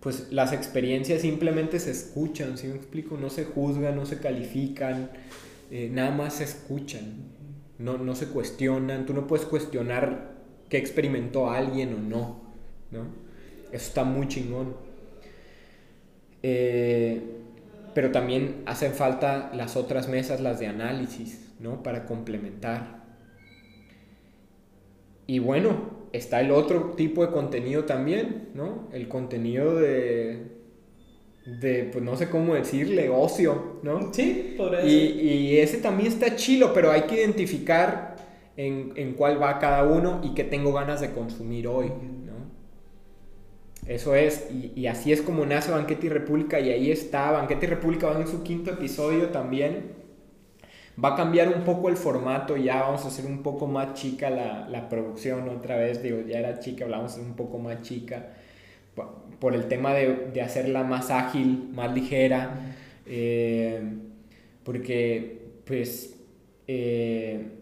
pues 0.00 0.32
las 0.32 0.52
experiencias 0.52 1.20
simplemente 1.20 1.78
se 1.78 1.90
escuchan, 1.90 2.56
si 2.56 2.66
me 2.68 2.76
explico? 2.76 3.18
No 3.18 3.28
se 3.28 3.44
juzgan, 3.44 3.96
no 3.96 4.06
se 4.06 4.18
califican, 4.18 5.10
eh, 5.70 5.90
nada 5.92 6.10
más 6.10 6.34
se 6.34 6.44
escuchan, 6.44 7.16
no, 7.78 7.98
no 7.98 8.14
se 8.14 8.26
cuestionan, 8.26 9.04
tú 9.04 9.12
no 9.12 9.26
puedes 9.26 9.44
cuestionar 9.44 10.32
qué 10.70 10.78
experimentó 10.78 11.50
alguien 11.50 11.94
o 11.94 11.98
no, 11.98 12.42
¿no? 12.90 13.29
Eso 13.72 13.86
está 13.88 14.04
muy 14.04 14.28
chingón. 14.28 14.76
Eh, 16.42 17.20
pero 17.94 18.10
también 18.12 18.62
hacen 18.66 18.92
falta 18.92 19.50
las 19.54 19.76
otras 19.76 20.08
mesas, 20.08 20.40
las 20.40 20.60
de 20.60 20.66
análisis, 20.66 21.52
¿no? 21.58 21.82
Para 21.82 22.06
complementar. 22.06 23.00
Y 25.26 25.38
bueno, 25.38 26.00
está 26.12 26.40
el 26.40 26.50
otro 26.50 26.92
tipo 26.96 27.24
de 27.24 27.32
contenido 27.32 27.84
también, 27.84 28.48
¿no? 28.54 28.88
El 28.92 29.08
contenido 29.08 29.76
de, 29.76 30.46
de 31.46 31.88
pues 31.92 32.04
no 32.04 32.16
sé 32.16 32.28
cómo 32.28 32.54
decirle, 32.54 33.08
ocio, 33.10 33.80
¿no? 33.82 34.12
Sí, 34.12 34.54
por 34.56 34.74
eso. 34.74 34.86
Y, 34.86 35.20
y 35.20 35.58
ese 35.58 35.78
también 35.78 36.12
está 36.12 36.36
chilo, 36.36 36.72
pero 36.72 36.90
hay 36.90 37.02
que 37.02 37.16
identificar 37.16 38.16
en, 38.56 38.92
en, 38.96 39.14
cuál 39.14 39.40
va 39.40 39.58
cada 39.58 39.84
uno 39.84 40.20
y 40.22 40.34
qué 40.34 40.44
tengo 40.44 40.72
ganas 40.72 41.00
de 41.00 41.12
consumir 41.12 41.66
hoy. 41.66 41.92
Eso 43.90 44.14
es, 44.14 44.48
y, 44.52 44.72
y 44.76 44.86
así 44.86 45.10
es 45.12 45.20
como 45.20 45.44
nace 45.44 45.72
Banquete 45.72 46.06
y 46.06 46.10
República, 46.10 46.60
y 46.60 46.70
ahí 46.70 46.92
está, 46.92 47.32
Banquete 47.32 47.66
y 47.66 47.68
República 47.70 48.06
va 48.08 48.20
en 48.20 48.28
su 48.28 48.44
quinto 48.44 48.70
episodio 48.70 49.30
también. 49.30 49.98
Va 51.02 51.14
a 51.14 51.16
cambiar 51.16 51.48
un 51.48 51.64
poco 51.64 51.88
el 51.88 51.96
formato, 51.96 52.56
ya 52.56 52.82
vamos 52.82 53.04
a 53.04 53.08
hacer 53.08 53.26
un 53.26 53.42
poco 53.42 53.66
más 53.66 53.94
chica 53.94 54.30
la, 54.30 54.68
la 54.68 54.88
producción 54.88 55.48
otra 55.48 55.76
vez, 55.76 56.02
digo, 56.02 56.20
ya 56.20 56.38
era 56.38 56.60
chica, 56.60 56.84
hablamos 56.84 57.16
un 57.16 57.34
poco 57.34 57.58
más 57.58 57.82
chica, 57.82 58.28
por 59.40 59.54
el 59.54 59.66
tema 59.68 59.94
de, 59.94 60.28
de 60.34 60.42
hacerla 60.42 60.84
más 60.84 61.10
ágil, 61.10 61.70
más 61.72 61.92
ligera, 61.94 62.76
eh, 63.06 63.82
porque 64.64 65.40
pues 65.64 66.16
eh, 66.66 67.59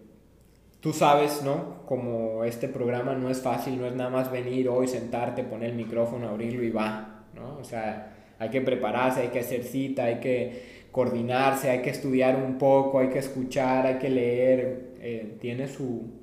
tú 0.80 0.92
sabes, 0.92 1.42
¿no? 1.42 1.84
Como 1.86 2.44
este 2.44 2.68
programa 2.68 3.14
no 3.14 3.30
es 3.30 3.40
fácil, 3.40 3.78
no 3.78 3.86
es 3.86 3.94
nada 3.94 4.10
más 4.10 4.30
venir 4.30 4.68
hoy, 4.68 4.88
sentarte, 4.88 5.42
poner 5.42 5.70
el 5.70 5.76
micrófono, 5.76 6.28
abrirlo 6.28 6.62
y 6.62 6.70
va, 6.70 7.24
¿no? 7.34 7.58
O 7.58 7.64
sea, 7.64 8.14
hay 8.38 8.50
que 8.50 8.60
prepararse, 8.60 9.22
hay 9.22 9.28
que 9.28 9.40
hacer 9.40 9.64
cita, 9.64 10.04
hay 10.04 10.20
que 10.20 10.78
coordinarse, 10.92 11.70
hay 11.70 11.82
que 11.82 11.90
estudiar 11.90 12.36
un 12.36 12.58
poco, 12.58 13.00
hay 13.00 13.08
que 13.08 13.18
escuchar, 13.18 13.86
hay 13.86 13.98
que 13.98 14.10
leer, 14.10 14.94
eh, 15.00 15.36
tiene 15.40 15.68
su... 15.68 16.18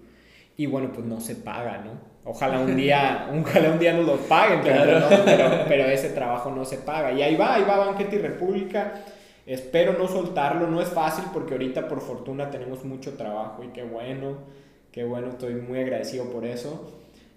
Y 0.58 0.68
bueno, 0.68 0.92
pues 0.94 1.06
no 1.06 1.20
se 1.20 1.36
paga, 1.36 1.80
¿no? 1.80 2.16
Ojalá 2.24 2.60
un 2.60 2.76
día, 2.76 3.30
ojalá 3.42 3.72
un 3.72 3.80
día 3.80 3.94
nos 3.94 4.06
lo 4.06 4.16
paguen, 4.18 4.62
pero, 4.64 5.08
pero, 5.68 5.86
ese 5.86 6.10
trabajo 6.10 6.50
no 6.50 6.66
se 6.66 6.78
paga. 6.78 7.12
Y 7.12 7.22
ahí 7.22 7.36
va, 7.36 7.56
ahí 7.56 7.64
va 7.64 7.78
Banquete 7.78 8.16
y 8.16 8.20
República. 8.20 8.94
Espero 9.46 9.94
no 9.94 10.08
soltarlo, 10.08 10.68
no 10.68 10.82
es 10.82 10.90
fácil 10.90 11.26
porque 11.34 11.54
ahorita 11.54 11.88
por 11.88 12.02
fortuna 12.02 12.50
tenemos 12.50 12.84
mucho 12.84 13.16
trabajo 13.16 13.64
y 13.64 13.68
qué 13.68 13.84
bueno, 13.84 14.38
qué 14.92 15.04
bueno, 15.04 15.30
estoy 15.30 15.56
muy 15.56 15.80
agradecido 15.80 16.32
por 16.32 16.46
eso. 16.46 16.92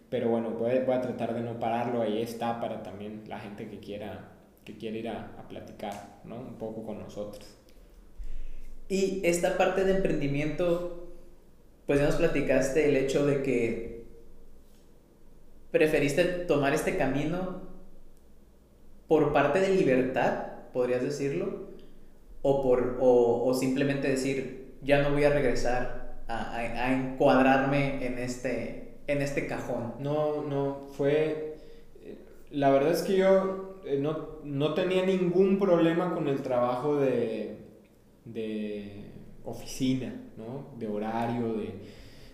Pero 0.09 0.30
bueno, 0.30 0.50
voy, 0.50 0.78
voy 0.86 0.94
a 0.94 1.02
tratar 1.02 1.34
de 1.34 1.42
no 1.42 1.61
pararlo, 1.61 2.00
ahí 2.00 2.22
está 2.22 2.61
para 2.61 2.82
también 2.82 3.24
la 3.26 3.38
gente 3.38 3.68
que 3.68 3.78
quiera 3.78 4.38
que 4.68 4.76
quiere 4.76 4.98
ir 4.98 5.09
a, 5.09 5.46
platicar, 5.48 6.20
¿no? 6.24 6.36
Un 6.36 6.59
poco 6.59 6.84
con 6.84 6.98
nosotros. 6.98 7.56
Y 8.86 9.22
esta 9.24 9.56
parte 9.56 9.82
de 9.82 9.96
emprendimiento, 9.96 11.09
pues 11.86 12.00
ya 12.00 12.04
nos 12.04 12.16
platicaste 12.16 12.86
el 12.86 12.96
hecho 12.96 13.24
de 13.24 13.42
que 13.42 14.04
preferiste 15.70 16.24
tomar 16.24 16.74
este 16.74 16.98
camino 16.98 17.62
por 19.06 19.32
parte 19.32 19.59
de 19.59 19.70
libertad, 19.70 20.48
podrías 20.74 21.02
decirlo, 21.02 21.67
o, 22.43 22.62
por, 22.62 22.99
o, 23.01 23.53
simplemente 23.55 24.09
decir, 24.09 24.76
ya 24.82 25.03
no 25.03 25.12
voy 25.12 25.24
a 25.24 25.30
regresar 25.30 26.22
a, 26.28 26.57
a, 26.57 26.93
encuadrarme 26.93 28.07
en 28.07 28.18
este, 28.18 28.99
en 29.07 29.22
este 29.22 29.47
cajón. 29.47 29.95
No, 30.01 30.43
no, 30.43 30.86
fue... 30.97 31.57
Eh, 32.03 32.18
la 32.51 32.70
verdad 32.70 32.93
es 32.93 33.03
que 33.03 33.16
yo 33.16 33.80
eh, 33.84 34.01
no, 34.01 34.74
tenía 34.74 35.05
ningún 35.05 35.59
problema 35.59 36.14
con 36.14 36.28
el 36.28 36.43
trabajo 36.43 36.97
de, 36.97 37.57
de 38.24 39.05
oficina, 39.45 40.14
¿no? 40.36 40.78
De 40.78 40.86
horario, 40.86 41.55
de... 41.55 41.74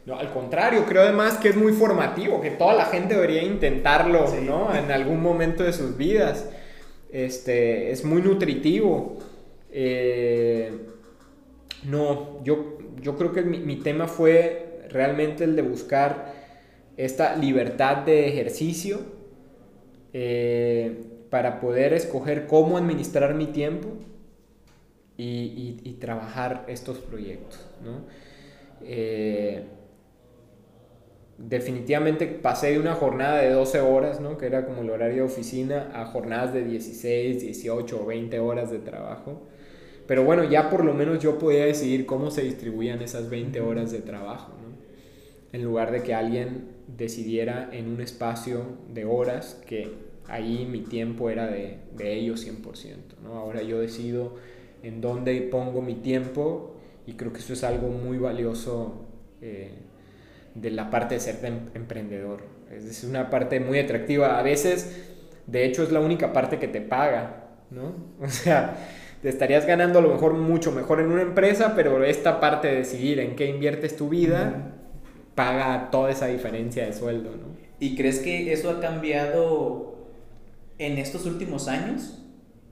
No, 0.07 0.19
al 0.19 0.31
contrario, 0.33 0.85
creo 0.85 1.03
además 1.03 1.39
que 1.39 1.49
es 1.49 1.57
muy 1.57 1.73
formativo, 1.73 2.43
que 2.43 2.51
toda 2.51 2.75
la 2.75 2.85
gente 2.87 3.15
debería 3.15 3.43
intentarlo, 3.43 4.27
¿no? 4.43 4.75
En 4.75 4.91
algún 4.91 5.23
momento 5.23 5.63
de 5.63 5.73
sus 5.73 5.97
vidas. 5.97 6.47
Este, 7.11 7.91
es 7.91 8.05
muy 8.05 8.21
nutritivo. 8.21 9.17
Eh, 9.75 10.71
no, 11.85 12.43
yo, 12.45 12.79
yo 13.03 13.19
creo 13.19 13.33
que 13.33 13.43
mi, 13.43 13.59
mi, 13.59 13.77
tema 13.77 14.07
fue 14.07 14.87
realmente 14.89 15.45
el 15.45 15.57
de 15.57 15.63
buscar 15.63 16.33
esta 16.97 17.37
libertad 17.37 17.99
de 17.99 18.29
ejercicio. 18.29 19.01
Eh, 20.13 21.11
para 21.29 21.59
poder 21.59 21.93
escoger 21.93 22.47
cómo 22.47 22.79
administrar 22.79 23.35
mi 23.35 23.47
tiempo 23.49 23.89
y, 25.17 25.97
trabajar 25.99 26.65
estos 26.69 26.99
proyectos. 26.99 27.67
Eh, 28.85 29.65
definitivamente 31.37 32.29
pasé 32.29 32.71
de 32.71 32.79
una 32.79 32.95
jornada 32.95 33.39
de 33.39 33.51
12 33.51 33.81
horas, 33.81 34.21
¿no? 34.21 34.39
que 34.39 34.47
era 34.47 34.65
como 34.65 34.83
el 34.83 34.91
horario 34.91 35.17
de 35.17 35.23
oficina, 35.23 35.91
a 35.93 36.05
jornadas 36.07 36.53
de 36.53 36.63
16, 36.63 37.41
18 37.41 38.01
o 38.01 38.07
20 38.07 38.39
horas 38.39 38.71
de 38.71 38.79
trabajo. 38.79 39.43
Pero 40.07 40.25
bueno, 40.25 40.45
ya 40.45 40.71
por 40.71 40.85
lo 40.85 40.95
menos 40.95 41.23
yo 41.23 41.39
podía 41.39 41.65
decidir 41.65 42.07
cómo 42.07 42.31
se 42.31 42.43
distribuían 42.43 43.01
esas 43.03 43.31
20 43.31 43.61
horas 43.61 43.91
de 43.91 44.01
trabajo, 44.01 44.53
en 45.53 45.63
lugar 45.63 45.91
de 45.93 46.03
que 46.03 46.15
alguien 46.15 46.69
decidiera 46.87 47.71
en 47.73 47.89
un 47.89 48.01
espacio 48.01 48.79
de 48.93 49.05
horas 49.05 49.61
que 49.67 49.93
ahí 50.29 50.67
mi 50.71 50.81
tiempo 50.81 51.31
era 51.31 51.47
de, 51.47 51.79
de 51.97 52.15
ellos 52.15 52.47
100%. 52.47 52.97
¿no? 53.23 53.35
Ahora 53.35 53.63
yo 53.63 53.81
decido 53.81 54.37
en 54.83 55.01
dónde 55.01 55.41
pongo 55.43 55.81
mi 55.81 55.95
tiempo 55.95 56.77
y 57.07 57.15
creo 57.15 57.33
que 57.33 57.39
eso 57.39 57.53
es 57.53 57.65
algo 57.65 57.89
muy 57.89 58.19
valioso 58.19 59.07
eh, 59.41 59.71
de 60.55 60.71
la 60.71 60.91
parte 60.91 61.15
de 61.15 61.21
ser 61.21 61.39
emprendedor. 61.75 62.43
Es 62.71 63.05
una 63.05 63.31
parte 63.31 63.61
muy 63.61 63.79
atractiva. 63.79 64.39
A 64.39 64.43
veces, 64.43 65.11
de 65.47 65.65
hecho, 65.65 65.83
es 65.83 65.93
la 65.93 66.01
única 66.01 66.33
parte 66.33 66.59
que 66.59 66.69
te 66.69 66.81
paga, 66.81 67.57
¿no? 67.71 67.95
O 68.21 68.29
sea, 68.29 68.77
te 69.25 69.31
estarías 69.31 69.65
ganando 69.65 70.01
a 70.01 70.03
lo 70.03 70.11
mejor 70.11 70.35
mucho 70.35 70.71
mejor 70.71 71.01
en 71.01 71.11
una 71.11 71.23
empresa, 71.23 71.73
pero 71.75 72.05
esta 72.05 72.41
parte 72.41 72.69
de 72.69 72.75
decidir 72.75 73.21
en 73.21 73.37
qué 73.37 73.47
inviertes 73.47 73.97
tu 73.97 74.11
vida 74.11 74.73
paga 75.35 75.89
toda 75.91 76.11
esa 76.11 76.27
diferencia 76.27 76.85
de 76.85 76.93
sueldo, 76.93 77.31
¿no? 77.31 77.57
¿Y 77.81 77.97
crees 77.97 78.19
que 78.19 78.53
eso 78.53 78.69
ha 78.69 78.81
cambiado 78.81 80.11
en 80.77 80.99
estos 80.99 81.25
últimos 81.25 81.69
años, 81.69 82.23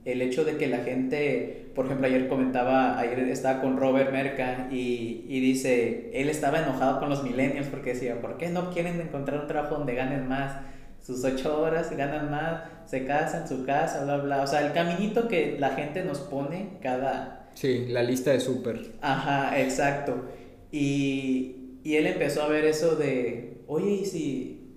el 0.05 0.21
hecho 0.21 0.45
de 0.45 0.57
que 0.57 0.67
la 0.67 0.83
gente, 0.83 1.71
por 1.73 1.87
ejemplo, 1.87 2.05
ayer 2.05 2.27
comentaba, 2.27 2.99
ayer 2.99 3.17
estaba 3.29 3.59
con 3.59 3.77
Robert 3.77 4.11
Merca 4.11 4.67
y, 4.71 5.25
y, 5.27 5.39
dice, 5.39 6.11
él 6.13 6.29
estaba 6.29 6.59
enojado 6.59 6.99
con 6.99 7.09
los 7.09 7.23
millennials 7.23 7.69
porque 7.69 7.95
decía, 7.95 8.21
¿por 8.21 8.37
qué 8.37 8.49
no 8.49 8.69
quieren 8.69 9.01
encontrar 9.01 9.41
un 9.41 9.47
trabajo 9.47 9.77
donde 9.77 9.95
ganen 9.95 10.27
más? 10.27 10.57
Sus 11.03 11.23
ocho 11.23 11.61
horas 11.61 11.95
ganan 11.95 12.31
más, 12.31 12.63
se 12.85 13.05
casan 13.05 13.47
su 13.47 13.63
casa, 13.65 14.03
bla, 14.03 14.17
bla. 14.17 14.41
O 14.41 14.47
sea, 14.47 14.65
el 14.65 14.73
caminito 14.73 15.27
que 15.27 15.57
la 15.59 15.71
gente 15.71 16.03
nos 16.03 16.19
pone 16.19 16.79
cada... 16.81 17.51
Sí, 17.53 17.85
la 17.89 18.01
lista 18.01 18.31
de 18.31 18.39
súper. 18.39 18.93
Ajá, 19.01 19.59
exacto. 19.59 20.29
Y, 20.71 21.77
y 21.83 21.97
él 21.97 22.07
empezó 22.07 22.41
a 22.41 22.47
ver 22.47 22.65
eso 22.65 22.95
de, 22.95 23.61
oye, 23.67 23.91
¿y 23.91 24.05
si, 24.05 24.75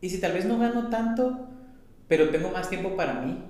¿y 0.00 0.10
si 0.10 0.20
tal 0.20 0.32
vez 0.32 0.44
no 0.44 0.58
gano 0.58 0.88
tanto? 0.88 1.48
pero 2.12 2.28
tengo 2.28 2.50
más 2.50 2.68
tiempo 2.68 2.94
para 2.94 3.14
mí. 3.14 3.42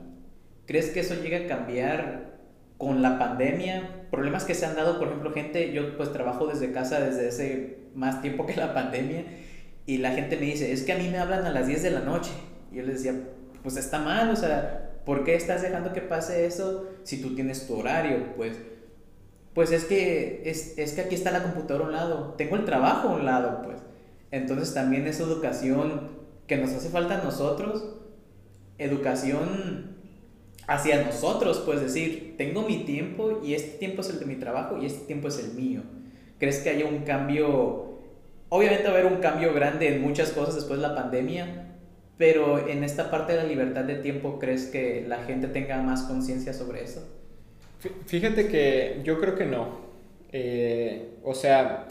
¿Crees 0.66 0.90
que 0.90 1.00
eso 1.00 1.16
llega 1.20 1.38
a 1.38 1.46
cambiar 1.48 2.38
con 2.78 3.02
la 3.02 3.18
pandemia, 3.18 4.06
problemas 4.08 4.44
que 4.44 4.54
se 4.54 4.64
han 4.64 4.76
dado, 4.76 5.00
por 5.00 5.08
ejemplo, 5.08 5.32
gente, 5.32 5.72
yo 5.72 5.96
pues 5.96 6.12
trabajo 6.12 6.46
desde 6.46 6.70
casa 6.70 7.00
desde 7.00 7.26
hace 7.26 7.78
más 7.96 8.22
tiempo 8.22 8.46
que 8.46 8.54
la 8.54 8.72
pandemia 8.72 9.24
y 9.86 9.98
la 9.98 10.12
gente 10.12 10.36
me 10.36 10.46
dice, 10.46 10.72
es 10.72 10.82
que 10.82 10.92
a 10.92 10.98
mí 10.98 11.08
me 11.08 11.18
hablan 11.18 11.44
a 11.44 11.50
las 11.50 11.66
10 11.66 11.82
de 11.82 11.90
la 11.90 12.00
noche. 12.00 12.30
Y 12.70 12.76
yo 12.76 12.82
les 12.82 13.02
decía, 13.02 13.20
pues 13.62 13.76
está 13.76 13.98
mal, 13.98 14.30
o 14.30 14.36
sea, 14.36 15.00
¿por 15.04 15.24
qué 15.24 15.34
estás 15.34 15.62
dejando 15.62 15.92
que 15.92 16.00
pase 16.00 16.46
eso 16.46 16.88
si 17.02 17.20
tú 17.20 17.34
tienes 17.34 17.66
tu 17.66 17.78
horario? 17.78 18.34
Pues, 18.36 18.56
pues 19.54 19.72
es 19.72 19.84
que, 19.84 20.42
es, 20.46 20.78
es 20.78 20.92
que 20.92 21.02
aquí 21.02 21.14
está 21.14 21.30
la 21.30 21.42
computadora 21.42 21.84
a 21.84 21.88
un 21.88 21.92
lado, 21.94 22.34
tengo 22.38 22.56
el 22.56 22.64
trabajo 22.64 23.08
a 23.08 23.14
un 23.16 23.24
lado, 23.24 23.62
pues. 23.62 23.78
Entonces 24.30 24.72
también 24.72 25.06
esa 25.06 25.24
educación 25.24 26.10
que 26.46 26.56
nos 26.56 26.70
hace 26.70 26.88
falta 26.88 27.20
a 27.20 27.24
nosotros, 27.24 27.96
educación 28.78 29.96
hacia 30.66 31.04
nosotros, 31.04 31.62
pues 31.66 31.80
decir, 31.80 32.36
tengo 32.38 32.62
mi 32.62 32.84
tiempo 32.84 33.40
y 33.44 33.54
este 33.54 33.78
tiempo 33.78 34.00
es 34.00 34.10
el 34.10 34.20
de 34.20 34.26
mi 34.26 34.36
trabajo 34.36 34.78
y 34.78 34.86
este 34.86 35.06
tiempo 35.06 35.28
es 35.28 35.38
el 35.38 35.52
mío. 35.52 35.82
¿Crees 36.38 36.60
que 36.60 36.70
haya 36.70 36.86
un 36.86 37.00
cambio? 37.00 37.91
Obviamente 38.54 38.84
va 38.84 38.90
a 38.90 38.98
haber 38.98 39.10
un 39.10 39.20
cambio 39.20 39.54
grande 39.54 39.88
en 39.88 40.02
muchas 40.02 40.30
cosas 40.32 40.56
después 40.56 40.78
de 40.78 40.86
la 40.86 40.94
pandemia, 40.94 41.68
pero 42.18 42.68
en 42.68 42.84
esta 42.84 43.10
parte 43.10 43.32
de 43.32 43.38
la 43.38 43.44
libertad 43.44 43.84
de 43.84 43.94
tiempo, 43.94 44.38
¿crees 44.38 44.66
que 44.66 45.06
la 45.08 45.24
gente 45.24 45.48
tenga 45.48 45.80
más 45.80 46.02
conciencia 46.02 46.52
sobre 46.52 46.84
eso? 46.84 47.02
Fíjate 48.04 48.48
que 48.48 49.00
yo 49.04 49.18
creo 49.18 49.36
que 49.36 49.46
no. 49.46 49.80
Eh, 50.32 51.14
o 51.24 51.34
sea, 51.34 51.88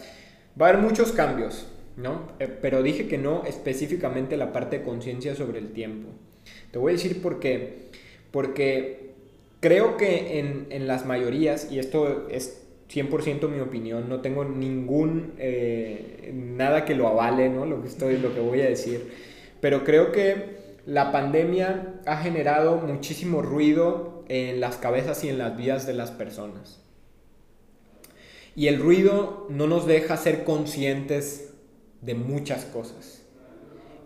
va 0.61 0.67
a 0.67 0.69
haber 0.69 0.83
muchos 0.83 1.13
cambios, 1.13 1.67
¿no? 1.97 2.33
Eh, 2.37 2.47
pero 2.61 2.83
dije 2.83 3.07
que 3.07 3.17
no 3.17 3.43
específicamente 3.47 4.37
la 4.37 4.53
parte 4.53 4.77
de 4.77 4.85
conciencia 4.85 5.33
sobre 5.33 5.57
el 5.57 5.73
tiempo. 5.73 6.09
Te 6.69 6.77
voy 6.77 6.91
a 6.91 6.95
decir 6.95 7.23
por 7.23 7.39
qué 7.39 7.89
porque 8.29 9.13
creo 9.61 9.97
que 9.97 10.37
en, 10.37 10.67
en 10.69 10.85
las 10.85 11.07
mayorías, 11.07 11.71
y 11.71 11.79
esto 11.79 12.27
es 12.29 12.60
100% 12.93 13.47
mi 13.47 13.59
opinión, 13.61 14.09
no 14.09 14.21
tengo 14.21 14.43
ningún, 14.43 15.33
eh, 15.37 16.31
nada 16.33 16.83
que 16.83 16.95
lo 16.95 17.07
avale, 17.07 17.49
¿no? 17.49 17.65
Lo 17.65 17.81
que, 17.81 17.87
estoy, 17.87 18.17
lo 18.17 18.33
que 18.33 18.41
voy 18.41 18.61
a 18.61 18.65
decir, 18.65 19.11
pero 19.61 19.83
creo 19.83 20.11
que 20.11 20.61
la 20.85 21.11
pandemia 21.11 22.01
ha 22.05 22.17
generado 22.17 22.77
muchísimo 22.77 23.41
ruido 23.41 24.25
en 24.27 24.59
las 24.59 24.77
cabezas 24.77 25.23
y 25.23 25.29
en 25.29 25.37
las 25.37 25.55
vidas 25.55 25.85
de 25.85 25.93
las 25.93 26.11
personas. 26.11 26.81
Y 28.55 28.67
el 28.67 28.79
ruido 28.79 29.47
no 29.49 29.67
nos 29.67 29.87
deja 29.87 30.17
ser 30.17 30.43
conscientes 30.43 31.53
de 32.01 32.15
muchas 32.15 32.65
cosas. 32.65 33.23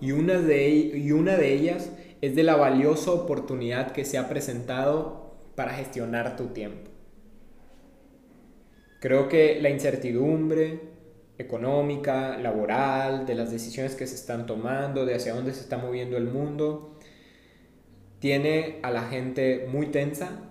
Y 0.01 0.11
una 0.11 0.39
de, 0.39 0.69
y 0.69 1.11
una 1.11 1.37
de 1.37 1.53
ellas 1.53 1.89
es 2.21 2.35
de 2.35 2.43
la 2.43 2.55
valiosa 2.55 3.11
oportunidad 3.11 3.91
que 3.91 4.05
se 4.05 4.17
ha 4.17 4.29
presentado 4.29 5.33
para 5.55 5.73
gestionar 5.73 6.35
tu 6.35 6.47
tiempo. 6.47 6.94
Creo 9.05 9.29
que 9.29 9.61
la 9.61 9.69
incertidumbre 9.69 10.79
económica, 11.37 12.39
laboral, 12.39 13.27
de 13.27 13.35
las 13.35 13.51
decisiones 13.51 13.93
que 13.93 14.07
se 14.07 14.15
están 14.15 14.47
tomando, 14.47 15.05
de 15.05 15.13
hacia 15.13 15.35
dónde 15.35 15.53
se 15.53 15.61
está 15.61 15.77
moviendo 15.77 16.17
el 16.17 16.25
mundo, 16.25 16.97
tiene 18.17 18.79
a 18.81 18.89
la 18.89 19.03
gente 19.03 19.67
muy 19.71 19.91
tensa, 19.91 20.49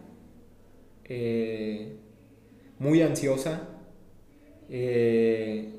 eh, 1.03 1.97
muy 2.79 3.03
ansiosa 3.03 3.71
eh, 4.69 5.73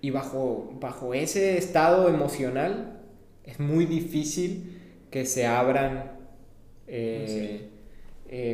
y 0.00 0.10
bajo, 0.10 0.76
bajo 0.80 1.14
ese 1.14 1.56
estado 1.56 2.08
emocional 2.08 3.00
es 3.44 3.60
muy 3.60 3.86
difícil 3.86 5.06
que 5.12 5.24
se 5.24 5.46
abran 5.46 6.18
eh, 6.88 7.68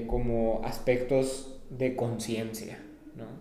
como 0.07 0.61
aspectos 0.64 1.62
de 1.70 1.96
conciencia. 1.96 2.78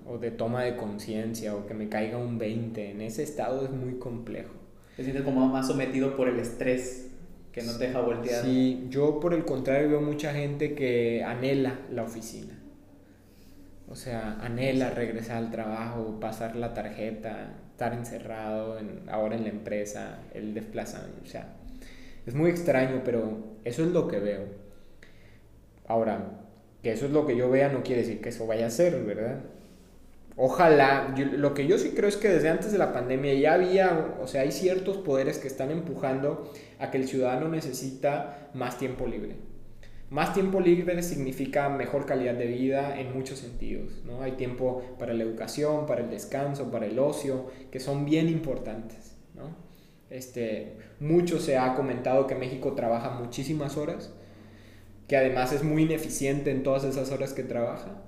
O 0.09 0.17
de 0.17 0.31
toma 0.31 0.63
de 0.63 0.75
conciencia, 0.75 1.55
o 1.55 1.67
que 1.67 1.73
me 1.73 1.87
caiga 1.87 2.17
un 2.17 2.37
20. 2.37 2.91
En 2.91 3.01
ese 3.01 3.23
estado 3.23 3.63
es 3.63 3.71
muy 3.71 3.99
complejo. 3.99 4.53
Te 4.97 5.03
sientes 5.03 5.23
como 5.23 5.47
más 5.47 5.67
sometido 5.67 6.17
por 6.17 6.27
el 6.27 6.39
estrés 6.39 7.11
que 7.51 7.61
no 7.61 7.77
te 7.77 7.87
deja 7.87 8.01
voltear. 8.01 8.43
Sí, 8.43 8.87
yo 8.89 9.19
por 9.19 9.33
el 9.33 9.45
contrario 9.45 9.89
veo 9.89 10.01
mucha 10.01 10.33
gente 10.33 10.73
que 10.73 11.23
anhela 11.23 11.79
la 11.91 12.03
oficina. 12.03 12.59
O 13.87 13.95
sea, 13.95 14.39
anhela 14.41 14.91
regresar 14.91 15.37
al 15.37 15.51
trabajo, 15.51 16.19
pasar 16.19 16.55
la 16.55 16.73
tarjeta, 16.73 17.53
estar 17.71 17.93
encerrado 17.93 18.77
en, 18.77 19.09
ahora 19.09 19.35
en 19.35 19.43
la 19.43 19.49
empresa, 19.49 20.19
el 20.33 20.53
desplazamiento. 20.53 21.21
O 21.23 21.27
sea, 21.27 21.55
es 22.25 22.35
muy 22.35 22.51
extraño, 22.51 23.01
pero 23.03 23.55
eso 23.63 23.83
es 23.83 23.91
lo 23.91 24.07
que 24.07 24.19
veo. 24.19 24.45
Ahora, 25.87 26.41
que 26.83 26.91
eso 26.91 27.05
es 27.05 27.11
lo 27.11 27.25
que 27.25 27.35
yo 27.35 27.49
vea 27.49 27.69
no 27.69 27.83
quiere 27.83 28.01
decir 28.01 28.21
que 28.21 28.29
eso 28.29 28.45
vaya 28.45 28.67
a 28.67 28.69
ser, 28.69 29.03
¿verdad? 29.03 29.39
Ojalá, 30.41 31.13
lo 31.17 31.53
que 31.53 31.67
yo 31.67 31.77
sí 31.77 31.89
creo 31.89 32.07
es 32.07 32.15
que 32.15 32.29
desde 32.29 32.47
antes 32.47 32.71
de 32.71 32.77
la 32.77 32.93
pandemia 32.93 33.33
ya 33.33 33.55
había, 33.55 34.15
o 34.21 34.25
sea, 34.25 34.43
hay 34.43 34.53
ciertos 34.53 34.95
poderes 34.95 35.37
que 35.37 35.49
están 35.49 35.69
empujando 35.69 36.49
a 36.79 36.91
que 36.91 36.97
el 36.97 37.09
ciudadano 37.09 37.49
necesita 37.49 38.49
más 38.53 38.77
tiempo 38.77 39.05
libre. 39.05 39.35
Más 40.09 40.33
tiempo 40.33 40.61
libre 40.61 41.03
significa 41.03 41.67
mejor 41.67 42.05
calidad 42.05 42.35
de 42.35 42.45
vida 42.45 42.97
en 42.97 43.13
muchos 43.13 43.39
sentidos, 43.39 44.01
¿no? 44.05 44.21
Hay 44.21 44.37
tiempo 44.37 44.81
para 44.97 45.13
la 45.13 45.23
educación, 45.25 45.85
para 45.85 46.03
el 46.03 46.09
descanso, 46.09 46.71
para 46.71 46.85
el 46.85 46.97
ocio, 46.99 47.47
que 47.69 47.81
son 47.81 48.05
bien 48.05 48.29
importantes, 48.29 49.17
¿no? 49.35 49.57
Este, 50.09 50.77
mucho 51.01 51.41
se 51.41 51.57
ha 51.57 51.75
comentado 51.75 52.27
que 52.27 52.35
México 52.35 52.75
trabaja 52.75 53.09
muchísimas 53.09 53.75
horas, 53.75 54.13
que 55.09 55.17
además 55.17 55.51
es 55.51 55.65
muy 55.65 55.83
ineficiente 55.83 56.49
en 56.49 56.63
todas 56.63 56.85
esas 56.85 57.11
horas 57.11 57.33
que 57.33 57.43
trabaja 57.43 58.03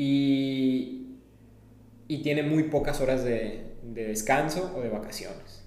y, 0.00 1.16
y 2.06 2.22
tiene 2.22 2.44
muy 2.44 2.64
pocas 2.64 3.00
horas 3.00 3.24
de, 3.24 3.64
de 3.82 4.06
descanso 4.06 4.72
o 4.76 4.80
de 4.80 4.90
vacaciones. 4.90 5.64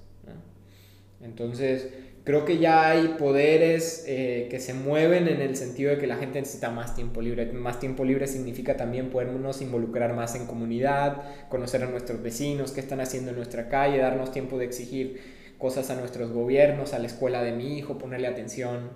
Entonces, 1.20 1.90
creo 2.24 2.46
que 2.46 2.58
ya 2.58 2.90
hay 2.90 3.16
poderes 3.20 4.06
eh, 4.08 4.48
que 4.50 4.62
se 4.62 4.74
mueven 4.74 5.28
en 5.28 5.42
el 5.42 5.58
sentido 5.58 5.92
de 5.92 5.98
que 5.98 6.08
la 6.08 6.16
gente 6.16 6.40
necesita 6.40 6.72
más 6.72 6.96
tiempo 6.96 7.22
libre. 7.22 7.52
Más 7.52 7.82
tiempo 7.82 8.06
libre 8.06 8.26
significa 8.26 8.78
también 8.78 9.10
podernos 9.10 9.62
involucrar 9.62 10.16
más 10.16 10.34
en 10.36 10.48
comunidad, 10.48 11.50
conocer 11.50 11.84
a 11.84 11.88
nuestros 11.88 12.24
vecinos, 12.24 12.72
qué 12.72 12.80
están 12.80 13.02
haciendo 13.02 13.32
en 13.32 13.36
nuestra 13.36 13.68
calle, 13.68 13.98
darnos 13.98 14.32
tiempo 14.32 14.58
de 14.58 14.66
exigir 14.66 15.22
cosas 15.58 15.90
a 15.90 15.96
nuestros 15.96 16.32
gobiernos, 16.32 16.94
a 16.94 17.00
la 17.00 17.08
escuela 17.08 17.44
de 17.44 17.52
mi 17.52 17.78
hijo, 17.78 17.98
ponerle 17.98 18.28
atención, 18.28 18.92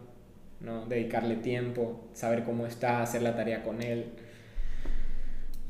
¿no? 0.61 0.85
dedicarle 0.85 1.35
tiempo, 1.35 2.07
saber 2.13 2.45
cómo 2.45 2.65
está, 2.65 3.01
hacer 3.01 3.21
la 3.21 3.35
tarea 3.35 3.63
con 3.63 3.83
él. 3.83 4.13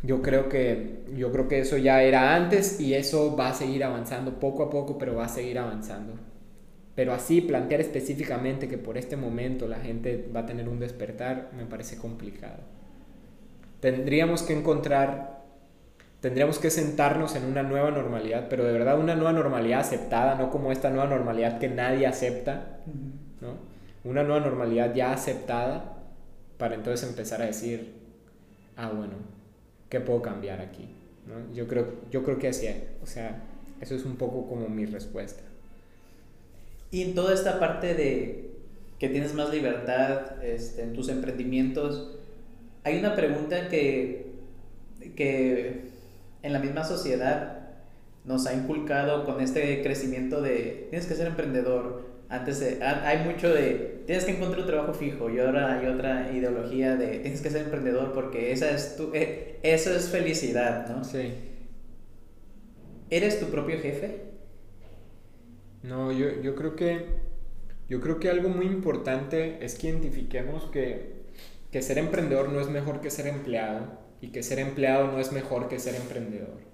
Yo 0.03 0.21
creo 0.21 0.49
que 0.49 1.03
yo 1.15 1.31
creo 1.31 1.47
que 1.47 1.59
eso 1.59 1.77
ya 1.77 2.03
era 2.03 2.35
antes 2.35 2.79
y 2.79 2.93
eso 2.93 3.35
va 3.35 3.49
a 3.49 3.53
seguir 3.53 3.83
avanzando 3.83 4.39
poco 4.39 4.63
a 4.63 4.69
poco, 4.69 4.97
pero 4.97 5.15
va 5.15 5.25
a 5.25 5.29
seguir 5.29 5.57
avanzando. 5.57 6.13
Pero 6.95 7.13
así 7.13 7.41
plantear 7.41 7.81
específicamente 7.81 8.67
que 8.69 8.77
por 8.77 8.97
este 8.97 9.17
momento 9.17 9.67
la 9.67 9.79
gente 9.79 10.29
va 10.33 10.41
a 10.41 10.45
tener 10.45 10.69
un 10.69 10.79
despertar 10.79 11.51
me 11.55 11.65
parece 11.65 11.97
complicado. 11.97 12.59
Tendríamos 13.81 14.43
que 14.43 14.57
encontrar, 14.57 15.43
tendríamos 16.21 16.57
que 16.57 16.69
sentarnos 16.69 17.35
en 17.35 17.45
una 17.45 17.63
nueva 17.63 17.91
normalidad, 17.91 18.47
pero 18.49 18.63
de 18.63 18.71
verdad 18.71 18.97
una 18.97 19.15
nueva 19.15 19.33
normalidad 19.33 19.81
aceptada, 19.81 20.35
no 20.35 20.49
como 20.49 20.71
esta 20.71 20.89
nueva 20.89 21.07
normalidad 21.07 21.59
que 21.59 21.67
nadie 21.67 22.07
acepta, 22.07 22.79
¿no? 23.41 23.75
Una 24.09 24.23
nueva 24.23 24.39
normalidad 24.39 24.93
ya 24.93 25.11
aceptada 25.11 25.97
para 26.57 26.75
entonces 26.75 27.07
empezar 27.07 27.41
a 27.41 27.45
decir, 27.45 27.93
ah, 28.77 28.89
bueno, 28.89 29.13
¿qué 29.89 29.99
puedo 29.99 30.21
cambiar 30.21 30.61
aquí? 30.61 30.87
¿no? 31.27 31.53
Yo, 31.53 31.67
creo, 31.67 31.93
yo 32.11 32.23
creo 32.23 32.37
que 32.39 32.47
así, 32.47 32.67
o 33.03 33.07
sea, 33.07 33.43
eso 33.81 33.95
es 33.95 34.05
un 34.05 34.15
poco 34.15 34.47
como 34.47 34.69
mi 34.69 34.85
respuesta. 34.85 35.43
Y 36.91 37.01
en 37.01 37.15
toda 37.15 37.33
esta 37.33 37.59
parte 37.59 37.93
de 37.93 38.51
que 38.99 39.09
tienes 39.09 39.33
más 39.33 39.51
libertad 39.51 40.43
este, 40.43 40.83
en 40.83 40.93
tus 40.93 41.09
emprendimientos, 41.09 42.17
hay 42.83 42.99
una 42.99 43.15
pregunta 43.15 43.67
que, 43.67 44.31
que 45.15 45.81
en 46.43 46.53
la 46.53 46.59
misma 46.59 46.83
sociedad 46.83 47.65
nos 48.23 48.47
ha 48.47 48.53
inculcado 48.53 49.25
con 49.25 49.41
este 49.41 49.83
crecimiento 49.83 50.41
de 50.41 50.87
tienes 50.89 51.07
que 51.07 51.15
ser 51.15 51.27
emprendedor. 51.27 52.14
Antes 52.29 52.79
hay 52.81 53.23
mucho 53.23 53.53
de 53.53 54.03
tienes 54.05 54.25
que 54.25 54.31
encontrar 54.31 54.61
un 54.61 54.67
trabajo 54.67 54.93
fijo 54.93 55.29
y 55.29 55.39
ahora 55.39 55.79
hay 55.79 55.87
otra 55.87 56.31
ideología 56.31 56.95
de 56.95 57.19
tienes 57.19 57.41
que 57.41 57.49
ser 57.49 57.63
emprendedor 57.63 58.13
porque 58.13 58.51
esa 58.51 58.71
es 58.71 58.97
tu, 58.97 59.11
eh, 59.13 59.59
eso 59.61 59.95
es 59.95 60.09
felicidad, 60.09 60.87
¿no? 60.87 61.03
Sí. 61.03 61.33
¿Eres 63.09 63.39
tu 63.39 63.47
propio 63.47 63.79
jefe? 63.79 64.21
No, 65.83 66.11
yo, 66.11 66.41
yo, 66.41 66.55
creo 66.55 66.75
que, 66.75 67.05
yo 67.87 68.01
creo 68.01 68.19
que 68.19 68.29
algo 68.29 68.49
muy 68.49 68.65
importante 68.65 69.63
es 69.63 69.75
que 69.75 69.89
identifiquemos 69.89 70.65
que, 70.71 71.25
que 71.71 71.83
ser 71.83 71.99
emprendedor 71.99 72.49
no 72.49 72.59
es 72.59 72.69
mejor 72.69 73.01
que 73.01 73.11
ser 73.11 73.27
empleado 73.27 73.99
y 74.19 74.29
que 74.29 74.41
ser 74.41 74.57
empleado 74.57 75.11
no 75.11 75.19
es 75.19 75.31
mejor 75.31 75.67
que 75.67 75.77
ser 75.77 75.93
emprendedor. 75.95 76.64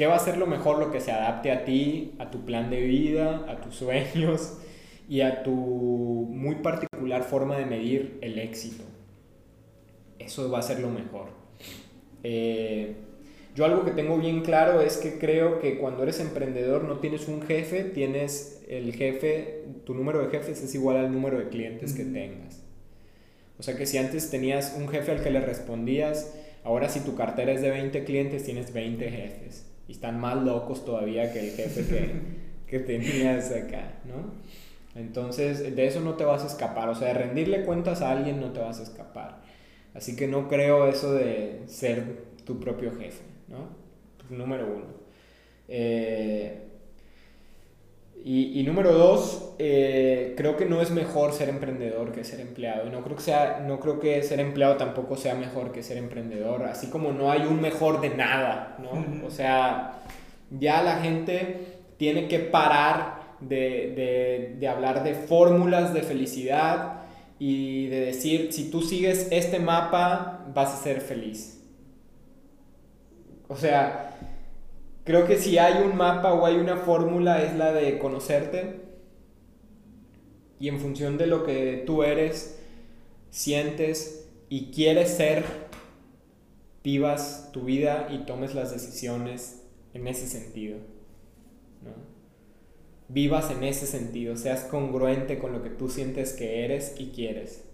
¿Qué 0.00 0.06
va 0.06 0.16
a 0.16 0.18
ser 0.18 0.38
lo 0.38 0.46
mejor? 0.46 0.78
Lo 0.78 0.90
que 0.90 0.98
se 0.98 1.12
adapte 1.12 1.52
a 1.52 1.66
ti, 1.66 2.14
a 2.18 2.30
tu 2.30 2.46
plan 2.46 2.70
de 2.70 2.80
vida, 2.80 3.44
a 3.46 3.60
tus 3.60 3.74
sueños 3.74 4.56
y 5.10 5.20
a 5.20 5.42
tu 5.42 5.52
muy 5.52 6.54
particular 6.54 7.22
forma 7.22 7.58
de 7.58 7.66
medir 7.66 8.16
el 8.22 8.38
éxito. 8.38 8.82
eso 10.18 10.50
va 10.50 10.60
a 10.60 10.62
ser 10.62 10.80
lo 10.80 10.88
mejor. 10.88 11.26
Eh, 12.22 12.94
yo 13.54 13.66
algo 13.66 13.84
que 13.84 13.90
tengo 13.90 14.16
bien 14.16 14.40
claro 14.40 14.80
es 14.80 14.96
que 14.96 15.18
creo 15.18 15.58
que 15.60 15.76
cuando 15.76 16.02
eres 16.02 16.18
emprendedor 16.18 16.84
no 16.84 17.00
tienes 17.00 17.28
un 17.28 17.42
jefe, 17.42 17.84
tienes 17.84 18.62
el 18.70 18.94
jefe, 18.94 19.66
tu 19.84 19.92
número 19.92 20.22
de 20.22 20.30
jefes 20.30 20.62
es 20.62 20.74
igual 20.74 20.96
al 20.96 21.12
número 21.12 21.38
de 21.38 21.50
clientes 21.50 21.92
que 21.92 22.06
tengas. 22.06 22.62
O 23.58 23.62
sea 23.62 23.76
que 23.76 23.84
si 23.84 23.98
antes 23.98 24.30
tenías 24.30 24.74
un 24.78 24.88
jefe 24.88 25.12
al 25.12 25.22
que 25.22 25.30
le 25.30 25.42
respondías, 25.42 26.34
ahora 26.64 26.88
si 26.88 27.00
tu 27.00 27.16
cartera 27.16 27.52
es 27.52 27.60
de 27.60 27.68
20 27.68 28.02
clientes, 28.04 28.44
tienes 28.44 28.72
20 28.72 29.10
jefes. 29.10 29.69
Y 29.90 29.94
están 29.94 30.20
más 30.20 30.36
locos 30.36 30.84
todavía 30.84 31.32
que 31.32 31.40
el 31.40 31.50
jefe 31.50 31.84
que, 31.84 32.12
que 32.68 32.78
tenías 32.78 33.50
acá, 33.50 33.94
¿no? 34.04 34.34
Entonces, 34.94 35.74
de 35.74 35.84
eso 35.84 36.00
no 36.00 36.14
te 36.14 36.22
vas 36.22 36.44
a 36.44 36.46
escapar. 36.46 36.88
O 36.90 36.94
sea, 36.94 37.08
de 37.08 37.14
rendirle 37.14 37.64
cuentas 37.64 38.00
a 38.00 38.12
alguien 38.12 38.38
no 38.38 38.52
te 38.52 38.60
vas 38.60 38.78
a 38.78 38.84
escapar. 38.84 39.40
Así 39.92 40.14
que 40.14 40.28
no 40.28 40.46
creo 40.46 40.86
eso 40.86 41.12
de 41.12 41.62
ser 41.66 42.22
tu 42.44 42.60
propio 42.60 42.92
jefe, 42.94 43.24
¿no? 43.48 43.66
Número 44.30 44.72
uno. 44.72 44.86
Eh, 45.66 46.68
y, 48.22 48.62
número 48.64 48.92
dos, 48.92 49.54
eh, 49.58 50.34
creo 50.36 50.56
que 50.56 50.66
no 50.66 50.82
es 50.82 50.90
mejor 50.90 51.32
ser 51.32 51.48
emprendedor 51.48 52.12
que 52.12 52.22
ser 52.22 52.40
empleado. 52.40 52.86
Y 52.86 52.90
no 52.90 53.02
creo, 53.02 53.16
que 53.16 53.22
sea, 53.22 53.64
no 53.66 53.80
creo 53.80 53.98
que 53.98 54.22
ser 54.22 54.40
empleado 54.40 54.76
tampoco 54.76 55.16
sea 55.16 55.34
mejor 55.34 55.72
que 55.72 55.82
ser 55.82 55.96
emprendedor. 55.96 56.64
Así 56.64 56.88
como 56.88 57.12
no 57.12 57.30
hay 57.30 57.42
un 57.42 57.60
mejor 57.60 58.00
de 58.00 58.10
nada, 58.10 58.76
¿no? 58.78 59.26
O 59.26 59.30
sea, 59.30 60.02
ya 60.50 60.82
la 60.82 60.98
gente 60.98 61.78
tiene 61.96 62.28
que 62.28 62.40
parar 62.40 63.20
de, 63.40 63.94
de, 63.96 64.56
de 64.58 64.68
hablar 64.68 65.02
de 65.02 65.14
fórmulas 65.14 65.94
de 65.94 66.02
felicidad 66.02 67.00
y 67.38 67.86
de 67.86 68.00
decir, 68.00 68.52
si 68.52 68.70
tú 68.70 68.82
sigues 68.82 69.28
este 69.30 69.58
mapa, 69.58 70.44
vas 70.54 70.74
a 70.74 70.82
ser 70.82 71.00
feliz. 71.00 71.62
O 73.48 73.56
sea, 73.56 74.09
Creo 75.04 75.26
que 75.26 75.38
si 75.38 75.58
hay 75.58 75.82
un 75.82 75.96
mapa 75.96 76.34
o 76.34 76.44
hay 76.44 76.56
una 76.56 76.76
fórmula 76.76 77.42
es 77.42 77.54
la 77.56 77.72
de 77.72 77.98
conocerte 77.98 78.80
y 80.58 80.68
en 80.68 80.78
función 80.78 81.16
de 81.16 81.26
lo 81.26 81.44
que 81.44 81.82
tú 81.86 82.02
eres, 82.02 82.60
sientes 83.30 84.28
y 84.50 84.70
quieres 84.70 85.10
ser, 85.10 85.44
vivas 86.84 87.50
tu 87.52 87.62
vida 87.62 88.08
y 88.10 88.26
tomes 88.26 88.54
las 88.54 88.70
decisiones 88.70 89.62
en 89.94 90.06
ese 90.06 90.26
sentido. 90.26 90.78
Vivas 93.08 93.50
en 93.50 93.64
ese 93.64 93.86
sentido, 93.86 94.36
seas 94.36 94.64
congruente 94.64 95.38
con 95.38 95.52
lo 95.52 95.62
que 95.62 95.70
tú 95.70 95.88
sientes 95.88 96.34
que 96.34 96.64
eres 96.64 96.94
y 96.98 97.06
quieres. 97.06 97.64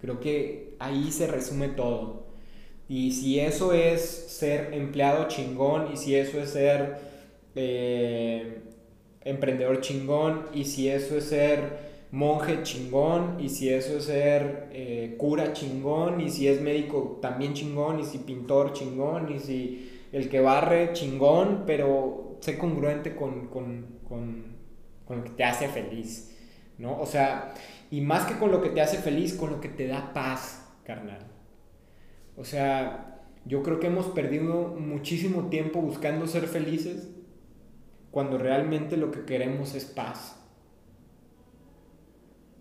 Creo 0.00 0.20
que 0.20 0.76
ahí 0.78 1.10
se 1.10 1.26
resume 1.26 1.68
todo. 1.68 2.25
Y 2.88 3.12
si 3.12 3.40
eso 3.40 3.72
es 3.72 4.00
ser 4.00 4.72
empleado 4.72 5.26
chingón, 5.28 5.92
y 5.92 5.96
si 5.96 6.14
eso 6.14 6.40
es 6.40 6.50
ser 6.50 6.98
eh, 7.56 8.60
emprendedor 9.24 9.80
chingón, 9.80 10.46
y 10.54 10.64
si 10.64 10.88
eso 10.88 11.18
es 11.18 11.24
ser 11.24 11.86
monje 12.12 12.62
chingón, 12.62 13.40
y 13.40 13.48
si 13.48 13.68
eso 13.70 13.98
es 13.98 14.04
ser 14.04 14.68
eh, 14.70 15.16
cura 15.18 15.52
chingón, 15.52 16.20
y 16.20 16.30
si 16.30 16.46
es 16.46 16.60
médico 16.60 17.18
también 17.20 17.54
chingón, 17.54 17.98
y 17.98 18.04
si 18.04 18.18
pintor 18.18 18.72
chingón, 18.72 19.34
y 19.34 19.40
si 19.40 19.90
el 20.12 20.28
que 20.28 20.40
barre 20.40 20.92
chingón, 20.92 21.64
pero 21.66 22.38
sé 22.40 22.56
congruente 22.56 23.16
con, 23.16 23.48
con, 23.48 23.98
con, 24.08 24.56
con 25.04 25.18
lo 25.18 25.24
que 25.24 25.30
te 25.30 25.42
hace 25.42 25.66
feliz, 25.68 26.36
¿no? 26.78 27.00
O 27.00 27.06
sea, 27.06 27.52
y 27.90 28.00
más 28.00 28.26
que 28.26 28.38
con 28.38 28.52
lo 28.52 28.62
que 28.62 28.70
te 28.70 28.80
hace 28.80 28.98
feliz, 28.98 29.34
con 29.34 29.50
lo 29.50 29.60
que 29.60 29.68
te 29.68 29.88
da 29.88 30.12
paz, 30.12 30.64
carnal. 30.84 31.35
O 32.36 32.44
sea, 32.44 33.22
yo 33.44 33.62
creo 33.62 33.80
que 33.80 33.86
hemos 33.86 34.06
perdido 34.06 34.74
muchísimo 34.78 35.48
tiempo 35.48 35.80
buscando 35.80 36.26
ser 36.26 36.46
felices 36.48 37.08
cuando 38.10 38.38
realmente 38.38 38.96
lo 38.96 39.10
que 39.10 39.24
queremos 39.24 39.74
es 39.74 39.84
paz. 39.84 40.36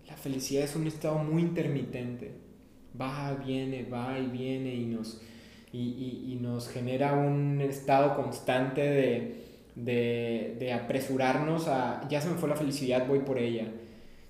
La 0.08 0.16
felicidad 0.16 0.64
es 0.64 0.76
un 0.76 0.88
estado 0.88 1.18
muy 1.18 1.42
intermitente. 1.42 2.34
Va, 3.00 3.34
viene, 3.34 3.84
va 3.84 4.20
y 4.20 4.28
viene 4.28 4.74
y 4.76 4.86
nos, 4.86 5.22
y, 5.74 6.38
nos 6.40 6.70
genera 6.70 7.14
un 7.14 7.60
estado 7.62 8.16
constante 8.16 8.82
de, 8.82 9.46
de, 9.76 10.56
de, 10.60 10.72
apresurarnos 10.72 11.68
a, 11.68 12.08
ya 12.08 12.22
se 12.22 12.30
me 12.30 12.36
fue 12.36 12.48
la 12.48 12.56
felicidad, 12.56 13.08
voy 13.08 13.20
por 13.20 13.40
ella. 13.40 13.68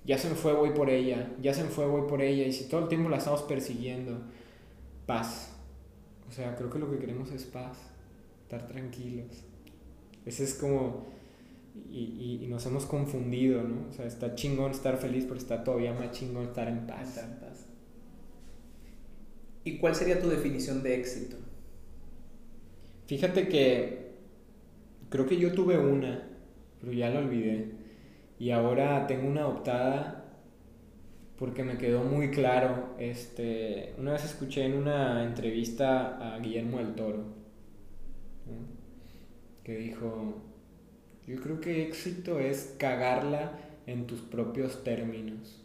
Ya 0.05 0.17
se 0.17 0.29
me 0.29 0.35
fue, 0.35 0.53
voy 0.53 0.71
por 0.71 0.89
ella. 0.89 1.31
Ya 1.41 1.53
se 1.53 1.63
me 1.63 1.69
fue, 1.69 1.85
voy 1.85 2.07
por 2.07 2.21
ella. 2.21 2.45
Y 2.47 2.53
si 2.53 2.69
todo 2.69 2.81
el 2.81 2.87
tiempo 2.87 3.09
la 3.09 3.17
estamos 3.17 3.43
persiguiendo 3.43 4.21
paz. 5.05 5.51
O 6.27 6.31
sea, 6.31 6.55
creo 6.55 6.69
que 6.69 6.79
lo 6.79 6.91
que 6.91 6.99
queremos 6.99 7.31
es 7.31 7.43
paz, 7.43 7.77
estar 8.43 8.67
tranquilos. 8.67 9.43
Ese 10.25 10.43
es 10.43 10.55
como... 10.55 11.13
Y, 11.91 12.39
y, 12.41 12.47
nos 12.47 12.65
hemos 12.65 12.85
confundido, 12.85 13.61
¿no? 13.63 13.89
O 13.89 13.91
sea, 13.91 14.05
está 14.05 14.33
chingón 14.33 14.71
estar 14.71 14.95
feliz, 14.97 15.25
pero 15.25 15.37
está 15.37 15.61
todavía 15.61 15.93
más 15.93 16.11
chingón 16.11 16.45
estar 16.45 16.69
en 16.69 16.87
paz. 16.87 17.09
Estar 17.09 17.29
en 17.29 17.39
paz. 17.39 17.65
¿Y 19.65 19.77
cuál 19.77 19.93
sería 19.93 20.21
tu 20.21 20.29
definición 20.29 20.83
de 20.83 20.95
éxito? 20.95 21.35
Fíjate 23.07 23.49
que 23.49 24.11
creo 25.09 25.25
que 25.25 25.37
yo 25.37 25.53
tuve 25.53 25.77
una, 25.77 26.27
pero 26.79 26.93
ya 26.93 27.09
la 27.09 27.19
olvidé. 27.19 27.71
Y 28.39 28.51
ahora 28.51 29.05
tengo 29.07 29.27
una 29.27 29.41
adoptada 29.41 30.24
porque 31.37 31.63
me 31.63 31.77
quedó 31.77 32.03
muy 32.03 32.31
claro. 32.31 32.95
Este, 32.99 33.93
una 33.97 34.13
vez 34.13 34.25
escuché 34.25 34.65
en 34.65 34.73
una 34.75 35.23
entrevista 35.23 36.35
a 36.35 36.39
Guillermo 36.39 36.77
del 36.77 36.95
Toro, 36.95 37.23
que 39.63 39.77
dijo, 39.77 40.41
yo 41.27 41.41
creo 41.41 41.59
que 41.59 41.83
éxito 41.83 42.39
es 42.39 42.75
cagarla 42.77 43.59
en 43.87 44.07
tus 44.07 44.21
propios 44.21 44.83
términos. 44.83 45.61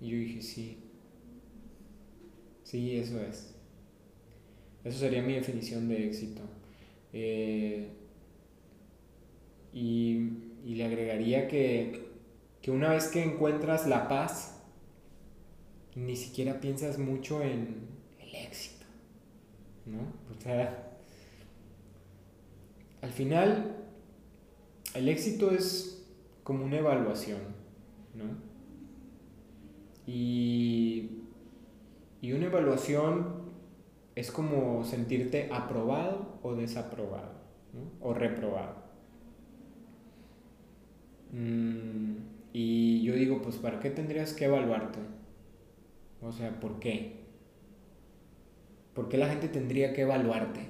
Y 0.00 0.08
yo 0.08 0.16
dije, 0.16 0.42
sí, 0.42 0.78
sí, 2.64 2.96
eso 2.96 3.20
es. 3.20 3.54
Eso 4.84 4.98
sería 4.98 5.22
mi 5.22 5.34
definición 5.34 5.88
de 5.88 6.06
éxito. 6.08 6.42
Eh, 7.12 7.88
y 9.72 10.51
y 10.64 10.74
le 10.74 10.84
agregaría 10.84 11.48
que, 11.48 12.10
que 12.60 12.70
una 12.70 12.90
vez 12.90 13.08
que 13.08 13.22
encuentras 13.22 13.86
la 13.86 14.08
paz, 14.08 14.62
ni 15.94 16.16
siquiera 16.16 16.60
piensas 16.60 16.98
mucho 16.98 17.42
en 17.42 17.86
el 18.20 18.34
éxito, 18.34 18.86
¿no? 19.86 20.00
O 20.34 20.40
sea, 20.40 20.92
al 23.02 23.10
final, 23.10 23.76
el 24.94 25.08
éxito 25.08 25.50
es 25.50 26.04
como 26.44 26.64
una 26.64 26.78
evaluación, 26.78 27.40
¿no? 28.14 28.24
Y, 30.06 31.22
y 32.20 32.32
una 32.32 32.46
evaluación 32.46 33.42
es 34.14 34.30
como 34.30 34.84
sentirte 34.84 35.48
aprobado 35.52 36.38
o 36.42 36.54
desaprobado, 36.54 37.32
¿no? 37.72 38.06
o 38.06 38.14
reprobado. 38.14 38.81
Mm, 41.32 42.16
y 42.52 43.02
yo 43.02 43.14
digo, 43.14 43.42
pues 43.42 43.56
¿para 43.56 43.80
qué 43.80 43.90
tendrías 43.90 44.34
que 44.34 44.44
evaluarte? 44.44 45.00
O 46.20 46.30
sea, 46.30 46.60
¿por 46.60 46.78
qué? 46.78 47.22
¿Por 48.94 49.08
qué 49.08 49.16
la 49.16 49.28
gente 49.28 49.48
tendría 49.48 49.92
que 49.94 50.02
evaluarte? 50.02 50.60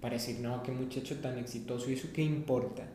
Para 0.00 0.14
decir, 0.14 0.40
no, 0.40 0.62
qué 0.62 0.72
muchacho 0.72 1.20
tan 1.20 1.38
exitoso. 1.38 1.90
¿Y 1.90 1.94
eso 1.94 2.08
qué 2.12 2.22
importa? 2.22 2.88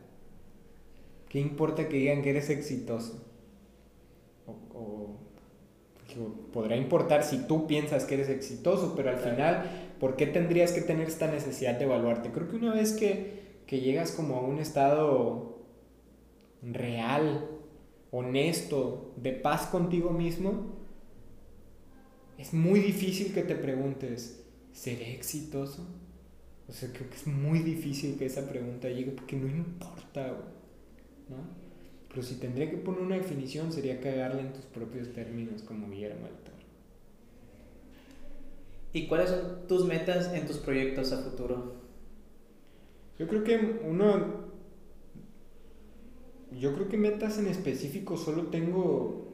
¿Qué 1.28 1.40
importa 1.40 1.88
que 1.88 1.96
digan 1.96 2.22
que 2.22 2.30
eres 2.30 2.50
exitoso? 2.50 3.24
O, 4.46 5.16
podrá 6.52 6.76
importar 6.76 7.22
si 7.22 7.46
tú 7.46 7.66
piensas 7.66 8.04
que 8.04 8.14
eres 8.14 8.28
exitoso, 8.28 8.94
pero 8.96 9.10
al 9.10 9.18
final, 9.18 9.64
¿por 9.98 10.16
qué 10.16 10.26
tendrías 10.26 10.72
que 10.72 10.80
tener 10.80 11.08
esta 11.08 11.30
necesidad 11.30 11.74
de 11.74 11.84
evaluarte? 11.84 12.30
Creo 12.30 12.48
que 12.48 12.56
una 12.56 12.72
vez 12.72 12.92
que, 12.92 13.42
que 13.66 13.80
llegas 13.80 14.12
como 14.12 14.36
a 14.36 14.40
un 14.40 14.58
estado 14.58 15.55
real, 16.72 17.48
honesto, 18.10 19.14
de 19.16 19.32
paz 19.32 19.66
contigo 19.66 20.10
mismo, 20.10 20.76
es 22.38 22.52
muy 22.52 22.80
difícil 22.80 23.32
que 23.32 23.42
te 23.42 23.54
preguntes, 23.54 24.44
¿seré 24.72 25.14
exitoso? 25.14 25.86
O 26.68 26.72
sea, 26.72 26.92
creo 26.92 27.08
que 27.08 27.16
es 27.16 27.26
muy 27.26 27.60
difícil 27.60 28.18
que 28.18 28.26
esa 28.26 28.48
pregunta 28.48 28.88
llegue 28.88 29.12
porque 29.12 29.36
no 29.36 29.48
importa, 29.48 30.36
¿no? 31.28 31.66
Pero 32.08 32.22
si 32.22 32.36
tendría 32.36 32.70
que 32.70 32.76
poner 32.76 33.00
una 33.00 33.16
definición 33.16 33.72
sería 33.72 34.00
cagarle 34.00 34.40
en 34.42 34.52
tus 34.52 34.64
propios 34.64 35.12
términos 35.12 35.62
como 35.62 35.88
Guillermo 35.88 36.26
del 36.26 36.36
¿Y 38.92 39.06
cuáles 39.08 39.28
son 39.28 39.66
tus 39.68 39.84
metas 39.84 40.32
en 40.32 40.46
tus 40.46 40.56
proyectos 40.56 41.12
a 41.12 41.22
futuro? 41.22 41.74
Yo 43.18 43.28
creo 43.28 43.44
que 43.44 43.80
uno 43.84 44.45
yo 46.58 46.74
creo 46.74 46.88
que 46.88 46.96
metas 46.96 47.38
en 47.38 47.46
específico 47.46 48.16
solo 48.16 48.46
tengo 48.46 49.26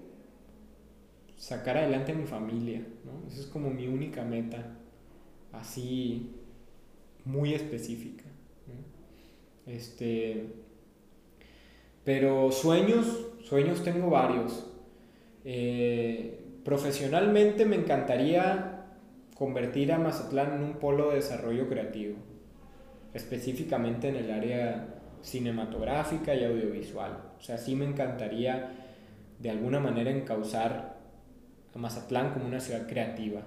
sacar 1.36 1.76
adelante 1.76 2.12
a 2.12 2.14
mi 2.14 2.24
familia, 2.24 2.86
¿no? 3.04 3.26
Esa 3.28 3.40
es 3.40 3.46
como 3.46 3.70
mi 3.70 3.88
única 3.88 4.24
meta, 4.24 4.76
así 5.52 6.30
muy 7.24 7.54
específica. 7.54 8.24
Este, 9.66 10.46
pero 12.04 12.50
sueños, 12.52 13.26
sueños 13.42 13.82
tengo 13.82 14.10
varios. 14.10 14.66
Eh, 15.44 16.40
profesionalmente 16.64 17.64
me 17.64 17.76
encantaría 17.76 18.86
convertir 19.36 19.92
a 19.92 19.98
Mazatlán 19.98 20.54
en 20.54 20.62
un 20.62 20.74
polo 20.74 21.10
de 21.10 21.16
desarrollo 21.16 21.68
creativo, 21.68 22.16
específicamente 23.14 24.08
en 24.08 24.16
el 24.16 24.30
área 24.30 24.91
cinematográfica 25.22 26.34
y 26.34 26.44
audiovisual. 26.44 27.32
O 27.38 27.42
sea, 27.42 27.56
sí 27.56 27.74
me 27.74 27.86
encantaría 27.86 28.70
de 29.38 29.50
alguna 29.50 29.80
manera 29.80 30.10
encauzar 30.10 30.98
a 31.74 31.78
Mazatlán 31.78 32.32
como 32.32 32.46
una 32.46 32.60
ciudad 32.60 32.86
creativa. 32.86 33.42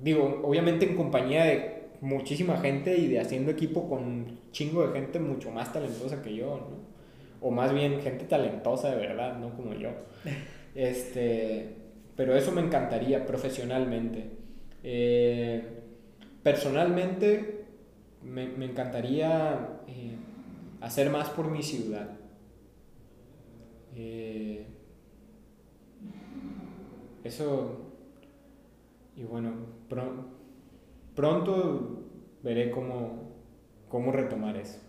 Digo, 0.00 0.40
obviamente 0.44 0.88
en 0.88 0.96
compañía 0.96 1.44
de 1.44 1.82
muchísima 2.00 2.56
gente 2.56 2.96
y 2.96 3.06
de 3.08 3.20
haciendo 3.20 3.50
equipo 3.52 3.88
con 3.88 4.02
un 4.02 4.40
chingo 4.50 4.86
de 4.86 4.92
gente 4.92 5.20
mucho 5.20 5.50
más 5.50 5.72
talentosa 5.72 6.22
que 6.22 6.34
yo, 6.34 6.56
¿no? 6.56 6.92
O 7.40 7.50
más 7.50 7.72
bien 7.72 8.00
gente 8.00 8.24
talentosa 8.24 8.90
de 8.90 8.96
verdad, 8.96 9.38
no 9.38 9.54
como 9.56 9.74
yo. 9.74 9.90
Este, 10.74 11.76
pero 12.16 12.34
eso 12.34 12.50
me 12.50 12.62
encantaría 12.62 13.26
profesionalmente. 13.26 14.24
Eh, 14.82 15.62
personalmente, 16.42 17.66
me, 18.22 18.46
me 18.48 18.64
encantaría 18.64 19.71
hacer 20.82 21.10
más 21.10 21.30
por 21.30 21.50
mi 21.50 21.62
ciudad. 21.62 22.10
Eh, 23.94 24.66
eso, 27.22 27.92
y 29.16 29.22
bueno, 29.22 29.52
pronto 31.14 32.02
veré 32.42 32.70
cómo, 32.72 33.32
cómo 33.88 34.10
retomar 34.10 34.56
eso. 34.56 34.80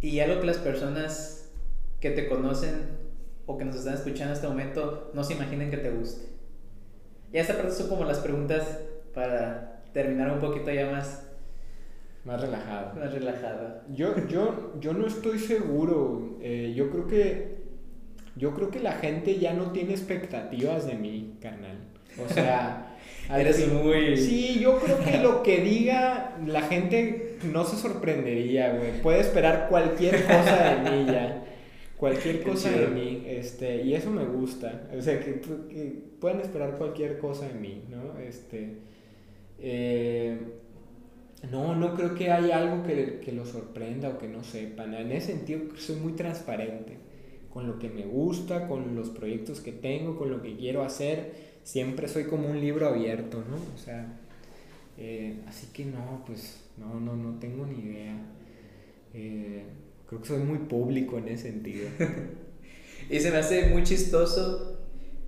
Y 0.00 0.18
algo 0.18 0.40
que 0.40 0.46
las 0.46 0.58
personas 0.58 1.52
que 2.00 2.10
te 2.10 2.28
conocen 2.28 2.98
o 3.46 3.56
que 3.56 3.64
nos 3.64 3.76
están 3.76 3.94
escuchando 3.94 4.32
en 4.32 4.32
este 4.32 4.48
momento 4.48 5.12
no 5.14 5.22
se 5.22 5.34
imaginen 5.34 5.70
que 5.70 5.76
te 5.76 5.90
guste. 5.90 6.26
Ya 7.32 7.40
esta 7.40 7.56
parte 7.56 7.70
son 7.70 7.88
como 7.88 8.04
las 8.04 8.18
preguntas 8.18 8.80
para 9.14 9.84
terminar 9.92 10.32
un 10.32 10.40
poquito 10.40 10.72
ya 10.72 10.90
más 10.90 11.31
más 12.24 12.40
relajado. 12.40 12.94
Más 12.98 13.12
relajado. 13.12 13.82
Yo, 13.92 14.14
yo, 14.28 14.74
yo 14.80 14.92
no 14.92 15.06
estoy 15.06 15.38
seguro. 15.38 16.38
Eh, 16.40 16.72
yo 16.74 16.90
creo 16.90 17.06
que. 17.06 17.62
Yo 18.36 18.54
creo 18.54 18.70
que 18.70 18.80
la 18.80 18.92
gente 18.92 19.38
ya 19.38 19.52
no 19.52 19.72
tiene 19.72 19.92
expectativas 19.92 20.86
de 20.86 20.94
mí, 20.94 21.36
carnal. 21.40 21.78
O 22.24 22.32
sea. 22.32 22.96
Eres 23.30 23.72
muy. 23.72 24.16
Sí, 24.16 24.60
yo 24.60 24.78
creo 24.78 24.98
que 24.98 25.18
lo 25.18 25.42
que 25.42 25.58
diga 25.62 26.36
la 26.46 26.62
gente 26.62 27.38
no 27.52 27.64
se 27.64 27.76
sorprendería, 27.76 28.74
güey. 28.74 29.00
Puede 29.00 29.20
esperar 29.20 29.68
cualquier 29.68 30.24
cosa 30.24 30.74
de 30.74 30.90
mí 30.90 31.06
ya. 31.06 31.44
Cualquier 31.96 32.42
cosa 32.42 32.70
de 32.70 32.88
mí. 32.88 33.24
Este, 33.26 33.82
y 33.82 33.94
eso 33.94 34.10
me 34.10 34.24
gusta. 34.24 34.88
O 34.96 35.00
sea, 35.00 35.18
que, 35.20 35.40
que 35.40 36.02
puedan 36.20 36.40
esperar 36.40 36.76
cualquier 36.76 37.18
cosa 37.18 37.48
de 37.48 37.54
mí, 37.54 37.84
¿no? 37.88 38.18
Este. 38.18 38.76
Eh, 39.58 40.38
no, 41.50 41.74
no 41.74 41.94
creo 41.94 42.14
que 42.14 42.30
haya 42.30 42.58
algo 42.58 42.84
que, 42.84 43.20
que 43.24 43.32
lo 43.32 43.44
sorprenda 43.44 44.10
o 44.10 44.18
que 44.18 44.28
no 44.28 44.44
sepan. 44.44 44.94
En 44.94 45.10
ese 45.12 45.32
sentido, 45.32 45.76
soy 45.76 45.96
muy 45.96 46.12
transparente 46.12 46.96
con 47.52 47.66
lo 47.66 47.78
que 47.78 47.90
me 47.90 48.04
gusta, 48.04 48.66
con 48.66 48.94
los 48.94 49.10
proyectos 49.10 49.60
que 49.60 49.72
tengo, 49.72 50.16
con 50.16 50.30
lo 50.30 50.40
que 50.42 50.56
quiero 50.56 50.82
hacer. 50.82 51.52
Siempre 51.64 52.08
soy 52.08 52.24
como 52.24 52.48
un 52.48 52.60
libro 52.60 52.88
abierto, 52.88 53.38
¿no? 53.48 53.56
O 53.74 53.78
sea, 53.78 54.18
eh, 54.98 55.40
así 55.46 55.68
que 55.72 55.84
no, 55.84 56.22
pues 56.26 56.60
no, 56.78 56.98
no, 56.98 57.16
no 57.16 57.38
tengo 57.38 57.66
ni 57.66 57.78
idea. 57.80 58.16
Eh, 59.14 59.64
creo 60.06 60.22
que 60.22 60.28
soy 60.28 60.38
muy 60.38 60.58
público 60.58 61.18
en 61.18 61.28
ese 61.28 61.50
sentido. 61.50 61.88
y 63.10 63.20
se 63.20 63.30
me 63.30 63.38
hace 63.38 63.66
muy 63.68 63.82
chistoso 63.82 64.78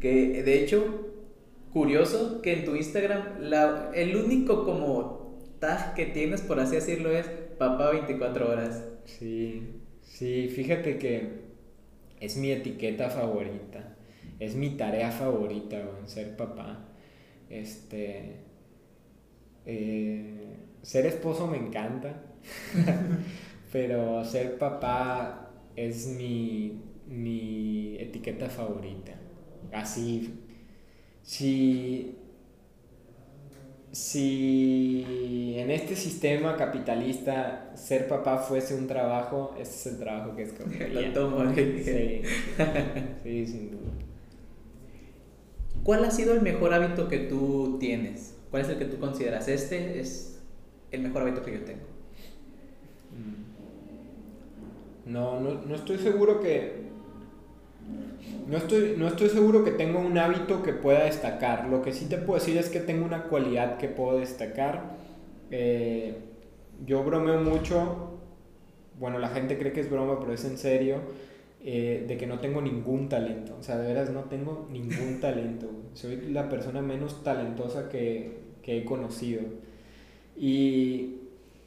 que, 0.00 0.42
de 0.42 0.62
hecho, 0.62 1.10
curioso 1.72 2.40
que 2.40 2.54
en 2.54 2.64
tu 2.64 2.74
Instagram 2.76 3.40
la, 3.40 3.90
el 3.94 4.16
único 4.16 4.64
como 4.64 5.23
que 5.94 6.06
tienes, 6.06 6.42
por 6.42 6.60
así 6.60 6.76
decirlo, 6.76 7.10
es 7.10 7.26
papá 7.58 7.90
24 7.90 8.50
horas. 8.50 8.84
Sí, 9.04 9.62
sí, 10.02 10.48
fíjate 10.48 10.98
que 10.98 11.44
es 12.20 12.36
mi 12.36 12.50
etiqueta 12.50 13.10
favorita, 13.10 13.96
es 14.40 14.54
mi 14.54 14.70
tarea 14.76 15.10
favorita, 15.10 15.82
ser 16.06 16.36
papá. 16.36 16.88
Este, 17.48 18.40
eh, 19.66 20.56
ser 20.82 21.06
esposo 21.06 21.46
me 21.46 21.56
encanta, 21.58 22.22
pero 23.72 24.24
ser 24.24 24.58
papá 24.58 25.50
es 25.76 26.06
mi, 26.08 26.82
mi 27.06 27.96
etiqueta 27.98 28.48
favorita. 28.48 29.12
Así, 29.72 30.40
si 31.22 32.23
si 33.94 35.54
en 35.56 35.70
este 35.70 35.94
sistema 35.94 36.56
capitalista 36.56 37.70
ser 37.76 38.08
papá 38.08 38.38
fuese 38.38 38.74
un 38.74 38.88
trabajo, 38.88 39.54
ese 39.56 39.70
es 39.70 39.86
el 39.86 39.98
trabajo 40.00 40.34
que 40.34 40.42
escogería. 40.42 41.00
Lo 41.08 41.12
tomo. 41.12 41.54
Sí, 41.54 42.22
sí, 43.22 43.46
sin 43.46 43.70
duda. 43.70 43.92
¿Cuál 45.84 46.04
ha 46.04 46.10
sido 46.10 46.34
el 46.34 46.42
mejor 46.42 46.74
hábito 46.74 47.08
que 47.08 47.18
tú 47.18 47.76
tienes? 47.78 48.34
¿Cuál 48.50 48.62
es 48.62 48.68
el 48.70 48.78
que 48.78 48.86
tú 48.86 48.98
consideras? 48.98 49.46
Este 49.46 50.00
es 50.00 50.40
el 50.90 51.02
mejor 51.02 51.22
hábito 51.22 51.44
que 51.44 51.52
yo 51.52 51.60
tengo. 51.60 51.84
Mm. 53.12 53.44
No, 55.12 55.38
no, 55.38 55.62
no 55.62 55.74
estoy 55.74 55.98
seguro 55.98 56.40
que 56.40 56.84
no 58.46 58.58
estoy, 58.58 58.94
no 58.98 59.08
estoy 59.08 59.30
seguro 59.30 59.64
que 59.64 59.70
tenga 59.70 59.98
un 59.98 60.16
hábito 60.18 60.62
que 60.62 60.72
pueda 60.72 61.04
destacar. 61.04 61.68
Lo 61.68 61.82
que 61.82 61.92
sí 61.92 62.06
te 62.06 62.18
puedo 62.18 62.38
decir 62.38 62.58
es 62.58 62.68
que 62.68 62.80
tengo 62.80 63.04
una 63.04 63.24
cualidad 63.24 63.78
que 63.78 63.88
puedo 63.88 64.18
destacar. 64.18 64.96
Eh, 65.50 66.14
yo 66.84 67.02
bromeo 67.04 67.40
mucho, 67.40 68.18
bueno, 68.98 69.18
la 69.18 69.28
gente 69.28 69.58
cree 69.58 69.72
que 69.72 69.80
es 69.80 69.90
broma, 69.90 70.20
pero 70.20 70.34
es 70.34 70.44
en 70.44 70.58
serio, 70.58 70.96
eh, 71.64 72.04
de 72.06 72.16
que 72.18 72.26
no 72.26 72.40
tengo 72.40 72.60
ningún 72.60 73.08
talento. 73.08 73.56
O 73.58 73.62
sea, 73.62 73.78
de 73.78 73.86
veras 73.86 74.10
no 74.10 74.24
tengo 74.24 74.68
ningún 74.70 75.20
talento. 75.20 75.70
Soy 75.94 76.30
la 76.30 76.48
persona 76.48 76.82
menos 76.82 77.22
talentosa 77.24 77.88
que, 77.88 78.40
que 78.62 78.78
he 78.78 78.84
conocido. 78.84 79.40
Y, 80.36 81.16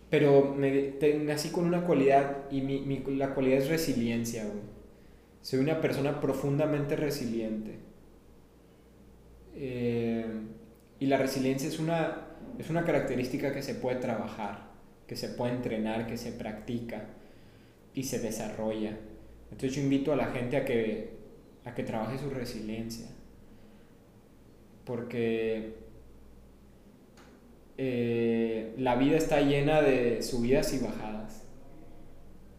pero 0.09 0.53
me, 0.55 0.93
nací 1.24 1.49
con 1.49 1.65
una 1.65 1.84
cualidad 1.86 2.49
y 2.51 2.61
mi, 2.61 2.82
mi, 2.82 3.03
la 3.15 3.34
cualidad 3.34 3.59
es 3.59 3.70
resiliencia. 3.70 4.45
Soy 5.48 5.60
una 5.60 5.80
persona 5.80 6.20
profundamente 6.20 6.98
resiliente. 6.98 7.76
Eh, 9.56 10.26
y 11.00 11.06
la 11.06 11.16
resiliencia 11.16 11.70
es 11.70 11.80
una, 11.80 12.28
es 12.60 12.70
una 12.70 12.84
característica 12.84 13.54
que 13.54 13.64
se 13.64 13.74
puede 13.74 13.95
trabajar, 14.02 14.72
que 15.08 15.16
se 15.16 15.30
puede 15.30 15.54
entrenar, 15.54 16.06
que 16.06 16.18
se 16.18 16.34
practica 16.34 17.06
y 17.93 18.04
se 18.04 18.20
desarrolla. 18.20 18.98
Entonces 19.50 19.74
yo 19.74 19.84
invito 19.84 20.12
a 20.12 20.18
la 20.18 20.26
gente 20.34 20.58
a 20.58 20.66
que, 20.66 21.12
a 21.64 21.74
que 21.74 21.84
trabaje 21.84 22.18
su 22.18 22.30
resiliencia. 22.30 23.08
Porque 24.84 25.76
eh, 27.78 28.74
la 28.78 28.98
vida 28.98 29.16
está 29.16 29.39
llena 29.39 29.82
de 29.82 30.22
subidas 30.22 30.74
y 30.74 30.80
bajadas 30.80 31.47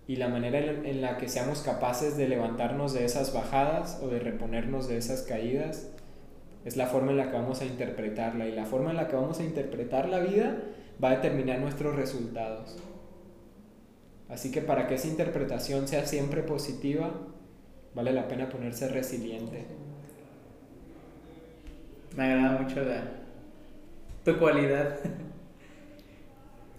y 0.09 0.17
la 0.17 0.29
manera 0.29 0.59
en 0.59 1.03
la 1.03 1.19
que 1.19 1.29
seamos 1.29 1.61
capaces 1.61 2.17
de 2.17 2.29
levantarnos 2.29 2.95
de 2.95 3.05
esas 3.05 3.35
bajadas 3.35 4.01
o 4.03 4.09
de 4.09 4.19
reponernos 4.19 4.89
de 4.89 4.97
esas 4.97 5.21
caídas 5.23 5.91
es 6.65 6.79
la 6.79 6.87
forma 6.87 7.11
en 7.11 7.19
la 7.19 7.31
que 7.31 7.37
vamos 7.37 7.61
a 7.61 7.67
interpretarla 7.67 8.49
y 8.49 8.53
la 8.53 8.65
forma 8.65 8.91
en 8.91 8.97
la 8.97 9.07
que 9.07 9.17
vamos 9.17 9.39
a 9.39 9.45
interpretar 9.45 10.09
la 10.09 10.21
vida 10.21 10.57
va 11.03 11.11
a 11.11 11.17
determinar 11.17 11.61
nuestros 11.61 11.95
resultados. 11.95 12.79
Así 14.31 14.51
que 14.51 14.63
para 14.63 14.87
que 14.87 14.95
esa 14.95 15.09
interpretación 15.09 15.87
sea 15.87 16.07
siempre 16.07 16.43
positiva, 16.43 17.11
vale 17.95 18.13
la 18.13 18.29
pena 18.29 18.49
ponerse 18.49 18.89
resiliente. 18.89 19.67
Me 22.17 22.33
agrada 22.33 22.63
mucho 22.63 22.81
la, 22.81 23.05
tu 24.25 24.39
cualidad. 24.39 24.99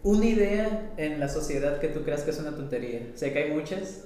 una 0.04 0.26
idea 0.26 0.92
en 0.98 1.20
la 1.20 1.28
sociedad 1.28 1.80
que 1.80 1.90
tú 1.90 2.04
creas 2.04 2.24
que 2.24 2.32
es 2.32 2.40
una 2.40 2.52
tontería. 2.52 3.02
Sé 3.16 3.34
que 3.34 3.44
hay 3.44 3.52
muchas, 3.52 4.06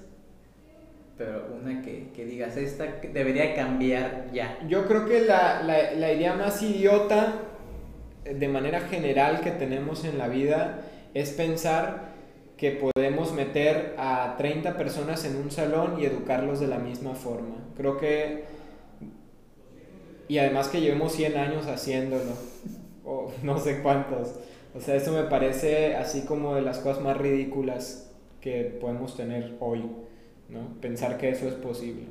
pero 1.18 1.48
una 1.62 1.82
que, 1.82 2.10
que 2.16 2.26
digas, 2.26 2.58
esta 2.58 2.86
debería 3.14 3.54
cambiar 3.56 4.30
ya. 4.34 4.58
Yo 4.68 4.88
creo 4.88 5.06
que 5.06 5.22
la, 5.22 5.62
la, 5.64 5.92
la, 5.92 6.12
idea 6.12 6.34
más 6.34 6.62
idiota 6.64 7.34
de 8.24 8.48
manera 8.48 8.82
general 8.82 9.42
que 9.42 9.52
tenemos 9.52 10.06
en 10.06 10.18
la 10.18 10.28
vida 10.28 10.82
es 11.14 11.32
pensar 11.32 12.14
que 12.58 12.72
podemos 12.72 13.34
meter 13.34 13.94
a 13.98 14.36
30 14.38 14.78
personas 14.78 15.26
en 15.26 15.36
un 15.36 15.52
salón 15.52 16.00
y 16.00 16.06
educarlos 16.06 16.60
de 16.60 16.68
la 16.68 16.78
misma 16.78 17.14
forma. 17.14 17.56
Creo 17.76 17.98
que... 17.98 18.46
Y 20.28 20.38
además 20.38 20.70
que 20.70 20.80
llevemos 20.80 21.12
100 21.12 21.38
años 21.38 21.68
haciéndolo, 21.68 22.32
o 23.04 23.32
no 23.44 23.60
sé 23.60 23.82
cuántos. 23.82 24.36
O 24.76 24.82
sea, 24.82 24.96
eso 24.96 25.12
me 25.12 25.24
parece 25.24 25.96
así 25.96 26.22
como 26.22 26.56
de 26.56 26.62
las 26.62 26.80
cosas 26.80 27.04
más 27.04 27.18
ridículas 27.18 28.12
que 28.42 28.64
podemos 28.80 29.16
tener 29.16 29.56
hoy, 29.60 29.84
¿no? 30.50 30.80
Pensar 30.82 31.18
que 31.18 31.30
eso 31.30 31.48
es 31.48 31.54
posible. 31.54 32.04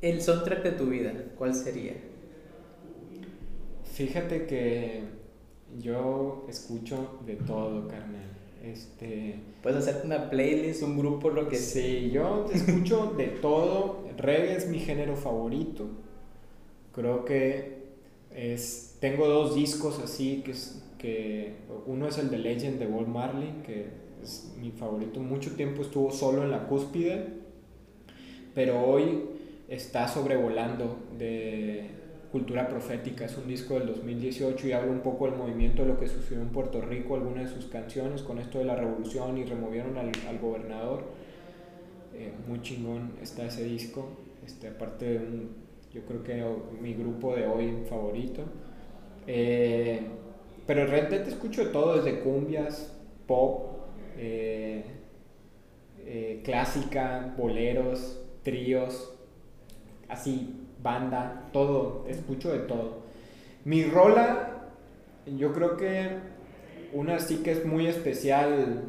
El 0.00 0.20
soundtrack 0.20 0.62
de 0.62 0.72
tu 0.72 0.86
vida, 0.86 1.12
¿cuál 1.36 1.54
sería? 1.54 1.94
Fíjate 3.84 4.46
que 4.46 5.02
yo 5.78 6.46
escucho 6.48 7.20
de 7.26 7.36
todo, 7.36 7.88
carnal. 7.88 8.36
Este, 8.62 9.38
Puedes 9.62 9.80
hacerte 9.80 10.06
una 10.06 10.30
playlist, 10.30 10.82
un 10.82 10.96
grupo, 10.98 11.30
lo 11.30 11.48
que 11.48 11.56
sea. 11.56 11.82
Sí, 11.82 12.10
yo 12.10 12.46
escucho 12.54 13.14
de 13.16 13.26
todo. 13.26 14.04
Reggae 14.16 14.56
es 14.56 14.68
mi 14.68 14.78
género 14.78 15.16
favorito. 15.16 15.88
Creo 16.92 17.24
que 17.24 17.86
es. 18.34 18.85
Tengo 19.00 19.28
dos 19.28 19.54
discos 19.54 20.00
así 20.02 20.42
que, 20.44 20.52
es, 20.52 20.82
que 20.98 21.56
uno 21.86 22.08
es 22.08 22.18
el 22.18 22.30
de 22.30 22.38
Legend 22.38 22.78
de 22.78 22.86
Bob 22.86 23.06
Marley, 23.06 23.62
que 23.64 23.88
es 24.22 24.54
mi 24.58 24.70
favorito. 24.70 25.20
Mucho 25.20 25.54
tiempo 25.54 25.82
estuvo 25.82 26.10
solo 26.10 26.42
en 26.42 26.50
la 26.50 26.66
cúspide, 26.66 27.26
pero 28.54 28.80
hoy 28.86 29.20
está 29.68 30.08
sobrevolando 30.08 30.96
de 31.18 31.90
Cultura 32.32 32.68
Profética, 32.68 33.26
es 33.26 33.36
un 33.36 33.46
disco 33.46 33.74
del 33.74 33.86
2018 33.88 34.68
y 34.68 34.72
habla 34.72 34.90
un 34.90 35.00
poco 35.00 35.26
del 35.26 35.36
movimiento 35.36 35.82
de 35.82 35.88
lo 35.88 35.98
que 35.98 36.06
sucedió 36.06 36.40
en 36.42 36.48
Puerto 36.48 36.80
Rico, 36.80 37.14
algunas 37.14 37.50
de 37.50 37.56
sus 37.56 37.70
canciones 37.70 38.22
con 38.22 38.38
esto 38.38 38.58
de 38.58 38.64
la 38.64 38.76
revolución 38.76 39.38
y 39.38 39.44
removieron 39.44 39.96
al, 39.98 40.10
al 40.28 40.38
gobernador. 40.38 41.04
Eh, 42.14 42.32
muy 42.48 42.62
chingón 42.62 43.12
está 43.22 43.44
ese 43.46 43.64
disco, 43.64 44.08
este, 44.44 44.68
aparte 44.68 45.04
de 45.04 45.18
un, 45.18 45.50
yo 45.92 46.02
creo 46.06 46.22
que 46.22 46.44
mi 46.80 46.94
grupo 46.94 47.34
de 47.34 47.46
hoy 47.46 47.84
favorito. 47.88 48.42
Eh, 49.26 50.00
pero 50.66 50.82
en 50.82 50.88
realidad 50.88 51.22
te 51.24 51.30
escucho 51.30 51.64
de 51.64 51.70
todo, 51.70 51.96
desde 51.96 52.20
cumbias, 52.20 52.96
pop, 53.26 53.86
eh, 54.16 54.84
clásica, 56.44 57.34
boleros, 57.36 58.22
tríos, 58.42 59.12
así 60.08 60.66
banda, 60.82 61.48
todo, 61.52 62.04
escucho 62.08 62.52
de 62.52 62.60
todo. 62.60 63.02
Mi 63.64 63.84
rola, 63.84 64.68
yo 65.26 65.52
creo 65.52 65.76
que 65.76 66.10
una 66.92 67.18
sí 67.18 67.38
que 67.42 67.50
es 67.50 67.66
muy 67.66 67.88
especial, 67.88 68.84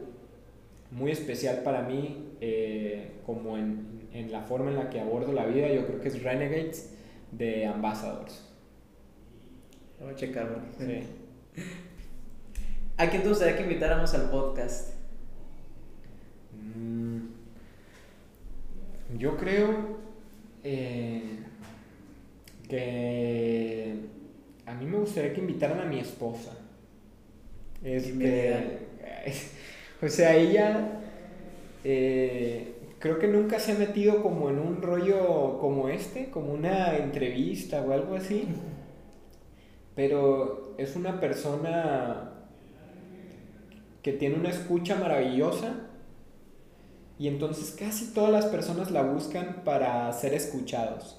muy 0.92 1.12
especial 1.12 1.64
para 1.64 1.82
mí, 1.82 2.34
eh, 2.40 3.14
como 3.26 3.58
en, 3.58 4.08
en, 4.14 4.32
la 4.32 4.42
forma 4.42 4.70
en 4.70 4.78
la 4.78 4.90
que 4.90 5.00
abordo 5.00 5.34
la 5.34 5.48
vida, 5.48 5.68
yo 5.70 5.88
creo 5.88 6.00
que 6.00 6.10
es 6.10 6.22
Renegades 6.22 6.96
de 7.32 7.66
Ambassadors. 7.66 8.47
Vamos 10.00 10.14
a 10.14 10.18
checarlo. 10.18 10.60
Sí. 10.78 11.04
¿A 12.98 13.10
quién 13.10 13.22
te 13.22 13.30
gustaría 13.30 13.56
que 13.56 13.64
invitáramos 13.64 14.14
al 14.14 14.30
podcast? 14.30 14.94
Mm, 16.54 17.20
yo 19.18 19.38
creo... 19.38 19.98
Eh, 20.64 21.38
que 22.68 23.96
a 24.66 24.74
mí 24.74 24.86
me 24.86 24.98
gustaría 24.98 25.34
que 25.34 25.42
invitaran 25.42 25.80
a 25.80 25.86
mi 25.86 26.00
esposa. 26.00 26.52
Este, 27.84 28.80
o 30.02 30.10
sea, 30.10 30.36
ella 30.36 31.00
eh, 31.84 32.74
creo 33.00 33.20
que 33.20 33.28
nunca 33.28 33.60
se 33.60 33.74
ha 33.74 33.76
metido 33.76 34.22
como 34.22 34.50
en 34.50 34.60
un 34.60 34.82
rollo 34.82 35.60
como 35.60 35.90
este, 35.90 36.30
como 36.30 36.54
una 36.54 36.98
entrevista 36.98 37.82
o 37.82 37.94
algo 37.94 38.16
así. 38.16 38.48
Pero 39.98 40.74
es 40.78 40.96
una 40.96 41.20
persona 41.20 42.32
que 44.02 44.14
tiene 44.14 44.36
una 44.36 44.50
escucha 44.50 44.96
maravillosa 44.96 45.74
y 47.20 47.28
entonces 47.28 47.76
casi 47.78 48.14
todas 48.14 48.32
las 48.32 48.46
personas 48.46 48.92
la 48.92 49.02
buscan 49.02 49.64
para 49.66 50.10
ser 50.14 50.34
escuchados. 50.34 51.18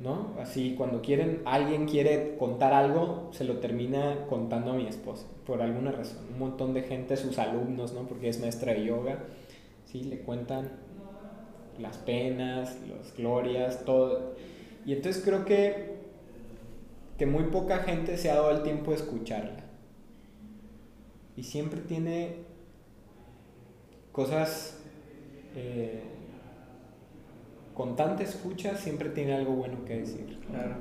¿no? 0.00 0.34
Así, 0.40 0.74
cuando 0.76 1.02
quieren, 1.02 1.42
alguien 1.44 1.86
quiere 1.86 2.36
contar 2.38 2.72
algo, 2.72 3.28
se 3.32 3.44
lo 3.44 3.58
termina 3.58 4.26
contando 4.28 4.72
a 4.72 4.74
mi 4.74 4.86
esposa, 4.86 5.26
por 5.46 5.62
alguna 5.62 5.92
razón. 5.92 6.18
Un 6.32 6.38
montón 6.38 6.74
de 6.74 6.82
gente, 6.82 7.16
sus 7.16 7.38
alumnos, 7.38 7.92
¿no? 7.92 8.08
Porque 8.08 8.28
es 8.28 8.40
maestra 8.40 8.72
de 8.72 8.86
yoga, 8.86 9.18
¿sí? 9.84 10.02
Le 10.02 10.20
cuentan 10.20 10.70
las 11.78 11.98
penas, 11.98 12.76
las 12.88 13.14
glorias, 13.14 13.84
todo. 13.84 14.34
Y 14.86 14.94
entonces 14.94 15.22
creo 15.22 15.44
que, 15.44 15.99
que 17.20 17.26
muy 17.26 17.44
poca 17.44 17.80
gente 17.80 18.16
se 18.16 18.30
ha 18.30 18.36
dado 18.36 18.50
el 18.50 18.62
tiempo 18.62 18.92
de 18.92 18.96
escucharla. 18.96 19.62
Y 21.36 21.42
siempre 21.42 21.82
tiene 21.82 22.36
cosas... 24.10 24.78
Eh, 25.54 26.00
con 27.74 27.94
tanta 27.94 28.22
escucha 28.22 28.74
siempre 28.74 29.10
tiene 29.10 29.34
algo 29.34 29.52
bueno 29.52 29.84
que 29.84 29.98
decir. 29.98 30.38
Claro. 30.48 30.76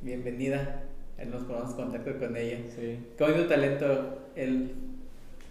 Bienvenida. 0.00 0.84
Nos 1.26 1.42
ponemos 1.42 1.70
en 1.70 1.76
contacto 1.76 2.18
con 2.20 2.36
ella. 2.36 2.58
Sí. 2.76 2.96
Con 3.18 3.34
tu 3.34 3.48
talento, 3.48 4.28
el 4.36 4.74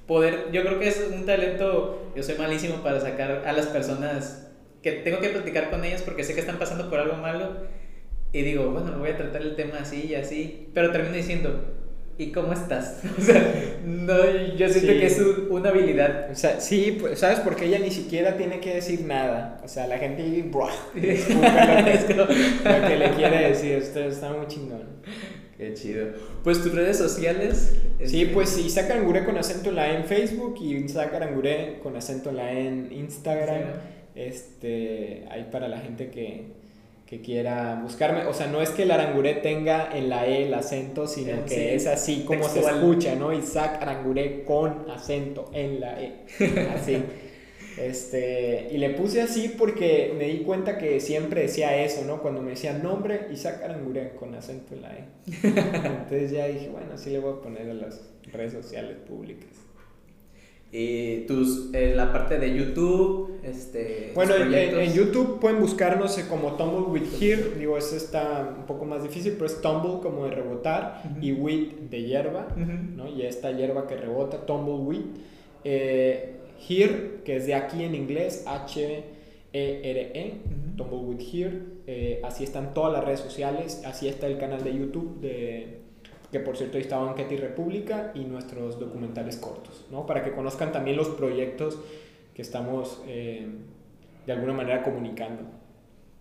poder, 0.08 0.54
yo 0.54 0.62
creo 0.62 0.80
que 0.80 0.88
es 0.88 1.12
un 1.14 1.26
talento, 1.26 2.14
yo 2.16 2.24
soy 2.24 2.38
malísimo 2.38 2.78
para 2.82 3.02
sacar 3.02 3.44
a 3.46 3.52
las 3.52 3.68
personas 3.68 4.50
que 4.82 4.94
tengo 4.94 5.20
que 5.20 5.32
platicar 5.32 5.70
con 5.70 5.84
ellas 5.84 6.02
porque 6.02 6.24
sé 6.24 6.34
que 6.34 6.40
están 6.40 6.60
pasando 6.60 6.90
por 6.90 6.98
algo 7.00 7.18
malo 7.18 7.85
y 8.36 8.42
digo, 8.42 8.70
bueno, 8.70 9.00
voy 9.00 9.12
a 9.12 9.16
tratar 9.16 9.42
el 9.44 9.56
tema 9.56 9.78
así 9.80 10.08
y 10.10 10.16
así, 10.16 10.68
pero 10.74 10.92
termino 10.92 11.16
diciendo, 11.16 11.58
¿y 12.18 12.34
cómo 12.34 12.52
estás? 12.52 13.02
O 13.18 13.22
sea, 13.22 13.80
no, 13.86 14.14
yo 14.58 14.68
siento 14.68 14.92
que 14.92 15.06
es 15.06 15.22
una 15.50 15.70
habilidad. 15.70 16.30
O 16.30 16.36
sea, 16.36 16.60
sí, 16.60 16.98
pues, 17.00 17.20
¿sabes? 17.20 17.40
Porque 17.40 17.64
ella 17.64 17.80
ni 17.80 17.92
siquiera 17.92 18.36
tiene 18.36 18.60
que 18.60 18.74
decir 18.74 19.06
nada. 19.06 19.62
O 19.64 19.70
sea, 19.70 19.88
la 19.88 19.98
gente 20.00 20.44
¡buah! 20.52 20.70
lo, 20.96 21.02
que, 21.02 22.14
lo 22.14 22.88
que 22.88 22.98
le 22.98 23.12
quiere 23.12 23.48
decir. 23.48 23.72
Esto 23.72 24.02
está 24.02 24.34
muy 24.34 24.48
chingón. 24.48 24.84
Qué 25.58 25.74
chido. 25.74 26.08
Pues 26.44 26.62
tus 26.62 26.76
redes 26.76 26.98
sociales. 26.98 27.78
Sí, 28.04 28.24
este, 28.24 28.34
pues 28.34 28.58
Isaac 28.58 28.92
Arangure 28.92 29.24
con 29.24 29.38
acento 29.38 29.70
en 29.70 29.78
la 29.78 29.98
en 29.98 30.04
Facebook 30.04 30.58
y 30.60 30.76
Isaac 30.76 31.14
Arangure 31.14 31.80
con 31.82 31.96
acento 31.96 32.32
en 32.32 32.36
la 32.36 32.52
en 32.52 32.92
Instagram. 32.92 33.64
Este, 34.14 35.24
ahí 35.32 35.48
para 35.50 35.70
la 35.70 35.80
gente 35.80 36.10
que, 36.10 36.65
que 37.06 37.22
quiera 37.22 37.80
buscarme. 37.82 38.26
O 38.26 38.34
sea, 38.34 38.48
no 38.48 38.62
es 38.62 38.70
que 38.72 38.84
el 38.84 38.92
aranguré 38.92 39.36
tenga 39.36 39.96
en 39.96 40.10
la 40.10 40.28
E 40.28 40.48
el 40.48 40.54
acento, 40.54 41.08
sino 41.08 41.46
que 41.46 41.76
es 41.76 41.86
así 41.86 42.24
como 42.26 42.48
se 42.50 42.62
escucha, 42.62 43.16
¿no? 43.16 43.32
Isaac 43.32 43.82
Aranguré 43.82 44.44
con 44.44 44.90
acento 44.90 45.50
en 45.54 45.80
la 45.80 46.02
E. 46.02 46.14
Así. 46.76 47.04
Este, 47.78 48.70
y 48.72 48.78
le 48.78 48.92
puse 48.92 49.22
así 49.22 49.50
porque 49.50 50.14
me 50.18 50.28
di 50.28 50.44
cuenta 50.44 50.78
que 50.78 51.02
siempre 51.02 51.42
decía 51.42 51.84
eso, 51.84 52.06
¿no? 52.06 52.22
Cuando 52.22 52.42
me 52.42 52.52
decía 52.52 52.72
nombre, 52.72 53.28
Isaac 53.34 53.64
Aranguré 53.64 54.16
con 54.16 54.34
acento 54.34 54.76
en 54.76 54.82
la 54.82 54.96
E. 54.96 55.04
Entonces 55.44 56.32
ya 56.32 56.48
dije, 56.48 56.70
bueno, 56.70 56.94
así 56.94 57.10
le 57.10 57.20
voy 57.20 57.34
a 57.34 57.42
poner 57.42 57.70
a 57.70 57.74
las 57.74 58.02
redes 58.32 58.54
sociales 58.54 58.96
públicas. 59.06 59.65
Y 60.78 61.22
tus, 61.22 61.74
en 61.74 61.96
la 61.96 62.12
parte 62.12 62.38
de 62.38 62.54
YouTube, 62.54 63.40
este... 63.44 64.12
Bueno, 64.14 64.36
en, 64.36 64.92
YouTube 64.92 65.40
pueden 65.40 65.62
buscarnos 65.62 66.18
como 66.30 66.56
Tumble 66.58 66.92
with 66.92 67.04
Here, 67.18 67.54
digo, 67.58 67.78
eso 67.78 67.96
está 67.96 68.54
un 68.58 68.66
poco 68.66 68.84
más 68.84 69.02
difícil, 69.02 69.34
pero 69.34 69.46
es 69.46 69.62
Tumble 69.62 70.02
como 70.02 70.26
de 70.26 70.32
rebotar 70.32 71.02
y 71.22 71.32
With 71.32 71.90
de 71.90 72.04
hierba, 72.04 72.50
¿no? 72.58 73.08
Y 73.08 73.22
esta 73.22 73.54
hierba 73.54 73.88
que 73.88 73.96
rebota, 73.96 74.46
Tumble 74.46 74.74
with. 74.74 75.06
Eh, 75.64 76.34
here, 76.68 77.22
que 77.24 77.38
es 77.38 77.48
de 77.48 77.54
aquí 77.54 77.82
en 77.82 77.96
inglés, 77.96 78.44
H-E-R-E, 78.46 80.34
Tumble 80.76 80.98
with 80.98 81.22
Here. 81.22 81.62
Eh, 81.88 82.20
así 82.22 82.44
están 82.44 82.74
todas 82.74 82.92
las 82.92 83.06
redes 83.06 83.22
sociales, 83.22 83.82
así 83.86 84.10
está 84.10 84.28
el 84.28 84.38
canal 84.38 84.62
de 84.62 84.78
YouTube 84.78 85.22
de 85.22 85.85
que 86.32 86.40
por 86.40 86.58
cierto 86.58 86.78
ahí 86.78 86.84
está 86.84 86.98
Banquete 86.98 87.36
y 87.36 87.38
República 87.38 88.12
y 88.16 88.26
nuestros 88.26 88.80
documentales 88.80 89.38
cortos, 89.38 89.86
¿no? 89.92 90.06
Para 90.06 90.24
que 90.24 90.32
conozcan 90.32 90.72
también 90.72 90.98
los 90.98 91.10
proyectos 91.10 91.80
que 92.34 92.42
estamos 92.42 93.02
eh, 93.08 93.48
de 94.26 94.34
alguna 94.34 94.54
manera 94.54 94.84
comunicando. 94.84 95.44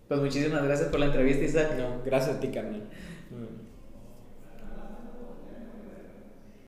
Pues 0.07 0.19
muchísimas 0.19 0.63
gracias 0.63 0.89
por 0.89 0.99
la 0.99 1.07
entrevista, 1.07 1.43
Isaac. 1.43 1.75
No, 1.77 2.03
gracias 2.05 2.37
a 2.37 2.39
ti, 2.39 2.49
Carmen. 2.49 2.83